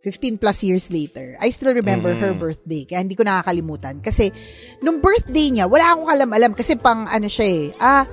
15 0.00 0.40
plus 0.40 0.64
years 0.64 0.88
later, 0.88 1.36
I 1.36 1.52
still 1.52 1.76
remember 1.76 2.16
Mm. 2.16 2.20
her 2.24 2.32
birthday. 2.32 2.88
Kaya 2.88 3.04
hindi 3.04 3.12
ko 3.12 3.20
nakakalimutan. 3.20 4.00
Kasi, 4.00 4.32
nung 4.80 5.04
birthday 5.04 5.52
niya, 5.52 5.68
wala 5.68 5.92
akong 5.92 6.08
alam-alam. 6.08 6.52
Kasi 6.56 6.80
pang, 6.80 7.04
ano 7.04 7.28
siya 7.28 7.46
eh. 7.46 7.64
Ah, 7.76 8.08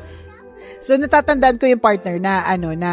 so 0.84 1.00
natatandaan 1.00 1.56
ko 1.56 1.64
yung 1.64 1.80
partner 1.80 2.20
na, 2.20 2.44
ano, 2.44 2.76
na, 2.76 2.92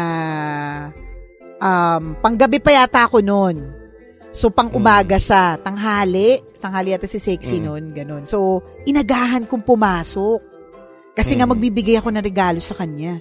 um, 1.59 2.15
panggabi 2.23 2.63
pa 2.63 2.71
yata 2.71 3.03
ako 3.03 3.19
noon. 3.19 3.67
So, 4.31 4.51
pang 4.51 4.71
umaga 4.71 5.15
siya. 5.15 5.59
Tanghali. 5.59 6.39
Tanghali 6.59 6.91
yata 6.91 7.07
si 7.07 7.19
Sexy 7.19 7.59
Mm. 7.59 7.63
noon. 7.63 7.83
Ganon. 7.91 8.23
So, 8.23 8.63
inagahan 8.83 9.47
kong 9.47 9.63
pumasok. 9.63 10.39
Kasi 11.15 11.35
nga 11.35 11.47
Mm. 11.47 11.51
magbibigay 11.55 11.95
ako 11.99 12.11
ng 12.11 12.23
regalo 12.23 12.59
sa 12.59 12.75
kanya. 12.75 13.19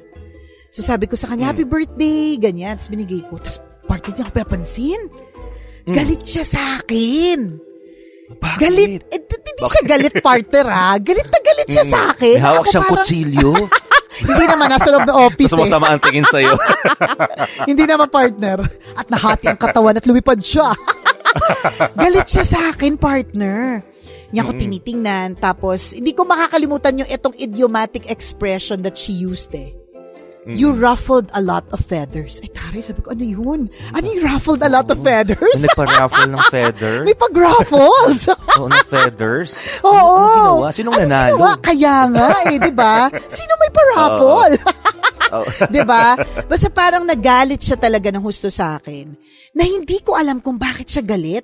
So, 0.70 0.82
sabi 0.82 1.06
ko 1.06 1.14
sa 1.14 1.30
kanya, 1.30 1.54
happy 1.54 1.62
birthday. 1.62 2.34
Ganyan. 2.34 2.74
Tapos 2.78 2.90
binigay 2.90 3.22
ko. 3.30 3.38
Tapos, 3.38 3.62
partner 3.86 4.10
niya 4.10 4.24
ako 4.26 4.34
pinapansin. 5.84 5.94
Galit 5.94 6.22
siya 6.24 6.44
sa 6.44 6.60
akin. 6.80 7.38
Galit. 8.58 9.04
Eh, 9.12 9.20
hindi 9.20 9.62
siya 9.62 9.82
galit, 9.86 10.14
partner, 10.18 10.66
ha? 10.66 10.96
Galit 10.98 11.28
na 11.28 11.40
galit 11.40 11.68
siya 11.68 11.84
sa 11.86 12.00
akin. 12.10 12.36
May 12.36 12.42
hawak 12.42 12.58
Ako 12.58 12.70
siyang 12.72 12.84
parang- 12.84 13.04
kutsilyo. 13.04 13.52
hindi 14.24 14.44
naman, 14.46 14.66
nasa 14.70 14.88
loob 14.90 15.04
ng 15.04 15.18
office 15.20 15.52
Gusto 15.52 15.76
mo 15.76 15.86
eh. 15.86 15.92
ang 15.92 16.00
tingin 16.00 16.26
sa'yo. 16.26 16.54
hindi 17.70 17.84
naman, 17.84 18.08
partner. 18.08 18.58
At 18.96 19.06
nahati 19.06 19.46
ang 19.46 19.60
katawan 19.60 19.94
at 19.94 20.04
lumipad 20.04 20.40
siya. 20.40 20.72
galit 22.02 22.26
siya 22.26 22.44
sa 22.44 22.58
akin, 22.72 22.96
partner. 22.96 23.84
Niya 24.32 24.42
ako 24.42 24.52
Mm. 24.56 24.60
tinitingnan. 24.66 25.28
Tapos, 25.38 25.94
hindi 25.94 26.10
ko 26.10 26.26
makakalimutan 26.26 27.04
yung 27.04 27.10
itong 27.10 27.36
idiomatic 27.36 28.10
expression 28.10 28.82
that 28.82 28.98
she 28.98 29.14
used 29.14 29.52
eh. 29.54 29.70
You 30.44 30.76
ruffled 30.76 31.32
a 31.32 31.40
lot 31.40 31.64
of 31.72 31.80
feathers. 31.80 32.36
Ay, 32.44 32.52
taray, 32.52 32.84
sabi 32.84 33.00
ko, 33.00 33.16
ano 33.16 33.24
yun? 33.24 33.72
Ano 33.96 34.04
yung 34.04 34.22
ruffled 34.28 34.60
a 34.60 34.68
lot 34.68 34.84
of 34.92 35.00
feathers? 35.00 35.56
May 35.56 35.64
nagpa-raffle 35.72 36.28
ng 36.28 36.44
feather. 36.52 36.94
May 37.08 37.16
pag-ruffles. 37.16 38.28
Oo, 38.60 38.68
ng 38.68 38.84
feathers. 38.92 39.80
Oo. 39.80 40.20
Ano 40.20 40.36
ginawa? 40.36 40.68
Sinong 40.68 40.96
nanalo? 41.00 41.40
Ginawa? 41.40 41.52
Kaya 41.64 41.96
nga 42.12 42.28
eh, 42.44 42.56
di 42.60 42.72
ba? 42.76 43.08
Sino 43.32 43.52
may 43.56 43.70
pa-raffle? 43.72 44.56
Oh. 45.32 45.46
'Di 45.72 45.82
ba? 45.82 46.14
Basta 46.46 46.68
parang 46.70 47.02
nagalit 47.02 47.58
siya 47.58 47.74
talaga 47.74 48.12
ng 48.12 48.22
husto 48.22 48.52
sa 48.52 48.78
akin. 48.78 49.16
Na 49.56 49.66
hindi 49.66 49.98
ko 49.98 50.14
alam 50.14 50.38
kung 50.38 50.60
bakit 50.60 50.86
siya 50.86 51.02
galit. 51.02 51.42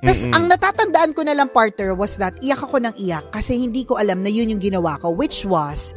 Tapos 0.00 0.24
ang 0.32 0.48
natatandaan 0.48 1.12
ko 1.12 1.20
na 1.26 1.36
lang 1.36 1.52
partner 1.52 1.92
was 1.92 2.16
that 2.16 2.32
iyak 2.40 2.62
ako 2.62 2.80
ng 2.80 2.94
iyak 2.96 3.28
kasi 3.28 3.60
hindi 3.60 3.84
ko 3.84 4.00
alam 4.00 4.24
na 4.24 4.32
yun 4.32 4.48
yung 4.48 4.62
ginawa 4.62 4.96
ko 4.96 5.12
which 5.12 5.44
was 5.44 5.92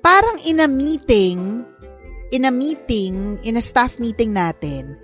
parang 0.00 0.38
in 0.46 0.62
a 0.62 0.68
meeting 0.70 1.64
in 2.30 2.44
a 2.44 2.52
meeting, 2.52 3.40
in 3.44 3.56
a 3.56 3.64
staff 3.64 3.96
meeting 3.96 4.36
natin, 4.36 4.96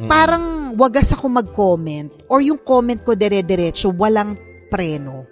Mm. 0.00 0.08
parang 0.08 0.44
wagas 0.80 1.12
ako 1.12 1.28
mag-comment 1.28 2.24
or 2.30 2.40
yung 2.40 2.62
comment 2.62 3.02
ko 3.04 3.12
dire-diretso, 3.12 3.92
walang 3.92 4.38
preno. 4.72 5.28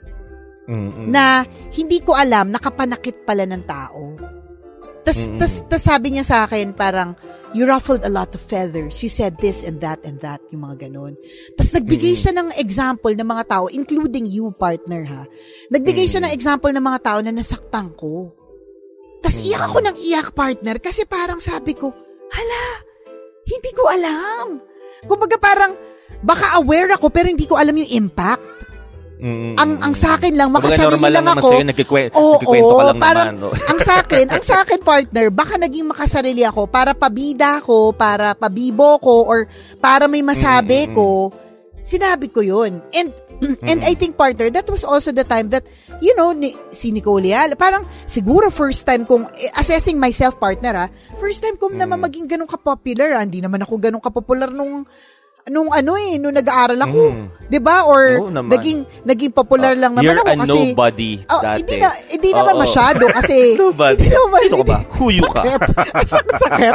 Mm-mm. 0.68 1.08
Na 1.08 1.40
hindi 1.72 2.04
ko 2.04 2.12
alam, 2.12 2.52
nakapanakit 2.52 3.24
pala 3.24 3.48
ng 3.48 3.64
tao. 3.64 4.12
Tas, 5.00 5.24
Mm-mm. 5.24 5.40
tas, 5.40 5.64
tas 5.64 5.80
sabi 5.80 6.12
niya 6.12 6.24
sa 6.28 6.44
akin 6.44 6.76
parang, 6.76 7.16
you 7.56 7.64
ruffled 7.64 8.04
a 8.04 8.12
lot 8.12 8.28
of 8.36 8.44
feathers. 8.44 9.00
You 9.00 9.08
said 9.08 9.40
this 9.40 9.64
and 9.64 9.80
that 9.80 10.04
and 10.04 10.20
that, 10.20 10.44
yung 10.52 10.68
mga 10.68 10.92
ganun. 10.92 11.16
Tapos 11.56 11.72
nagbigay 11.72 12.12
Mm-mm. 12.12 12.20
siya 12.20 12.32
ng 12.36 12.48
example 12.60 13.14
ng 13.16 13.24
mga 13.24 13.44
tao, 13.48 13.72
including 13.72 14.28
you, 14.28 14.52
partner, 14.52 15.00
ha? 15.08 15.24
Nagbigay 15.72 16.04
siya 16.04 16.28
ng 16.28 16.34
example 16.36 16.68
ng 16.76 16.84
mga 16.84 17.00
tao 17.00 17.18
na 17.24 17.32
nasaktan 17.32 17.96
ko. 17.96 18.36
Tapos 19.18 19.38
iyak 19.42 19.62
ako 19.66 19.78
ng 19.82 19.96
iyak, 19.98 20.28
partner, 20.32 20.76
kasi 20.78 21.02
parang 21.04 21.38
sabi 21.38 21.74
ko, 21.74 21.90
hala, 22.30 22.64
hindi 23.44 23.70
ko 23.72 23.82
alam. 23.88 24.46
Kumbaga 25.04 25.36
parang, 25.36 25.72
baka 26.20 26.58
aware 26.58 26.94
ako, 26.94 27.10
pero 27.10 27.26
hindi 27.26 27.44
ko 27.44 27.58
alam 27.58 27.74
yung 27.74 27.90
impact. 28.06 28.46
Mm. 29.18 29.58
Ang 29.58 29.70
ang 29.82 29.94
sa 29.98 30.14
akin 30.14 30.30
lang 30.30 30.54
makasarili 30.54 30.94
normal 30.94 31.10
lang 31.10 31.26
lang 31.26 31.38
ako. 31.42 31.48
sa'yo, 31.50 31.64
nagkikwen- 31.66 32.12
Oo, 32.14 32.38
nagkikwento 32.38 32.70
ka 32.70 32.84
lang 32.86 33.00
parang, 33.02 33.26
naman, 33.34 33.42
no? 33.42 33.48
ang 33.50 33.78
sa 33.82 33.92
akin, 33.98 34.26
ang 34.30 34.44
sa 34.46 34.56
akin 34.62 34.78
partner, 34.78 35.26
baka 35.34 35.54
naging 35.58 35.90
makasarili 35.90 36.46
ako 36.46 36.70
para 36.70 36.94
pabida 36.94 37.58
ko, 37.58 37.90
para 37.90 38.38
pabibo 38.38 38.94
ko 39.02 39.26
or 39.26 39.50
para 39.82 40.06
may 40.06 40.22
masabi 40.22 40.86
Mm, 40.86 40.90
mm, 40.90 40.94
ko. 40.94 41.08
Sinabi 41.82 42.26
ko 42.30 42.46
'yun. 42.46 42.78
And 42.94 43.10
and 43.40 43.80
I 43.82 43.94
think 43.94 44.14
partner, 44.14 44.50
that 44.50 44.66
was 44.66 44.82
also 44.82 45.10
the 45.10 45.24
time 45.24 45.48
that 45.50 45.64
you 45.98 46.14
know, 46.14 46.30
ni, 46.32 46.54
si 46.70 46.90
Nicole 46.90 47.22
Leal, 47.22 47.54
parang 47.54 47.86
siguro 48.04 48.50
first 48.50 48.82
time 48.82 49.02
kong 49.02 49.26
eh, 49.34 49.50
assessing 49.54 49.98
myself 49.98 50.38
partner 50.38 50.86
ah, 50.86 50.88
first 51.18 51.42
time 51.42 51.54
kong 51.56 51.74
naman 51.74 51.98
maging 51.98 52.26
ganun 52.26 52.46
ka-popular 52.46 53.14
ah. 53.14 53.22
Hindi 53.22 53.42
naman 53.42 53.62
ako 53.62 53.78
ganun 53.78 54.02
ka-popular 54.02 54.50
nung 54.50 54.86
nung 55.48 55.72
ano 55.72 55.96
eh, 55.96 56.20
nung 56.20 56.36
nag-aaral 56.36 56.76
ako. 56.76 57.00
Mm. 57.08 57.24
'Di 57.48 57.58
ba? 57.58 57.88
Or 57.88 58.02
Oo 58.20 58.28
naman. 58.28 58.52
naging 58.52 58.78
naging 59.02 59.32
popular 59.32 59.72
lang 59.72 59.96
naman 59.96 60.04
You're 60.04 60.20
ako 60.20 60.28
a 60.28 60.36
kasi 60.44 60.60
nobody 60.76 61.10
Oh, 61.24 61.40
dati. 61.40 61.58
hindi 61.64 61.74
na 61.80 61.88
hindi 62.04 62.30
naman 62.36 62.54
Oo. 62.54 62.62
masyado 62.68 63.04
kasi 63.16 63.36
Nobody. 63.56 64.04
hindi 64.04 64.12
naman, 64.12 64.40
Sino 64.44 64.56
ka 64.60 64.66
ba? 64.68 64.78
Who 65.00 65.04
you 65.08 65.24
ka? 65.24 65.42
Sakit. 65.48 65.60
Sakit-sakit. 66.12 66.74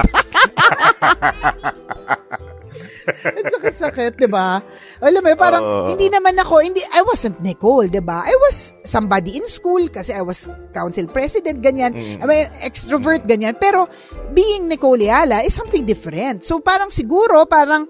Ang 3.38 3.46
sakit-sakit, 3.60 4.14
di 4.20 4.30
ba? 4.32 4.62
Alam 5.04 5.22
mo, 5.24 5.30
parang 5.36 5.64
Oo. 5.64 5.88
hindi 5.92 6.08
naman 6.08 6.36
ako, 6.40 6.64
hindi, 6.64 6.80
I 6.80 7.02
wasn't 7.04 7.40
Nicole, 7.44 7.92
di 7.92 8.00
ba? 8.00 8.24
I 8.24 8.36
was 8.40 8.72
somebody 8.84 9.36
in 9.40 9.46
school 9.48 9.84
kasi 9.92 10.16
I 10.16 10.24
was 10.24 10.48
council 10.72 11.08
president, 11.12 11.60
ganyan. 11.60 11.96
Mm. 11.96 12.18
I 12.22 12.26
mean, 12.26 12.46
extrovert, 12.64 13.28
ganyan. 13.28 13.60
Pero 13.60 13.88
being 14.32 14.68
Nicole 14.68 15.04
Ayala 15.04 15.44
is 15.44 15.56
something 15.56 15.84
different. 15.84 16.44
So 16.44 16.60
parang 16.64 16.92
siguro, 16.92 17.44
parang, 17.48 17.88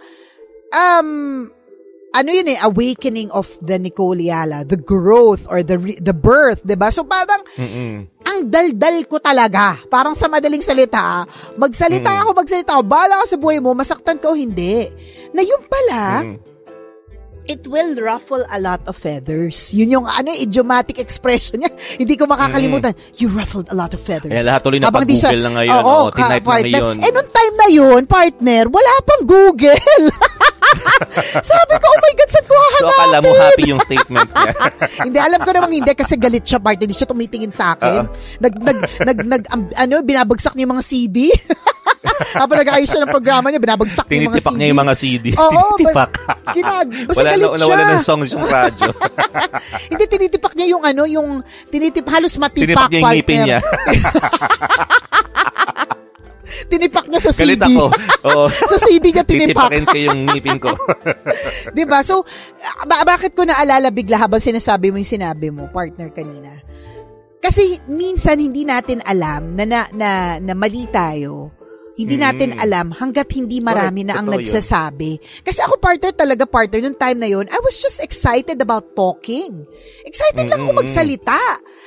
um, 0.73 1.09
ano 2.13 2.29
yun 2.29 2.53
eh, 2.53 2.59
awakening 2.61 3.33
of 3.33 3.49
the 3.65 3.81
Nicole 3.81 4.21
Ayala, 4.21 4.61
the 4.61 4.77
growth 4.77 5.49
or 5.49 5.65
the 5.65 5.81
re- 5.81 5.97
the 5.97 6.13
birth, 6.13 6.61
'di 6.61 6.77
ba? 6.77 6.93
So 6.93 7.03
parang 7.09 7.41
Mm-mm. 7.57 8.12
Ang 8.33 8.41
daldal 8.45 9.05
ko 9.05 9.17
talaga. 9.17 9.77
Parang 9.85 10.13
sa 10.13 10.25
madaling 10.25 10.59
salita, 10.59 11.23
magsalita 11.53 12.09
Mm. 12.09 12.19
ako, 12.19 12.29
magsalita 12.35 12.71
ako, 12.73 12.83
bahala 12.83 13.21
ka 13.21 13.25
sa 13.27 13.37
buhay 13.37 13.57
mo, 13.57 13.71
masaktan 13.71 14.17
ka 14.17 14.27
o 14.27 14.35
hindi. 14.35 14.89
Na 15.29 15.39
yun 15.39 15.61
pala, 15.63 16.01
Mm. 16.23 16.35
it 17.45 17.67
will 17.67 17.93
ruffle 17.97 18.39
a 18.47 18.57
lot 18.57 18.79
of 18.85 18.95
feathers. 18.95 19.69
Yun 19.71 19.93
yung 19.93 20.05
ano, 20.05 20.31
idiomatic 20.31 20.95
expression 20.95 21.59
niya. 21.59 21.69
Hindi 21.99 22.15
ko 22.15 22.23
makakalimutan. 22.23 22.95
You 23.19 23.27
ruffled 23.29 23.67
a 23.67 23.75
lot 23.75 23.91
of 23.91 23.99
feathers. 23.99 24.31
Kaya 24.31 24.47
lahat 24.47 24.63
tuloy 24.63 24.79
Habang 24.79 25.03
di 25.03 25.11
napag-Google 25.11 25.35
siya- 25.35 25.43
na 25.43 25.51
ngayon, 25.53 25.75
Oo, 25.75 25.83
oo, 25.83 26.05
ka- 26.07 26.17
tinype 26.17 26.39
na 26.39 26.47
partner. 26.47 26.71
ngayon. 26.71 26.95
Eh, 26.99 27.11
nung 27.11 27.29
time 27.29 27.53
na 27.53 27.67
yun, 27.67 28.01
partner, 28.07 28.63
wala 28.67 28.91
pang 29.03 29.23
Google. 29.27 29.81
Sabi 31.49 31.73
ko, 31.73 31.85
oh 31.85 31.99
my 31.99 32.13
God, 32.13 32.29
saan 32.29 32.45
ko 32.45 32.53
So, 32.53 32.61
hahanapin? 32.61 32.89
akala 32.89 33.17
mo 33.19 33.29
happy 33.33 33.63
yung 33.65 33.81
statement 33.81 34.29
niya. 34.29 34.51
hindi, 35.05 35.17
alam 35.17 35.39
ko 35.39 35.49
namang 35.49 35.73
hindi 35.73 35.91
kasi 35.93 36.13
galit 36.15 36.43
siya, 36.43 36.57
partner. 36.57 36.83
Hindi 36.83 36.95
siya 36.95 37.05
tumitingin 37.05 37.51
sa 37.51 37.73
akin. 37.73 37.93
Oo. 37.99 38.11
Nag, 38.39 38.53
nag, 38.57 38.77
nag, 39.01 39.17
nag, 39.25 39.43
am- 39.49 39.73
ano, 39.73 39.95
binabagsak 39.99 40.53
niya 40.53 40.63
yung 40.63 40.73
mga 40.73 40.85
CD. 40.85 41.17
Habang 42.35 42.59
nag-ayos 42.59 42.85
siya 42.85 43.01
ng 43.01 43.11
programa 43.11 43.47
niya, 43.47 43.59
binabagsak 43.59 44.05
niya 44.05 44.15
yung 44.17 44.25
mga 44.25 44.33
Tinitipak 44.33 44.49
CD. 44.49 44.57
niya 44.57 44.67
yung 44.67 44.81
mga 44.81 44.93
CD. 44.93 45.25
Oo, 45.33 45.61
Tinitipak. 45.73 46.11
kinag, 46.51 46.87
basta 47.05 47.15
Wala 47.15 47.29
galit 47.29 47.45
siya. 47.45 47.59
nawala 47.59 47.83
ng 47.85 48.01
songs 48.01 48.29
yung 48.31 48.45
radyo. 48.45 48.89
hindi, 49.87 50.03
tinitipak 50.07 50.53
niya 50.53 50.67
yung 50.69 50.83
ano, 50.83 51.03
yung 51.05 51.29
tinitip, 51.69 52.05
halos 52.05 52.33
matipak, 52.35 52.63
Tinipak 52.65 52.89
niya 52.89 52.99
yung 52.99 53.11
ngipin 53.13 53.39
niya. 53.45 53.59
Tinipak 56.67 57.05
niya 57.07 57.21
sa 57.23 57.31
CD. 57.31 57.55
Galit 57.55 57.63
ako. 57.63 57.85
Oo. 58.27 58.45
sa 58.71 58.77
CD 58.77 59.05
niya 59.15 59.25
tinipak. 59.25 59.71
Titipakin 59.71 59.85
ko 59.87 59.97
yung 59.97 60.19
ngipin 60.29 60.59
ko. 60.59 60.71
'Di 61.75 61.83
ba? 61.87 62.03
So, 62.03 62.27
ah, 62.61 62.83
ba- 62.83 63.07
bakit 63.07 63.33
ko 63.33 63.47
naalala 63.47 63.89
bigla 63.89 64.19
habang 64.19 64.43
sinasabi 64.43 64.91
mo 64.91 64.99
yung 64.99 65.07
sinabi 65.07 65.49
mo, 65.49 65.71
partner 65.71 66.11
kanina? 66.11 66.59
Kasi 67.43 67.75
minsan 67.91 68.39
hindi 68.39 68.63
natin 68.63 69.03
alam 69.03 69.55
na 69.59 69.63
na, 69.67 69.79
na, 69.91 70.09
na 70.39 70.53
mali 70.55 70.87
tayo. 70.87 71.51
Hindi 71.93 72.17
Mm. 72.17 72.23
natin 72.25 72.49
alam 72.57 72.87
hanggat 72.89 73.29
hindi 73.37 73.61
marami 73.61 74.01
Correct. 74.01 74.09
na 74.09 74.13
ang 74.17 74.25
Totoo 74.25 74.33
yun. 74.33 74.45
nagsasabi. 74.49 75.11
Kasi 75.45 75.59
ako 75.61 75.75
partner 75.77 76.11
talaga 76.11 76.43
partner 76.49 76.81
nung 76.81 76.97
time 76.97 77.19
na 77.21 77.29
yon, 77.29 77.45
I 77.53 77.59
was 77.61 77.77
just 77.77 78.01
excited 78.01 78.57
about 78.57 78.97
talking. 78.97 79.69
Excited 80.01 80.49
lang 80.49 80.65
ako 80.65 80.73
magsalita. 80.81 81.37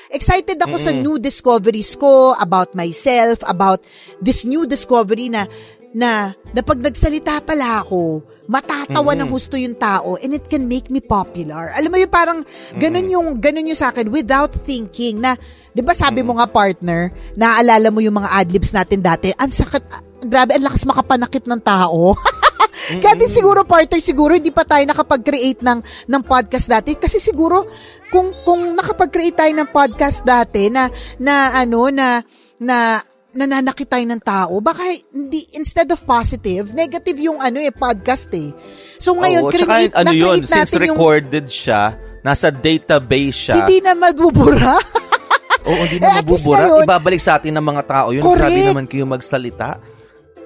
Excited 0.06 0.62
ako 0.62 0.78
sa 0.78 0.94
Mm-mm. 0.94 1.02
new 1.02 1.16
discoveries 1.18 1.98
ko 1.98 2.38
about 2.38 2.70
myself, 2.72 3.42
about 3.42 3.82
this 4.22 4.46
new 4.46 4.62
discovery 4.62 5.26
na 5.26 5.50
na, 5.96 6.36
na 6.52 6.60
pag 6.60 6.76
nagsalita 6.76 7.40
pala 7.40 7.80
ako, 7.80 8.20
matatawa 8.44 9.16
Mm-mm. 9.16 9.24
ng 9.24 9.30
husto 9.32 9.56
yung 9.56 9.72
tao 9.72 10.20
and 10.20 10.36
it 10.36 10.44
can 10.52 10.68
make 10.68 10.92
me 10.92 11.00
popular. 11.00 11.72
Alam 11.72 11.88
mo 11.88 11.98
yung 11.98 12.12
parang 12.12 12.40
ganun 12.76 13.08
yung 13.08 13.26
ganun 13.40 13.72
yung 13.72 13.80
sa 13.80 13.88
akin 13.88 14.12
without 14.12 14.52
thinking 14.68 15.24
na 15.24 15.40
'di 15.72 15.80
ba 15.80 15.96
sabi 15.96 16.20
mo 16.20 16.36
nga 16.36 16.44
partner, 16.44 17.10
naaalala 17.32 17.88
mo 17.88 18.04
yung 18.04 18.20
mga 18.20 18.28
adlibs 18.28 18.76
natin 18.76 19.00
dati, 19.00 19.32
ang 19.40 19.48
sakit 19.48 19.84
ah, 19.88 20.04
grabe 20.20 20.52
ang 20.52 20.68
lakas 20.68 20.84
makapanakit 20.84 21.48
ng 21.48 21.60
tao. 21.64 22.12
Kaya 23.02 23.18
din 23.18 23.32
siguro 23.32 23.64
partner 23.66 23.98
siguro 23.98 24.36
hindi 24.36 24.52
pa 24.52 24.62
tayo 24.62 24.84
nakapag-create 24.84 25.64
ng 25.64 25.80
ng 26.12 26.22
podcast 26.22 26.70
dati 26.70 26.94
kasi 26.94 27.18
siguro 27.18 27.66
kung 28.12 28.30
kung 28.44 28.76
nakapag-create 28.76 29.34
tayo 29.34 29.52
ng 29.56 29.72
podcast 29.72 30.22
dati 30.22 30.68
na 30.70 30.92
na 31.18 31.56
ano 31.56 31.88
na 31.90 32.20
na 32.60 33.00
nananakit 33.36 33.86
tayo 33.86 34.02
ng 34.02 34.18
tao, 34.18 34.58
baka 34.58 34.82
hindi, 35.06 35.44
instead 35.52 35.86
of 35.88 36.00
positive, 36.02 36.72
negative 36.72 37.20
yung 37.20 37.36
ano 37.36 37.56
eh, 37.56 37.68
podcast 37.68 38.32
eh. 38.32 38.50
So 38.96 39.12
ngayon, 39.14 39.42
Oo, 39.42 39.52
create, 39.52 39.92
tsaka, 39.92 40.00
ano 40.00 40.10
yun, 40.10 40.40
na-create 40.40 40.48
since 40.48 40.72
natin 40.72 40.80
yung, 40.82 40.96
recorded 40.96 41.46
siya, 41.46 41.82
nasa 42.22 42.48
database 42.48 43.36
siya. 43.36 43.56
hindi 43.60 43.78
na 43.78 43.92
madbubura. 43.92 44.80
Oo, 45.68 45.82
hindi 45.84 45.98
Eh, 45.98 46.00
na 46.00 46.08
least 46.16 46.24
mabubura. 46.24 46.58
ngayon- 46.64 46.86
Ibabalik 46.86 47.20
sa 47.20 47.32
atin 47.36 47.52
ng 47.52 47.66
mga 47.66 47.82
tao 47.84 48.08
yun. 48.10 48.22
Correct. 48.22 48.40
Grabe 48.40 48.60
naman 48.64 48.86
kayo 48.86 49.04
magsalita. 49.04 49.78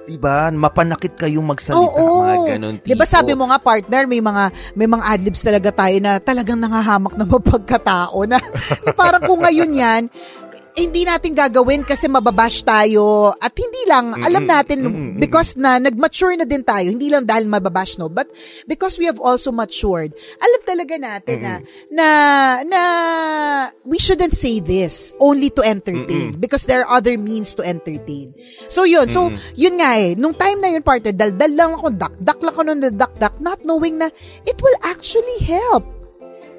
Diba? 0.01 0.49
Mapanakit 0.49 1.13
kayong 1.13 1.45
magsalita. 1.45 1.93
Oo. 1.93 2.25
Mga 2.25 2.35
ganun 2.49 2.75
tipo. 2.81 2.89
Di 2.89 2.97
ba 2.97 3.05
sabi 3.05 3.31
mo 3.31 3.45
nga 3.45 3.61
partner, 3.61 4.09
may 4.09 4.17
mga 4.17 4.43
may 4.73 4.89
mga 4.89 5.03
adlibs 5.07 5.39
talaga 5.39 5.69
tayo 5.71 5.93
na 6.01 6.17
talagang 6.17 6.57
nangahamak 6.57 7.13
na 7.13 7.23
mapagkatao 7.23 8.17
na 8.25 8.41
parang 8.99 9.21
kung 9.21 9.39
ngayon 9.39 9.69
yan, 9.71 10.01
hindi 10.75 11.03
natin 11.03 11.35
gagawin 11.35 11.83
kasi 11.83 12.07
mababash 12.07 12.63
tayo. 12.63 13.35
At 13.37 13.51
hindi 13.55 13.83
lang 13.87 14.15
alam 14.23 14.47
natin 14.47 14.79
because 15.19 15.55
na 15.59 15.77
nag-mature 15.77 16.35
na 16.39 16.47
din 16.47 16.63
tayo 16.63 16.91
hindi 16.91 17.11
lang 17.11 17.27
dahil 17.27 17.47
mababash 17.47 17.99
no? 17.99 18.07
But 18.07 18.31
because 18.65 18.95
we 18.95 19.05
have 19.07 19.19
also 19.19 19.51
matured 19.51 20.15
alam 20.39 20.61
talaga 20.63 20.95
natin 20.95 21.37
na 21.43 21.53
na 21.91 22.07
na 22.63 22.81
we 23.83 23.99
shouldn't 23.99 24.35
say 24.35 24.63
this 24.63 25.11
only 25.19 25.51
to 25.51 25.61
entertain 25.63 26.39
because 26.39 26.63
there 26.67 26.83
are 26.87 26.91
other 26.99 27.19
means 27.19 27.53
to 27.55 27.63
entertain. 27.63 28.31
So 28.71 28.87
yun. 28.87 29.11
So 29.11 29.31
yun 29.55 29.79
nga 29.79 29.99
eh 29.99 30.15
nung 30.15 30.35
time 30.35 30.63
na 30.63 30.71
yun 30.71 30.83
partner 30.83 31.11
daldal 31.11 31.51
lang 31.51 31.71
ako 31.75 31.87
dak-dak 31.95 32.39
lang 32.39 32.53
ako 32.55 32.61
nung 32.63 32.81
dak-dak 32.95 33.35
not 33.43 33.59
knowing 33.67 33.99
na 33.99 34.07
it 34.47 34.57
will 34.63 34.77
actually 34.87 35.43
help 35.43 35.83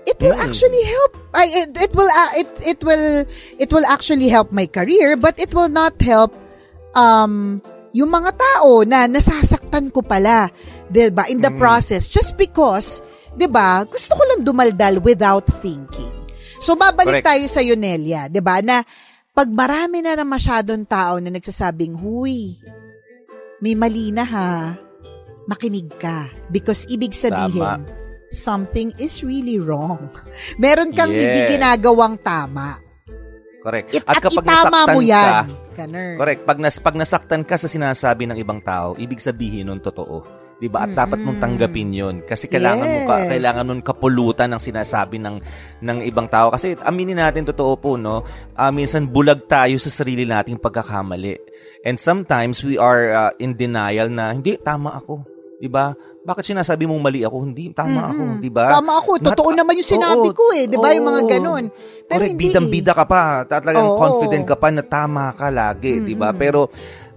it 0.03 0.18
will 0.18 0.34
Mm. 0.34 0.46
actually 0.46 0.82
help 0.82 1.12
I, 1.32 1.44
it, 1.64 1.70
it 1.78 1.92
will 1.94 2.11
uh, 2.11 2.32
it 2.34 2.50
it 2.76 2.80
will 2.82 3.07
it 3.57 3.70
will 3.70 3.86
actually 3.86 4.26
help 4.28 4.50
my 4.50 4.66
career 4.66 5.14
but 5.14 5.38
it 5.38 5.55
will 5.55 5.70
not 5.70 5.94
help 6.03 6.34
um 6.92 7.62
yung 7.92 8.09
mga 8.09 8.32
tao 8.34 8.82
na 8.88 9.05
nasasaktan 9.07 9.92
ko 9.92 10.00
pala 10.00 10.48
'di 10.88 11.12
ba 11.12 11.28
in 11.28 11.40
the 11.40 11.53
process 11.55 12.09
just 12.09 12.34
because 12.36 13.05
'di 13.36 13.46
ba 13.46 13.84
gusto 13.86 14.16
ko 14.16 14.22
lang 14.26 14.42
dumaldal 14.42 14.98
without 15.00 15.44
thinking 15.61 16.12
so 16.59 16.72
babalik 16.74 17.20
Correct. 17.20 17.28
tayo 17.28 17.44
sa 17.48 17.61
Yonelia 17.62 18.26
'di 18.26 18.40
ba 18.40 18.59
na 18.64 18.82
pag 19.32 19.48
marami 19.48 20.05
na 20.05 20.12
na 20.12 20.24
masyadong 20.28 20.84
tao 20.84 21.16
na 21.16 21.32
nagsasabing 21.32 21.96
huy 21.96 22.61
may 23.62 23.72
mali 23.72 24.11
na 24.12 24.24
ha 24.26 24.76
makinig 25.46 25.88
ka 25.96 26.28
because 26.50 26.84
ibig 26.88 27.14
sabihin 27.14 27.61
Tama. 27.80 28.01
Something 28.32 28.90
is 28.96 29.20
really 29.20 29.60
wrong. 29.60 30.08
Meron 30.62 30.90
kang 30.90 31.12
hindi 31.12 31.46
Yes. 31.46 31.52
ginagawang 31.52 32.16
tama. 32.24 32.80
Correct. 33.62 33.94
It, 33.94 34.02
at, 34.02 34.18
itama 34.18 34.42
nasaktan 34.42 34.86
mo 34.90 35.00
yan. 35.00 35.30
ka, 35.30 35.40
Ganun. 35.86 36.14
correct. 36.18 36.40
Pag, 36.42 36.58
nas, 36.58 36.76
pag 36.82 36.96
nasaktan 36.98 37.42
ka 37.46 37.54
sa 37.54 37.70
sinasabi 37.70 38.26
ng 38.26 38.36
ibang 38.42 38.58
tao, 38.58 38.98
ibig 38.98 39.22
sabihin 39.22 39.70
nun 39.70 39.78
totoo. 39.78 40.42
'di 40.62 40.70
ba? 40.70 40.86
At 40.86 40.94
dapat 40.94 41.18
mong 41.18 41.42
tanggapin 41.42 41.90
'yon 41.90 42.16
kasi 42.22 42.46
kailangan 42.46 42.86
mo 42.86 42.98
ka, 43.02 43.26
Yes. 43.26 43.28
kailangan 43.34 43.66
nun 43.66 43.82
kapulutan 43.82 44.46
ng 44.54 44.62
sinasabi 44.62 45.18
ng 45.18 45.36
ng 45.82 45.98
ibang 46.06 46.30
tao 46.30 46.54
kasi 46.54 46.78
aminin 46.86 47.18
natin 47.18 47.42
totoo 47.42 47.74
po 47.74 47.98
no, 47.98 48.22
ah, 48.54 48.70
minsan 48.70 49.10
bulag 49.10 49.50
tayo 49.50 49.74
sa 49.82 49.90
sarili 49.90 50.22
nating 50.22 50.62
pagkakamali. 50.62 51.34
And 51.82 51.98
sometimes 51.98 52.62
we 52.62 52.78
are 52.78 53.02
ah, 53.10 53.32
in 53.42 53.58
denial 53.58 54.06
na 54.06 54.30
hindi 54.30 54.54
tama 54.54 54.94
ako, 55.02 55.26
'di 55.62 55.70
ba? 55.70 55.94
Bakit 56.22 56.54
sinasabi 56.54 56.90
mong 56.90 56.98
mali 56.98 57.22
ako? 57.22 57.36
Hindi 57.46 57.70
tama 57.70 58.10
ako, 58.10 58.42
'di 58.42 58.50
ba? 58.50 58.66
Tama 58.74 58.98
ako. 58.98 59.10
Totoo 59.22 59.54
Mat- 59.54 59.58
naman 59.62 59.78
yung 59.78 59.90
sinabi 59.94 60.28
Oo, 60.30 60.34
ko 60.34 60.44
eh. 60.58 60.66
Di 60.66 60.74
ba? 60.74 60.90
Yung 60.90 61.06
mga 61.06 61.22
ganun. 61.38 61.64
Pero 62.10 62.26
Correct, 62.26 62.34
hindi. 62.34 62.42
bidang-bida 62.50 62.92
ka 62.98 63.04
pa. 63.06 63.46
Talagang 63.46 63.94
Oo. 63.94 63.98
confident 63.98 64.42
ka 64.42 64.58
pa 64.58 64.74
na 64.74 64.82
tama 64.82 65.30
ka 65.38 65.54
lagi, 65.54 66.02
'di 66.02 66.18
ba? 66.18 66.34
Pero 66.34 66.66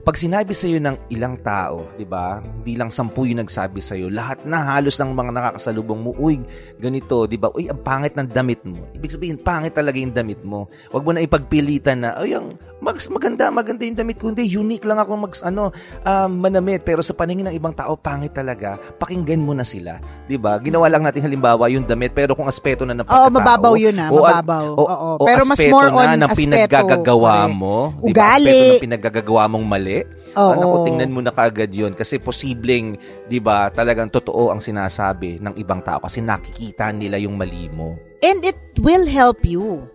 pag 0.05 0.15
sinabi 0.15 0.53
sa 0.53 0.69
iyo 0.69 0.77
ng 0.77 1.09
ilang 1.09 1.33
tao, 1.35 1.89
'di 1.97 2.05
ba? 2.05 2.37
Hindi 2.37 2.77
lang 2.77 2.93
sampu 2.93 3.25
yung 3.25 3.41
nagsabi 3.41 3.81
sa 3.81 3.97
iyo, 3.97 4.05
lahat 4.07 4.45
na 4.45 4.77
halos 4.77 4.95
ng 4.95 5.09
mga 5.09 5.31
nakakasalubong 5.33 5.97
mo, 5.97 6.11
uy, 6.15 6.37
ganito, 6.77 7.25
'di 7.25 7.35
ba? 7.35 7.49
Uy, 7.49 7.65
ang 7.65 7.81
pangit 7.81 8.13
ng 8.13 8.29
damit 8.29 8.61
mo. 8.61 8.85
Ibig 8.93 9.09
sabihin, 9.09 9.41
pangit 9.41 9.73
talaga 9.73 9.97
yung 9.97 10.13
damit 10.13 10.45
mo. 10.45 10.69
Huwag 10.93 11.01
mo 11.01 11.09
na 11.09 11.25
ipagpilitan 11.25 12.05
na, 12.05 12.13
ay, 12.15 12.37
ang 12.37 12.53
mag, 12.77 13.01
maganda, 13.09 13.49
maganda 13.49 13.81
yung 13.81 13.97
damit 13.97 14.21
ko. 14.21 14.29
Hindi, 14.29 14.45
unique 14.45 14.85
lang 14.85 15.01
ako 15.01 15.11
mag, 15.17 15.33
ano, 15.41 15.73
um, 16.05 16.29
manamit. 16.37 16.85
Pero 16.85 17.01
sa 17.01 17.17
paningin 17.17 17.49
ng 17.49 17.57
ibang 17.57 17.73
tao, 17.73 17.97
pangit 17.97 18.29
talaga. 18.31 18.77
Pakinggan 19.01 19.41
mo 19.41 19.57
na 19.57 19.65
sila. 19.65 19.97
'di 20.29 20.37
ba? 20.37 20.61
Ginawa 20.61 20.85
lang 20.85 21.01
natin 21.01 21.25
halimbawa 21.25 21.65
yung 21.65 21.81
damit, 21.83 22.13
pero 22.13 22.37
kung 22.37 22.45
aspeto 22.45 22.85
na 22.85 22.93
ng 22.93 23.03
Oo, 23.03 23.09
pagkatao. 23.09 23.33
mababaw 23.33 23.73
yun 23.73 23.97
ah. 23.97 24.13
o 24.13 24.21
Mababaw. 24.21 24.65
o- 24.69 24.85
Oo. 24.85 25.09
o 25.17 25.25
Pero 25.25 25.49
mas 25.49 25.57
aspeto 25.57 25.73
more 25.73 25.89
na 25.89 25.97
on 25.97 26.09
ng 26.13 26.29
aspeto. 26.29 26.37
pinaggagawa 26.45 27.33
Correct. 27.49 27.57
mo. 27.57 27.75
di 28.05 28.13
ba? 28.13 28.37
Aspeto 28.37 28.69
ng 28.69 28.85
pinaggagawa 28.85 29.43
mong 29.49 29.65
mali. 29.65 29.94
Oo. 30.35 30.51
Ah, 30.51 30.55
naku, 30.57 30.75
tingnan 30.91 31.13
mo 31.13 31.23
na 31.23 31.31
kaagad 31.31 31.71
yun. 31.71 31.95
Kasi 31.95 32.19
posibleng, 32.19 32.99
di 33.29 33.39
ba, 33.39 33.71
talagang 33.71 34.11
totoo 34.11 34.51
ang 34.51 34.59
sinasabi 34.59 35.39
ng 35.39 35.55
ibang 35.55 35.79
tao 35.79 36.03
kasi 36.03 36.19
nakikita 36.19 36.91
nila 36.91 37.15
yung 37.21 37.39
mali 37.39 37.71
mo. 37.71 37.95
And 38.19 38.43
it 38.43 38.59
will 38.81 39.07
help 39.07 39.45
you. 39.45 39.85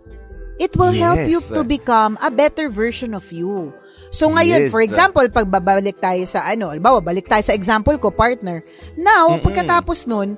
It 0.61 0.77
will 0.77 0.93
help 0.93 1.25
you 1.25 1.41
Yes. 1.41 1.49
to 1.49 1.65
become 1.65 2.21
a 2.21 2.29
better 2.29 2.69
version 2.69 3.17
of 3.17 3.25
you. 3.33 3.73
So 4.13 4.29
ngayon, 4.29 4.69
Yes. 4.69 4.71
for 4.73 4.85
example, 4.85 5.25
pag 5.33 5.49
babalik 5.49 5.97
tayo 5.97 6.21
sa 6.29 6.45
ano, 6.45 6.69
halimbawa, 6.69 7.01
balik 7.01 7.25
tayo 7.25 7.41
sa 7.41 7.57
example 7.57 7.97
ko, 7.97 8.13
partner. 8.13 8.61
Now, 8.93 9.33
Mm-mm. 9.33 9.41
pagkatapos 9.41 10.05
nun, 10.05 10.37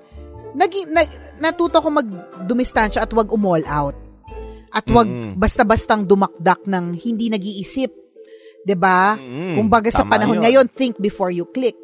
naging, 0.56 0.96
na, 0.96 1.04
natuto 1.44 1.84
ko 1.84 1.92
magdumistansya 1.92 3.04
at 3.04 3.12
wag 3.12 3.36
umall 3.36 3.64
out. 3.68 4.00
At 4.72 4.88
wag 4.88 5.12
Mm-mm. 5.12 5.36
basta-bastang 5.36 6.08
dumakdak 6.08 6.64
ng 6.72 6.96
hindi 6.96 7.28
nag-iisip. 7.28 7.92
'Di 8.64 8.76
ba? 8.76 9.20
Mm-mm. 9.20 9.60
Kumbaga 9.60 9.92
sa 9.92 10.08
panahon 10.08 10.40
yun. 10.40 10.44
ngayon, 10.44 10.66
think 10.72 10.96
before 10.98 11.30
you 11.30 11.44
click. 11.46 11.76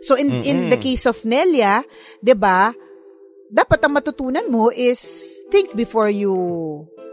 So 0.00 0.14
in 0.14 0.42
in 0.42 0.66
Mm-mm. 0.66 0.70
the 0.70 0.78
case 0.78 1.04
of 1.04 1.18
Nelia, 1.26 1.82
'di 2.22 2.34
ba? 2.38 2.70
Dapat 3.48 3.78
ang 3.82 3.92
matutunan 3.96 4.46
mo 4.46 4.68
is 4.68 5.00
think 5.50 5.72
before 5.74 6.12
you 6.12 6.34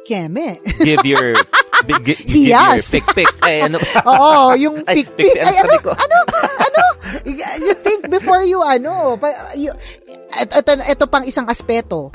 keme. 0.05 0.61
Give 0.84 1.01
your... 1.03 1.34
bi- 1.89 2.01
gi- 2.05 2.21
give 2.28 2.53
your 2.53 2.59
Hiyas. 2.61 2.91
pick-pick. 2.93 3.32
Eh, 3.49 3.65
ano? 3.65 3.82
Oo, 4.11 4.53
yung 4.55 4.86
Ay, 4.86 5.01
pick-pick. 5.01 5.34
pick-pick. 5.34 5.41
Ano 5.41 5.49
Ay, 5.49 5.57
ano, 5.57 5.63
sabi 5.65 5.78
ko? 5.82 5.91
ano, 5.95 6.17
ano? 6.61 6.84
You 7.65 7.76
think 7.82 8.01
before 8.07 8.45
you, 8.45 8.61
ano, 8.61 9.17
you, 9.57 9.73
ito, 10.30 10.71
ito, 10.76 11.05
pang 11.09 11.26
isang 11.26 11.49
aspeto. 11.49 12.13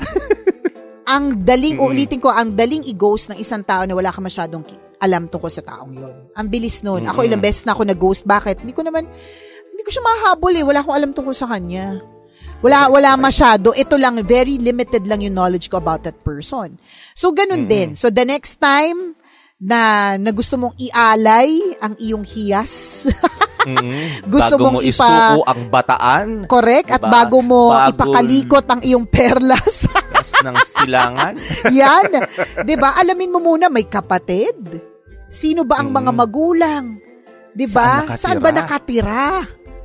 ang 1.13 1.43
daling, 1.43 1.77
Mm-mm. 1.77 1.91
ulitin 1.91 2.21
ko, 2.23 2.31
ang 2.31 2.55
daling 2.55 2.85
i-ghost 2.87 3.33
ng 3.33 3.39
isang 3.41 3.65
tao 3.65 3.83
na 3.83 3.97
wala 3.97 4.13
ka 4.13 4.21
masyadong 4.23 4.63
alam 5.01 5.25
tungkol 5.25 5.49
sa 5.49 5.65
taong 5.65 5.91
yon. 5.97 6.15
Ang 6.37 6.47
bilis 6.47 6.85
nun. 6.85 7.09
Ako 7.09 7.25
ilang 7.25 7.41
beses 7.41 7.65
na 7.65 7.73
ako 7.73 7.89
nag-ghost. 7.89 8.23
Bakit? 8.23 8.61
Hindi 8.61 8.77
ko 8.77 8.85
naman, 8.85 9.09
hindi 9.73 9.81
ko 9.81 9.89
siya 9.89 10.05
mahabol 10.05 10.53
eh. 10.53 10.61
Wala 10.61 10.85
akong 10.85 10.95
alam 10.95 11.11
tungkol 11.11 11.33
sa 11.33 11.49
kanya. 11.49 11.97
Wala 12.61 12.93
wala 12.93 13.17
masyado. 13.17 13.73
Ito 13.73 13.97
lang 13.97 14.21
very 14.21 14.61
limited 14.61 15.09
lang 15.09 15.25
yung 15.25 15.33
knowledge 15.33 15.73
ko 15.73 15.81
about 15.81 16.05
that 16.05 16.21
person. 16.21 16.77
So 17.17 17.33
ganun 17.33 17.65
din. 17.65 17.97
So 17.97 18.13
the 18.13 18.21
next 18.21 18.61
time 18.61 19.17
na 19.57 20.13
na 20.21 20.29
gusto 20.29 20.61
mong 20.61 20.77
ialay 20.77 21.77
ang 21.81 21.97
iyong 21.97 22.25
hiyas. 22.25 22.73
Mm. 23.61 24.25
Gusto 24.25 24.57
Bago 24.57 24.65
mong 24.65 24.73
mo 24.73 24.79
ipa- 24.81 24.89
isuko 24.89 25.41
ang 25.45 25.61
bataan. 25.69 26.27
Correct? 26.49 26.89
At 26.89 27.01
Diba? 27.05 27.13
bago 27.13 27.37
mo 27.45 27.69
Bago- 27.69 27.93
ipakalikot 27.93 28.65
ang 28.65 28.81
iyong 28.81 29.05
perlas. 29.05 29.85
Ng 30.41 30.57
silangan. 30.65 31.37
Yan. 31.69 32.09
ba? 32.81 32.89
Alamin 32.97 33.29
mo 33.29 33.37
muna 33.37 33.69
may 33.69 33.85
kapatid. 33.85 34.81
Sino 35.31 35.63
ba 35.63 35.79
ang 35.79 35.95
mga 35.95 36.11
magulang? 36.11 36.99
'Di 37.55 37.65
ba? 37.71 38.03
Mm. 38.03 38.19
Saan 38.19 38.19
nakatira? 38.19 38.19
Saan 38.19 38.39
ba 38.43 38.49
nakatira? 38.51 39.23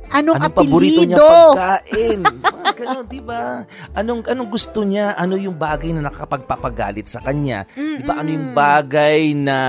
Anong, 0.07 0.39
Anong 0.39 0.55
paborito 0.55 1.03
niya 1.03 1.19
pagkain? 1.19 2.19
Mga 2.57 2.73
ganun, 2.79 3.05
di 3.11 3.19
ba? 3.19 3.67
Anong, 3.91 4.21
anong 4.23 4.49
gusto 4.51 4.87
niya? 4.87 5.19
Ano 5.19 5.35
yung 5.35 5.59
bagay 5.59 5.91
na 5.91 6.07
nakakapagpapagalit 6.07 7.11
sa 7.11 7.19
kanya? 7.19 7.67
Di 7.75 8.03
ba? 8.07 8.23
Ano 8.23 8.31
yung 8.31 8.55
bagay 8.55 9.35
na, 9.35 9.59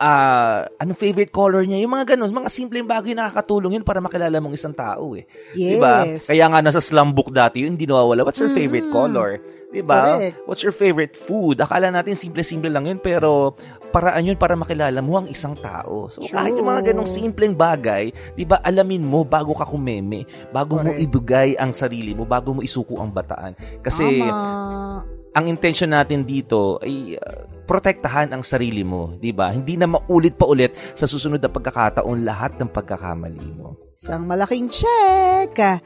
ah, 0.00 0.64
anong 0.80 0.96
favorite 0.96 1.28
color 1.28 1.60
niya? 1.68 1.84
Yung 1.84 1.92
mga 1.92 2.16
ganun, 2.16 2.32
mga 2.32 2.48
simpleng 2.48 2.88
bagay 2.88 3.12
na 3.12 3.28
nakakatulong 3.28 3.76
yun 3.76 3.84
para 3.84 4.00
makilala 4.00 4.40
mong 4.40 4.56
isang 4.56 4.72
tao 4.72 5.12
eh. 5.12 5.28
Di 5.52 5.76
ba? 5.76 6.08
Yes. 6.08 6.32
Kaya 6.32 6.48
nga 6.48 6.64
nasa 6.64 6.80
slum 6.80 7.12
book 7.12 7.28
dati 7.28 7.68
yun, 7.68 7.76
hindi 7.76 7.84
nawawala. 7.84 8.24
What's 8.24 8.40
your 8.40 8.54
favorite 8.56 8.88
color? 8.88 9.44
Di 9.74 9.82
ba? 9.82 10.14
Correct. 10.14 10.46
What's 10.46 10.62
your 10.62 10.70
favorite 10.70 11.18
food? 11.18 11.58
Akala 11.58 11.90
natin 11.90 12.14
simple-simple 12.14 12.70
lang 12.70 12.86
yun, 12.86 13.02
pero 13.02 13.58
paraan 13.90 14.22
yun 14.22 14.38
para 14.38 14.54
makilala 14.54 15.02
mo 15.02 15.18
ang 15.18 15.26
isang 15.26 15.58
tao. 15.58 16.06
So, 16.06 16.22
kahit 16.30 16.54
yung 16.54 16.70
mga 16.70 16.94
ganong 16.94 17.10
simpleng 17.10 17.58
bagay, 17.58 18.14
di 18.38 18.46
ba, 18.46 18.62
alamin 18.62 19.02
mo 19.02 19.26
bago 19.26 19.50
ka 19.50 19.66
kumeme, 19.66 20.30
bago 20.54 20.78
mo 20.78 20.94
Correct. 20.94 21.02
ibigay 21.02 21.48
ang 21.58 21.74
sarili 21.74 22.14
mo, 22.14 22.22
bago 22.22 22.54
mo 22.54 22.62
isuko 22.62 23.02
ang 23.02 23.10
bataan. 23.10 23.58
Kasi, 23.82 24.22
Tama. 24.22 25.02
ang 25.34 25.44
intention 25.50 25.90
natin 25.90 26.22
dito 26.22 26.78
ay 26.78 27.18
uh, 27.18 27.50
protektahan 27.66 28.30
ang 28.30 28.46
sarili 28.46 28.86
mo, 28.86 29.18
di 29.18 29.34
ba? 29.34 29.50
Hindi 29.50 29.74
na 29.74 29.90
maulit 29.90 30.38
pa 30.38 30.46
ulit 30.46 30.70
sa 30.94 31.10
susunod 31.10 31.42
na 31.42 31.50
pagkakataon 31.50 32.22
lahat 32.22 32.54
ng 32.62 32.70
pagkakamali 32.70 33.46
mo. 33.58 33.74
Isang 33.98 34.26
malaking 34.30 34.70
check. 34.70 35.82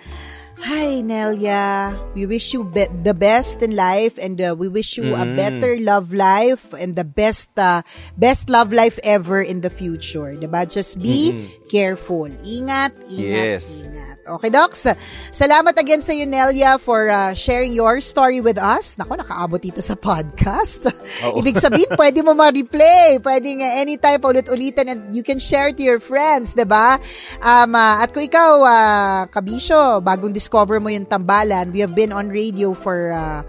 Hi, 0.59 1.01
Nelia. 1.05 1.95
We 2.15 2.27
wish 2.27 2.53
you 2.53 2.65
be- 2.65 2.91
the 3.05 3.15
best 3.15 3.63
in 3.63 3.77
life 3.77 4.19
and 4.19 4.41
uh, 4.41 4.55
we 4.59 4.67
wish 4.69 4.97
you 4.99 5.15
a 5.15 5.23
Mm. 5.23 5.37
better 5.37 5.73
love 5.81 6.13
life 6.13 6.75
and 6.75 6.97
the 6.97 7.05
best 7.07 7.49
uh, 7.57 7.83
best 8.19 8.51
love 8.51 8.73
life 8.73 8.99
ever 9.05 9.41
in 9.41 9.61
the 9.61 9.71
future. 9.71 10.35
Diba? 10.35 10.67
Just 10.67 10.99
be 10.99 11.31
Mhm. 11.33 11.47
careful. 11.71 12.27
Ingat, 12.43 12.91
ingat, 13.07 13.45
Yes. 13.53 13.65
ingat. 13.79 14.08
Okay, 14.29 14.53
Docs? 14.53 14.93
Salamat 15.33 15.73
again 15.81 16.05
sa 16.05 16.13
iyo, 16.13 16.29
Nelia, 16.29 16.77
for 16.77 17.09
uh, 17.09 17.33
sharing 17.33 17.73
your 17.73 18.05
story 18.05 18.45
with 18.45 18.61
us. 18.61 18.93
Nako, 19.01 19.17
nakaabot 19.17 19.57
dito 19.57 19.81
sa 19.81 19.97
podcast. 19.97 20.85
Ibig 21.25 21.57
sabihin, 21.57 21.89
pwede 22.01 22.21
mo 22.21 22.37
ma-replay. 22.37 23.17
Pwede 23.25 23.49
nga 23.57 23.69
anytime 23.81 24.21
paulit-ulitan 24.21 24.87
and 24.93 25.01
you 25.17 25.25
can 25.25 25.41
share 25.41 25.73
to 25.73 25.81
your 25.81 25.97
friends, 25.97 26.53
'di 26.53 26.69
ba? 26.69 27.01
Um, 27.41 27.73
ah, 27.73 28.05
at 28.05 28.13
kung 28.13 28.29
ikaw, 28.29 28.61
uh, 28.69 29.21
Kabisyo, 29.33 30.05
bagong 30.05 30.37
discover 30.37 30.77
mo 30.77 30.93
yung 30.93 31.09
tambalan, 31.09 31.73
we 31.73 31.81
have 31.81 31.97
been 31.97 32.13
on 32.13 32.29
radio 32.29 32.77
for 32.77 33.17
uh, 33.17 33.41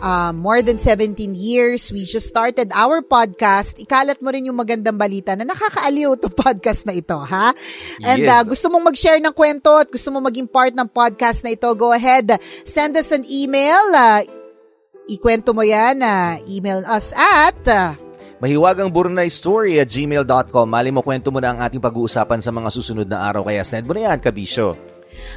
uh, 0.00 0.32
more 0.32 0.60
than 0.60 0.76
17 0.76 1.16
years. 1.32 1.88
We 1.88 2.04
just 2.04 2.26
started 2.26 2.72
our 2.72 3.00
podcast. 3.00 3.78
Ikalat 3.78 4.20
mo 4.20 4.28
rin 4.28 4.44
yung 4.44 4.56
magandang 4.56 4.96
balita 4.96 5.32
na 5.32 5.44
nakakaaliw 5.44 6.16
itong 6.16 6.36
podcast 6.44 6.84
na 6.84 6.92
ito, 6.92 7.16
ha? 7.16 7.52
And 8.02 8.24
Yes. 8.24 8.32
uh, 8.32 8.42
gusto 8.44 8.66
mong 8.68 8.92
mag-share 8.92 9.20
ng 9.20 9.32
kwento 9.32 9.76
at 9.76 9.88
gusto 9.88 10.08
mong 10.08 10.28
maging 10.28 10.48
part 10.48 10.72
ng 10.72 10.88
podcast 10.88 11.40
na 11.40 11.52
ito, 11.52 11.68
go 11.72 11.92
ahead. 11.92 12.36
Send 12.64 12.96
us 12.96 13.12
an 13.12 13.22
email. 13.24 13.80
Uh, 13.92 14.24
ikwento 15.06 15.50
mo 15.50 15.60
yan. 15.60 16.00
Uh, 16.00 16.40
email 16.46 16.82
us 16.86 17.12
at... 17.12 17.56
uh, 17.66 17.94
Mahiwagang 18.40 18.88
Burnay 18.88 19.28
Story 19.28 19.76
at 19.76 19.84
gmail.com. 19.86 20.64
Mali 20.64 20.88
mo 20.88 21.04
kwento 21.04 21.28
mo 21.28 21.44
na 21.44 21.52
ang 21.52 21.60
ating 21.60 21.76
pag-uusapan 21.76 22.40
sa 22.40 22.48
mga 22.48 22.72
susunod 22.72 23.04
na 23.04 23.20
araw. 23.20 23.44
Kaya 23.44 23.60
send 23.60 23.84
mo 23.84 23.92
na 23.92 24.08
yan, 24.08 24.16
Kabisyo. 24.16 24.80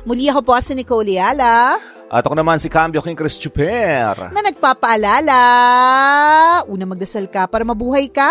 muli 0.08 0.32
ako 0.32 0.40
po 0.40 0.56
si 0.62 0.72
Nicole 0.72 1.20
Yala 1.20 1.76
At 2.14 2.30
ako 2.30 2.38
naman 2.38 2.62
si 2.62 2.70
Cambio 2.70 3.02
King 3.02 3.18
Chris 3.18 3.42
Chuper. 3.42 4.30
na 4.30 4.46
nagpapaalala. 4.46 5.42
Una 6.70 6.86
magdasal 6.86 7.26
ka 7.26 7.50
para 7.50 7.66
mabuhay 7.66 8.06
ka. 8.06 8.30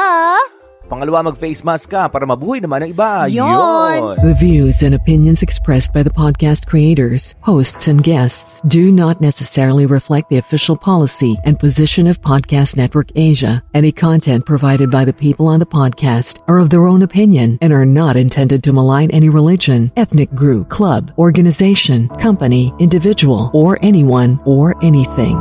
Pangalawa, 0.90 1.32
mag-face 1.32 1.64
mask 1.64 1.90
ka 1.90 2.08
para 2.08 2.26
mabuhay 2.26 2.60
naman 2.60 2.84
ang 2.84 2.90
iba. 2.92 3.10
Yon. 3.30 4.18
The 4.20 4.36
views 4.36 4.82
and 4.82 4.94
opinions 4.94 5.42
expressed 5.42 5.94
by 5.94 6.02
the 6.02 6.12
podcast 6.12 6.66
creators, 6.66 7.34
hosts, 7.40 7.88
and 7.88 8.02
guests 8.02 8.60
do 8.68 8.92
not 8.92 9.20
necessarily 9.20 9.86
reflect 9.86 10.28
the 10.28 10.38
official 10.38 10.76
policy 10.76 11.38
and 11.44 11.58
position 11.58 12.06
of 12.06 12.20
Podcast 12.20 12.76
Network 12.76 13.08
Asia. 13.16 13.62
Any 13.74 13.90
content 13.90 14.44
provided 14.44 14.90
by 14.90 15.04
the 15.04 15.16
people 15.16 15.48
on 15.48 15.60
the 15.60 15.66
podcast 15.66 16.38
are 16.46 16.58
of 16.58 16.68
their 16.68 16.86
own 16.86 17.02
opinion 17.02 17.58
and 17.62 17.72
are 17.72 17.88
not 17.88 18.16
intended 18.16 18.62
to 18.64 18.72
malign 18.72 19.10
any 19.10 19.28
religion, 19.28 19.90
ethnic 19.96 20.34
group, 20.34 20.68
club, 20.68 21.10
organization, 21.16 22.08
company, 22.20 22.74
individual, 22.78 23.50
or 23.54 23.78
anyone 23.82 24.38
or 24.44 24.76
anything. 24.84 25.40